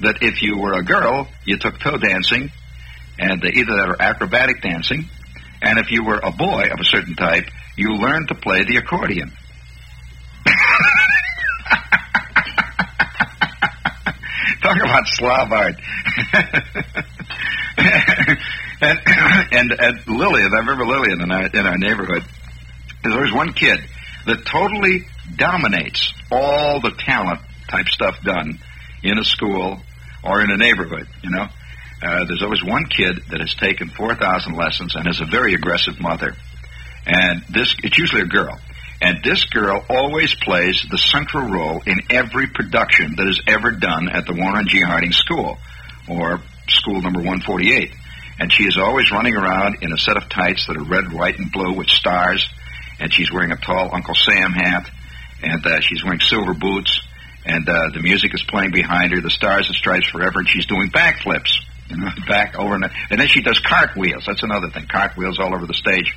that 0.00 0.22
if 0.22 0.42
you 0.42 0.58
were 0.58 0.72
a 0.72 0.82
girl, 0.82 1.28
you 1.44 1.56
took 1.58 1.78
toe 1.78 1.98
dancing, 1.98 2.50
and 3.18 3.44
either 3.44 3.76
that 3.76 3.88
or 3.90 4.02
acrobatic 4.02 4.62
dancing, 4.62 5.08
and 5.62 5.78
if 5.78 5.90
you 5.90 6.04
were 6.04 6.20
a 6.22 6.32
boy 6.32 6.64
of 6.70 6.80
a 6.80 6.84
certain 6.84 7.14
type, 7.14 7.48
you 7.76 7.94
learned 7.94 8.28
to 8.28 8.34
play 8.34 8.64
the 8.64 8.76
accordion. 8.76 9.32
Talk 14.62 14.76
about 14.76 15.06
Slav 15.06 15.52
art. 15.52 15.74
and, 18.82 19.00
and 19.52 19.72
and 19.72 20.06
Lillian, 20.06 20.52
I 20.52 20.58
remember 20.58 20.84
Lillian 20.84 21.20
in 21.20 21.30
our 21.30 21.46
in 21.46 21.66
our 21.66 21.78
neighborhood. 21.78 22.24
There's 23.02 23.32
one 23.32 23.52
kid 23.52 23.80
that 24.26 24.44
totally 24.44 25.06
dominates 25.36 26.12
all 26.30 26.80
the 26.80 26.90
talent 26.90 27.40
type 27.68 27.88
stuff 27.88 28.22
done 28.22 28.58
in 29.02 29.18
a 29.18 29.24
school 29.24 29.80
or 30.22 30.42
in 30.42 30.50
a 30.50 30.56
neighborhood. 30.56 31.08
You 31.22 31.30
know, 31.30 31.46
uh, 32.02 32.24
there's 32.26 32.42
always 32.42 32.64
one 32.64 32.86
kid 32.86 33.22
that 33.30 33.40
has 33.40 33.54
taken 33.54 33.88
4,000 33.88 34.54
lessons 34.54 34.94
and 34.96 35.06
has 35.06 35.20
a 35.20 35.24
very 35.24 35.54
aggressive 35.54 36.00
mother. 36.00 36.34
And 37.06 37.42
this, 37.48 37.74
it's 37.82 37.96
usually 37.96 38.22
a 38.22 38.26
girl. 38.26 38.58
And 39.00 39.22
this 39.24 39.44
girl 39.46 39.84
always 39.88 40.34
plays 40.34 40.84
the 40.90 40.98
central 40.98 41.48
role 41.48 41.82
in 41.86 42.00
every 42.10 42.46
production 42.48 43.14
that 43.16 43.28
is 43.28 43.40
ever 43.46 43.72
done 43.72 44.08
at 44.08 44.26
the 44.26 44.32
Warren 44.32 44.66
G. 44.68 44.80
Harding 44.80 45.12
School, 45.12 45.58
or 46.08 46.40
school 46.68 47.00
number 47.02 47.18
148. 47.18 47.92
And 48.38 48.52
she 48.52 48.64
is 48.64 48.76
always 48.76 49.10
running 49.10 49.36
around 49.36 49.78
in 49.82 49.92
a 49.92 49.98
set 49.98 50.16
of 50.16 50.28
tights 50.28 50.66
that 50.66 50.76
are 50.76 50.84
red, 50.84 51.12
white, 51.12 51.38
and 51.38 51.50
blue 51.50 51.72
with 51.72 51.88
stars. 51.88 52.48
And 53.00 53.12
she's 53.12 53.32
wearing 53.32 53.52
a 53.52 53.56
tall 53.56 53.90
Uncle 53.92 54.14
Sam 54.14 54.52
hat. 54.52 54.90
And 55.42 55.64
uh, 55.66 55.80
she's 55.80 56.04
wearing 56.04 56.20
silver 56.20 56.54
boots. 56.54 57.00
And 57.44 57.68
uh, 57.68 57.90
the 57.92 58.00
music 58.00 58.34
is 58.34 58.42
playing 58.42 58.70
behind 58.70 59.12
her, 59.12 59.20
the 59.20 59.30
Stars 59.30 59.66
and 59.66 59.74
Stripes 59.74 60.08
Forever, 60.10 60.40
and 60.40 60.48
she's 60.48 60.66
doing 60.66 60.90
backflips. 60.90 61.58
Back 62.26 62.58
over 62.58 62.74
and, 62.74 62.90
and 63.10 63.20
then 63.20 63.28
she 63.28 63.42
does 63.42 63.58
cartwheels. 63.58 64.24
That's 64.26 64.42
another 64.42 64.70
thing, 64.70 64.86
cartwheels 64.86 65.38
all 65.38 65.54
over 65.54 65.66
the 65.66 65.74
stage. 65.74 66.14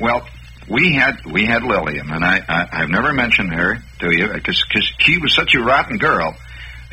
Well, 0.00 0.26
we 0.68 0.92
had 0.94 1.24
we 1.26 1.46
had 1.46 1.62
Lillian, 1.62 2.10
and 2.10 2.24
I, 2.24 2.40
I 2.48 2.68
I've 2.82 2.90
never 2.90 3.12
mentioned 3.12 3.52
her 3.52 3.76
to 4.00 4.16
you 4.16 4.28
because 4.32 4.64
because 4.66 4.90
she 4.98 5.18
was 5.18 5.34
such 5.34 5.54
a 5.54 5.60
rotten 5.60 5.98
girl 5.98 6.36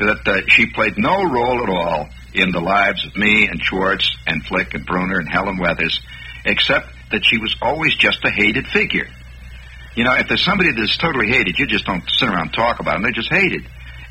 that 0.00 0.26
uh, 0.26 0.40
she 0.48 0.66
played 0.66 0.98
no 0.98 1.24
role 1.24 1.62
at 1.62 1.68
all 1.68 2.08
in 2.34 2.52
the 2.52 2.60
lives 2.60 3.04
of 3.06 3.16
me 3.16 3.46
and 3.46 3.62
Schwartz 3.62 4.16
and 4.26 4.44
Flick 4.44 4.74
and 4.74 4.86
Bruner 4.86 5.18
and 5.18 5.28
Helen 5.28 5.58
Weathers, 5.58 6.00
except 6.44 6.86
that 7.10 7.24
she 7.24 7.38
was 7.38 7.54
always 7.62 7.94
just 7.94 8.24
a 8.24 8.30
hated 8.30 8.66
figure. 8.66 9.08
You 9.94 10.04
know, 10.04 10.14
if 10.14 10.28
there's 10.28 10.44
somebody 10.44 10.72
that's 10.72 10.96
totally 10.96 11.28
hated, 11.28 11.58
you 11.58 11.66
just 11.66 11.84
don't 11.84 12.08
sit 12.10 12.28
around 12.28 12.48
and 12.48 12.52
talk 12.52 12.80
about 12.80 12.94
them. 12.94 13.02
They're 13.02 13.12
just 13.12 13.32
hated. 13.32 13.66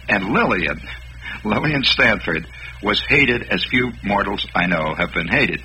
And 0.09 0.33
Lillian, 0.33 0.81
Lillian 1.45 1.83
Stanford, 1.83 2.47
was 2.81 3.01
hated 3.07 3.43
as 3.43 3.63
few 3.65 3.91
mortals 4.03 4.45
I 4.55 4.67
know 4.67 4.93
have 4.95 5.13
been 5.13 5.27
hated, 5.27 5.61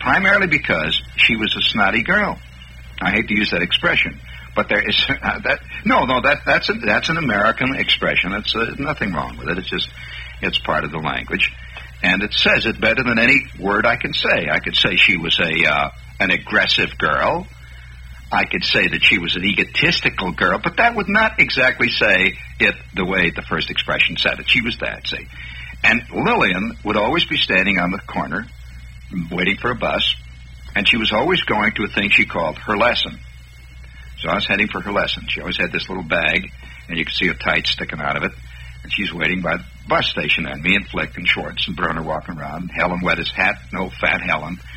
primarily 0.00 0.46
because 0.46 1.00
she 1.16 1.36
was 1.36 1.54
a 1.56 1.62
snotty 1.62 2.02
girl. 2.02 2.38
I 3.00 3.10
hate 3.12 3.28
to 3.28 3.34
use 3.34 3.52
that 3.52 3.62
expression, 3.62 4.18
but 4.56 4.68
there 4.68 4.82
is 4.86 5.06
uh, 5.08 5.38
that. 5.44 5.60
No, 5.84 6.04
no, 6.04 6.20
that 6.20 6.40
that's 6.44 6.68
a, 6.68 6.74
that's 6.74 7.08
an 7.08 7.16
American 7.16 7.74
expression. 7.76 8.32
That's 8.32 8.54
uh, 8.54 8.74
nothing 8.78 9.12
wrong 9.12 9.36
with 9.38 9.48
it. 9.48 9.58
It's 9.58 9.70
just 9.70 9.88
it's 10.42 10.58
part 10.58 10.84
of 10.84 10.90
the 10.90 10.98
language, 10.98 11.52
and 12.02 12.22
it 12.22 12.34
says 12.34 12.66
it 12.66 12.80
better 12.80 13.02
than 13.04 13.18
any 13.18 13.46
word 13.58 13.86
I 13.86 13.96
can 13.96 14.12
say. 14.12 14.48
I 14.50 14.58
could 14.58 14.76
say 14.76 14.96
she 14.96 15.16
was 15.16 15.38
a 15.38 15.70
uh, 15.70 15.90
an 16.20 16.30
aggressive 16.30 16.98
girl. 16.98 17.46
I 18.30 18.44
could 18.44 18.62
say 18.62 18.86
that 18.88 19.02
she 19.02 19.18
was 19.18 19.36
an 19.36 19.44
egotistical 19.44 20.32
girl, 20.32 20.58
but 20.62 20.76
that 20.76 20.94
would 20.94 21.08
not 21.08 21.40
exactly 21.40 21.88
say 21.88 22.36
it 22.60 22.74
the 22.94 23.06
way 23.06 23.30
the 23.30 23.40
first 23.40 23.70
expression 23.70 24.18
said 24.18 24.38
it. 24.38 24.50
She 24.50 24.60
was 24.60 24.76
that, 24.78 25.06
see. 25.06 25.26
And 25.82 26.02
Lillian 26.12 26.76
would 26.84 26.96
always 26.96 27.24
be 27.24 27.36
standing 27.36 27.78
on 27.78 27.90
the 27.90 27.98
corner, 27.98 28.46
waiting 29.30 29.56
for 29.56 29.70
a 29.70 29.76
bus, 29.76 30.14
and 30.74 30.88
she 30.88 30.96
was 30.96 31.12
always 31.12 31.42
going 31.42 31.72
to 31.74 31.84
a 31.84 31.88
thing 31.88 32.10
she 32.10 32.24
called 32.24 32.58
her 32.58 32.76
lesson. 32.76 33.18
So 34.18 34.28
I 34.28 34.34
was 34.34 34.46
heading 34.46 34.68
for 34.68 34.80
her 34.80 34.92
lesson. 34.92 35.26
She 35.28 35.40
always 35.40 35.56
had 35.56 35.72
this 35.72 35.88
little 35.88 36.04
bag, 36.04 36.50
and 36.88 36.98
you 36.98 37.04
could 37.04 37.14
see 37.14 37.28
a 37.28 37.34
tight 37.34 37.66
sticking 37.66 38.00
out 38.00 38.16
of 38.16 38.24
it. 38.24 38.32
And 38.82 38.92
she's 38.92 39.12
waiting 39.12 39.40
by 39.40 39.58
the 39.58 39.64
bus 39.88 40.08
station, 40.08 40.46
and 40.46 40.62
me 40.62 40.74
and 40.74 40.86
Flick 40.88 41.16
and 41.16 41.26
Schwartz 41.26 41.66
and 41.68 41.76
Bruner 41.76 42.02
walking 42.02 42.38
around. 42.38 42.62
And 42.62 42.70
Helen 42.72 43.00
wet 43.02 43.18
his 43.18 43.30
hat, 43.30 43.56
no 43.72 43.90
fat 43.90 44.20
Helen. 44.22 44.58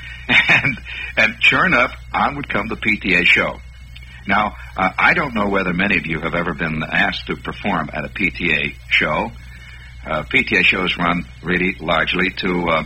And, 0.48 0.80
and 1.18 1.36
sure 1.42 1.66
enough, 1.66 1.94
on 2.14 2.36
would 2.36 2.48
come 2.48 2.68
the 2.68 2.78
PTA 2.78 3.26
show. 3.26 3.60
Now, 4.28 4.56
uh, 4.78 4.92
I 4.98 5.14
don't 5.14 5.34
know 5.34 5.50
whether 5.50 5.74
many 5.74 5.98
of 5.98 6.06
you 6.06 6.22
have 6.22 6.36
ever 6.36 6.54
been 6.54 6.84
asked 6.84 7.28
to 7.28 7.36
perform 7.36 7.90
at 7.92 8.06
a 8.06 8.10
PTA 8.10 8.76
show. 8.88 9.32
Uh, 10.06 10.24
PTA 10.24 10.64
shows 10.64 10.98
run 10.98 11.24
really 11.44 11.76
largely 11.80 12.30
to 12.32 12.68
uh, 12.70 12.84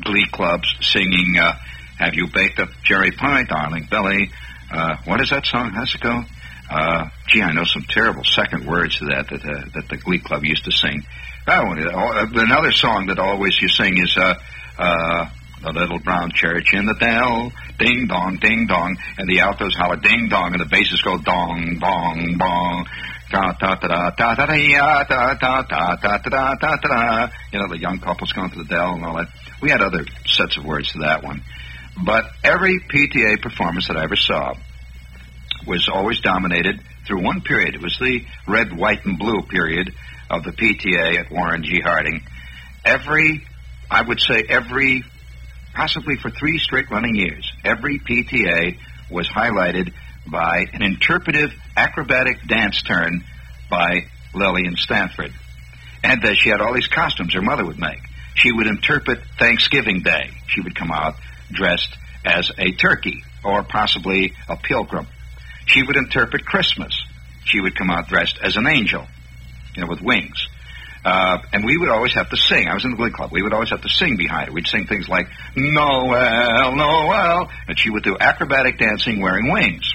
glee 0.00 0.26
clubs 0.32 0.74
singing 0.80 1.34
uh, 1.38 1.52
have 1.98 2.14
you 2.14 2.26
baked 2.26 2.58
up 2.58 2.70
cherry 2.82 3.12
pie, 3.12 3.44
darling 3.44 3.86
Billy? 3.88 4.30
Uh, 4.72 4.96
what 5.04 5.20
is 5.20 5.30
that 5.30 5.46
song? 5.46 5.70
How's 5.70 5.94
it 5.94 6.00
go? 6.00 6.24
Uh, 6.70 7.08
gee, 7.28 7.42
I 7.42 7.52
know 7.52 7.64
some 7.64 7.84
terrible 7.88 8.24
second 8.24 8.66
words 8.66 8.98
to 8.98 9.04
that 9.06 9.28
that, 9.28 9.44
uh, 9.44 9.64
that 9.74 9.88
the 9.88 9.96
Glee 9.98 10.18
Club 10.18 10.44
used 10.44 10.64
to 10.64 10.72
sing. 10.72 11.04
Oh, 11.46 11.72
another 11.72 12.72
song 12.72 13.06
that 13.08 13.18
always 13.18 13.60
you 13.60 13.68
sing 13.68 13.98
is 13.98 14.14
the 14.14 15.72
little 15.72 15.98
brown 15.98 16.30
church 16.34 16.74
in 16.74 16.86
the 16.86 16.94
dell, 16.94 17.52
ding 17.78 18.06
dong, 18.06 18.36
ding 18.36 18.66
dong, 18.66 18.96
and 19.18 19.28
the 19.28 19.40
altos 19.40 19.74
holler 19.74 19.96
ding 19.96 20.28
dong, 20.28 20.52
and 20.52 20.60
the 20.60 20.66
basses 20.66 21.00
go 21.00 21.18
dong, 21.18 21.78
bong, 21.80 22.36
bong. 22.38 22.86
Ta 23.34 23.52
ta 23.58 23.74
ta 23.74 24.10
ta 24.10 24.10
ta 24.10 24.36
ta 24.36 24.46
ta 24.46 25.04
ta 25.04 25.34
ta 25.34 25.34
ta 25.34 25.66
ta 25.66 25.96
ta 25.96 26.18
ta 26.18 26.54
ta 26.54 26.54
ta 26.54 26.76
ta. 26.76 27.32
You 27.52 27.58
know, 27.58 27.66
the 27.66 27.80
young 27.80 27.98
couples 27.98 28.32
going 28.32 28.50
to 28.50 28.58
the 28.58 28.64
Dell 28.64 28.94
and 28.94 29.04
all 29.04 29.16
that. 29.16 29.26
We 29.60 29.70
had 29.70 29.82
other 29.82 30.04
sets 30.24 30.56
of 30.56 30.64
words 30.64 30.92
to 30.92 30.98
that 31.00 31.24
one. 31.24 31.42
But 32.00 32.26
every 32.44 32.78
PTA 32.78 33.42
performance 33.42 33.88
that 33.88 33.96
I 33.96 34.04
ever 34.04 34.14
saw 34.14 34.54
was 35.66 35.88
always 35.88 36.20
dominated 36.20 36.80
through 37.08 37.24
one 37.24 37.40
period. 37.40 37.74
It 37.74 37.82
was 37.82 37.98
the 37.98 38.24
red, 38.46 38.72
white, 38.76 39.04
and 39.04 39.18
blue 39.18 39.42
period 39.42 39.92
of 40.30 40.44
the 40.44 40.52
PTA 40.52 41.18
at 41.18 41.32
Warren 41.32 41.64
G. 41.64 41.80
Harding. 41.80 42.22
Every, 42.84 43.44
I 43.90 44.00
would 44.00 44.20
say 44.20 44.44
every, 44.48 45.02
possibly 45.74 46.14
for 46.16 46.30
three 46.30 46.58
straight 46.58 46.88
running 46.88 47.16
years, 47.16 47.52
every 47.64 47.98
PTA 47.98 48.78
was 49.10 49.26
highlighted 49.26 49.92
by 50.26 50.66
an 50.72 50.82
interpretive 50.82 51.52
acrobatic 51.76 52.46
dance 52.46 52.82
turn 52.82 53.24
by 53.70 54.06
Lillian 54.34 54.76
Stanford. 54.76 55.32
And 56.02 56.24
uh, 56.24 56.34
she 56.34 56.50
had 56.50 56.60
all 56.60 56.74
these 56.74 56.88
costumes 56.88 57.34
her 57.34 57.42
mother 57.42 57.64
would 57.64 57.78
make. 57.78 58.00
She 58.34 58.52
would 58.52 58.66
interpret 58.66 59.20
Thanksgiving 59.38 60.02
Day. 60.02 60.30
She 60.48 60.60
would 60.60 60.74
come 60.74 60.90
out 60.90 61.14
dressed 61.50 61.96
as 62.24 62.50
a 62.58 62.72
turkey 62.72 63.22
or 63.44 63.62
possibly 63.62 64.34
a 64.48 64.56
pilgrim. 64.56 65.06
She 65.66 65.82
would 65.82 65.96
interpret 65.96 66.44
Christmas. 66.44 67.04
She 67.44 67.60
would 67.60 67.76
come 67.76 67.90
out 67.90 68.08
dressed 68.08 68.38
as 68.42 68.56
an 68.56 68.66
angel, 68.66 69.06
you 69.76 69.82
know, 69.82 69.88
with 69.88 70.00
wings. 70.00 70.48
Uh, 71.04 71.38
and 71.52 71.64
we 71.64 71.76
would 71.76 71.90
always 71.90 72.14
have 72.14 72.30
to 72.30 72.36
sing. 72.36 72.66
I 72.66 72.74
was 72.74 72.84
in 72.84 72.92
the 72.92 72.96
Glee 72.96 73.10
Club. 73.10 73.30
We 73.30 73.42
would 73.42 73.52
always 73.52 73.68
have 73.70 73.82
to 73.82 73.90
sing 73.90 74.16
behind 74.16 74.48
her. 74.48 74.54
We'd 74.54 74.66
sing 74.66 74.86
things 74.86 75.06
like 75.06 75.28
Noel, 75.54 76.74
Noel, 76.74 77.50
and 77.68 77.78
she 77.78 77.90
would 77.90 78.02
do 78.02 78.16
acrobatic 78.18 78.78
dancing 78.78 79.20
wearing 79.20 79.52
wings. 79.52 79.92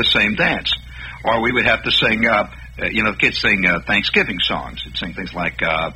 The 0.00 0.08
same 0.08 0.34
dance. 0.34 0.74
Or 1.24 1.42
we 1.42 1.52
would 1.52 1.66
have 1.66 1.82
to 1.82 1.90
sing, 1.90 2.26
uh, 2.26 2.50
uh, 2.80 2.86
you 2.90 3.02
know, 3.02 3.12
the 3.12 3.18
kids 3.18 3.40
sing 3.40 3.66
uh, 3.66 3.80
Thanksgiving 3.86 4.38
songs. 4.40 4.82
They'd 4.84 4.96
sing 4.96 5.14
things 5.14 5.34
like, 5.34 5.62
uh, 5.62 5.90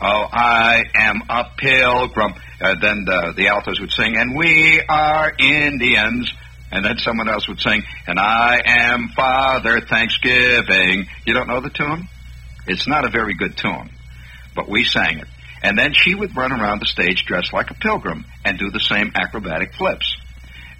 Oh, 0.00 0.28
I 0.30 0.84
am 0.94 1.22
a 1.28 1.44
pilgrim. 1.56 2.34
Uh, 2.60 2.74
then 2.80 3.04
the, 3.04 3.34
the 3.36 3.48
altos 3.48 3.80
would 3.80 3.90
sing, 3.90 4.16
and 4.16 4.36
we 4.36 4.80
are 4.88 5.32
Indians. 5.38 6.32
And 6.70 6.84
then 6.84 6.98
someone 6.98 7.28
else 7.30 7.48
would 7.48 7.60
sing, 7.60 7.82
and 8.06 8.20
I 8.20 8.60
am 8.64 9.08
Father 9.16 9.80
Thanksgiving. 9.80 11.06
You 11.24 11.32
don't 11.32 11.48
know 11.48 11.60
the 11.60 11.70
tune? 11.70 12.06
It's 12.66 12.86
not 12.86 13.06
a 13.06 13.10
very 13.10 13.34
good 13.34 13.56
tune, 13.56 13.88
but 14.54 14.68
we 14.68 14.84
sang 14.84 15.18
it. 15.18 15.28
And 15.62 15.78
then 15.78 15.94
she 15.94 16.14
would 16.14 16.36
run 16.36 16.52
around 16.52 16.80
the 16.80 16.86
stage 16.86 17.24
dressed 17.24 17.54
like 17.54 17.70
a 17.70 17.74
pilgrim 17.74 18.26
and 18.44 18.58
do 18.58 18.70
the 18.70 18.80
same 18.80 19.12
acrobatic 19.14 19.74
flips. 19.74 20.14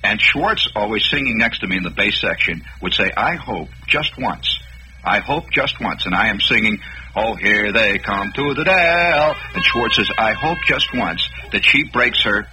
And 0.03 0.21
Schwartz, 0.21 0.69
always 0.77 1.05
singing 1.09 1.39
next 1.39 1.61
to 1.61 1.67
me 1.67 1.77
in 1.77 1.83
the 1.83 1.91
bass 1.91 2.21
section, 2.21 2.63
would 2.81 2.95
say, 2.95 3.11
I 3.17 3.35
hope 3.35 3.69
just 3.87 4.17
once. 4.17 4.59
I 5.05 5.19
hope 5.19 5.51
just 5.51 5.81
once. 5.81 6.07
And 6.07 6.15
I 6.15 6.29
am 6.29 6.41
singing, 6.41 6.79
Oh, 7.17 7.35
here 7.35 7.73
they 7.73 7.99
come 7.99 8.31
to 8.33 8.55
the 8.55 8.65
dell. 8.65 9.35
And 9.55 9.65
Schwartz 9.65 9.97
says, 9.97 10.09
I 10.17 10.35
hope 10.35 10.59
just 10.67 10.95
once 10.95 11.29
that 11.51 11.65
she 11.65 11.85
breaks 11.85 12.23
her. 12.23 12.47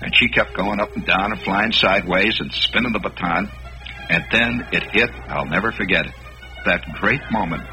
And 0.00 0.14
she 0.14 0.28
kept 0.28 0.54
going 0.54 0.80
up 0.80 0.94
and 0.94 1.04
down 1.04 1.32
and 1.32 1.40
flying 1.40 1.72
sideways 1.72 2.40
and 2.40 2.52
spinning 2.52 2.92
the 2.92 3.00
baton. 3.00 3.50
And 4.08 4.24
then 4.30 4.68
it 4.72 4.84
hit, 4.84 5.10
I'll 5.26 5.46
never 5.46 5.72
forget 5.72 6.06
it, 6.06 6.14
that 6.66 6.84
great 6.94 7.20
moment. 7.32 7.64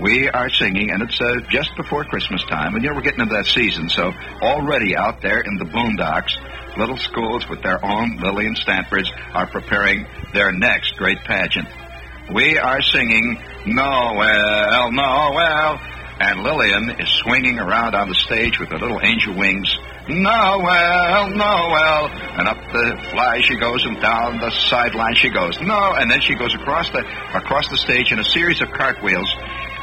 We 0.00 0.28
are 0.30 0.48
singing, 0.48 0.90
and 0.90 1.02
it's 1.02 1.20
uh, 1.20 1.40
just 1.50 1.76
before 1.76 2.04
Christmas 2.04 2.42
time, 2.44 2.74
and 2.74 2.82
you 2.82 2.88
know 2.88 2.96
we're 2.96 3.02
getting 3.02 3.20
into 3.20 3.34
that 3.34 3.46
season, 3.46 3.90
so 3.90 4.10
already 4.40 4.96
out 4.96 5.20
there 5.20 5.40
in 5.40 5.58
the 5.58 5.66
boondocks, 5.66 6.32
little 6.76 6.96
schools 6.96 7.48
with 7.48 7.62
their 7.62 7.84
own 7.84 8.18
Lillian 8.18 8.56
Stanfords 8.56 9.10
are 9.34 9.46
preparing 9.46 10.06
their 10.32 10.52
next 10.52 10.96
great 10.96 11.18
pageant. 11.24 11.68
We 12.32 12.58
are 12.58 12.80
singing 12.82 13.42
Noel, 13.66 14.92
Noel, 14.92 15.80
and 16.20 16.42
Lillian 16.42 16.90
is 17.00 17.08
swinging 17.08 17.58
around 17.58 17.94
on 17.94 18.08
the 18.08 18.14
stage 18.14 18.58
with 18.58 18.70
her 18.70 18.78
little 18.78 19.00
angel 19.02 19.34
wings. 19.34 19.76
Noel, 20.08 21.30
Noel, 21.30 22.08
and 22.38 22.48
up 22.48 22.58
the 22.72 23.08
fly 23.10 23.40
she 23.42 23.56
goes, 23.56 23.84
and 23.84 24.00
down 24.00 24.38
the 24.38 24.50
sideline 24.50 25.14
she 25.14 25.30
goes. 25.30 25.60
No, 25.60 25.94
and 25.94 26.10
then 26.10 26.20
she 26.20 26.34
goes 26.34 26.54
across 26.54 26.90
the 26.90 27.00
across 27.34 27.68
the 27.68 27.76
stage 27.76 28.12
in 28.12 28.18
a 28.18 28.24
series 28.24 28.60
of 28.62 28.70
cartwheels. 28.70 29.32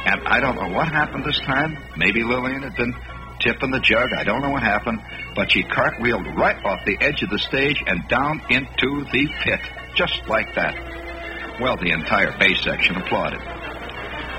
And 0.06 0.22
I 0.26 0.40
don't 0.40 0.56
know 0.56 0.68
what 0.74 0.88
happened 0.88 1.24
this 1.24 1.38
time. 1.40 1.76
Maybe 1.96 2.24
Lillian 2.24 2.62
had 2.62 2.74
been 2.74 2.94
tipping 3.40 3.70
the 3.70 3.80
jug. 3.80 4.12
I 4.16 4.24
don't 4.24 4.42
know 4.42 4.50
what 4.50 4.62
happened, 4.62 5.00
but 5.34 5.50
she 5.50 5.62
cartwheeled 5.62 6.36
right 6.36 6.62
off 6.64 6.84
the 6.84 6.96
edge 7.00 7.22
of 7.22 7.30
the 7.30 7.38
stage 7.38 7.82
and 7.86 8.06
down 8.08 8.42
into 8.50 9.04
the 9.12 9.28
pit, 9.42 9.60
just 9.94 10.26
like 10.28 10.54
that. 10.54 11.58
Well, 11.60 11.76
the 11.76 11.90
entire 11.90 12.36
bass 12.38 12.62
section 12.62 12.96
applauded. 12.96 13.40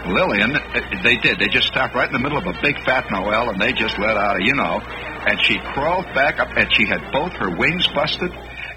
Lillian, 0.08 0.56
uh, 0.56 1.02
they 1.04 1.18
did. 1.18 1.38
They 1.38 1.48
just 1.48 1.68
stopped 1.68 1.94
right 1.94 2.08
in 2.08 2.14
the 2.14 2.20
middle 2.20 2.38
of 2.38 2.48
a 2.48 2.60
big 2.62 2.84
fat 2.84 3.06
Noel, 3.12 3.50
and 3.50 3.62
they 3.62 3.72
just 3.74 4.00
let 4.00 4.18
out 4.18 4.42
a, 4.42 4.44
you 4.44 4.56
know. 4.56 4.82
And 4.82 5.40
she 5.44 5.60
crawled 5.60 6.06
back 6.16 6.40
up, 6.40 6.50
and 6.58 6.74
she 6.74 6.88
had 6.88 7.12
both 7.12 7.34
her 7.34 7.56
wings 7.56 7.88
busted, 7.94 8.32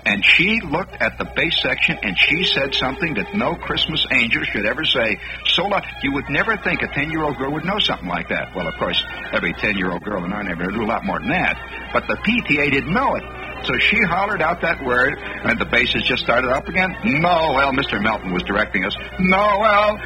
and 0.07 0.25
she 0.25 0.61
looked 0.61 0.95
at 1.01 1.19
the 1.19 1.25
bass 1.25 1.61
section, 1.63 1.99
and 2.03 2.17
she 2.19 2.45
said 2.45 2.75
something 2.75 3.15
that 3.15 3.35
no 3.35 3.55
Christmas 3.55 4.07
angel 4.13 4.43
should 4.45 4.67
ever 4.67 4.85
say. 4.85 5.19
Sola, 5.47 5.83
you 6.03 6.13
would 6.13 6.29
never 6.29 6.57
think 6.57 6.83
a 6.83 6.89
10-year-old 6.89 7.37
girl 7.37 7.53
would 7.53 7.65
know 7.65 7.79
something 7.79 8.09
like 8.09 8.29
that. 8.29 8.55
Well, 8.55 8.69
of 8.69 8.75
course, 8.75 9.03
every 9.33 9.55
10-year-old 9.55 10.03
girl 10.03 10.25
in 10.25 10.33
our 10.33 10.43
neighborhood 10.43 10.75
knew 10.75 10.85
a 10.85 10.87
lot 10.87 11.05
more 11.05 11.19
than 11.19 11.31
that. 11.31 11.91
But 11.93 12.07
the 12.09 12.15
PTA 12.17 12.71
didn't 12.71 12.93
know 12.93 13.15
it. 13.17 13.25
So 13.65 13.79
she 13.79 14.03
hollered 14.03 14.43
out 14.43 14.61
that 14.61 14.85
word, 14.85 15.15
and 15.19 15.59
the 15.59 15.65
basses 15.65 16.05
just 16.05 16.23
started 16.23 16.51
up 16.51 16.69
again. 16.69 16.95
Noel, 17.05 17.73
Mr. 17.73 18.03
Melton 18.03 18.33
was 18.33 18.43
directing 18.43 18.85
us. 18.85 18.95
Noel. 19.19 19.99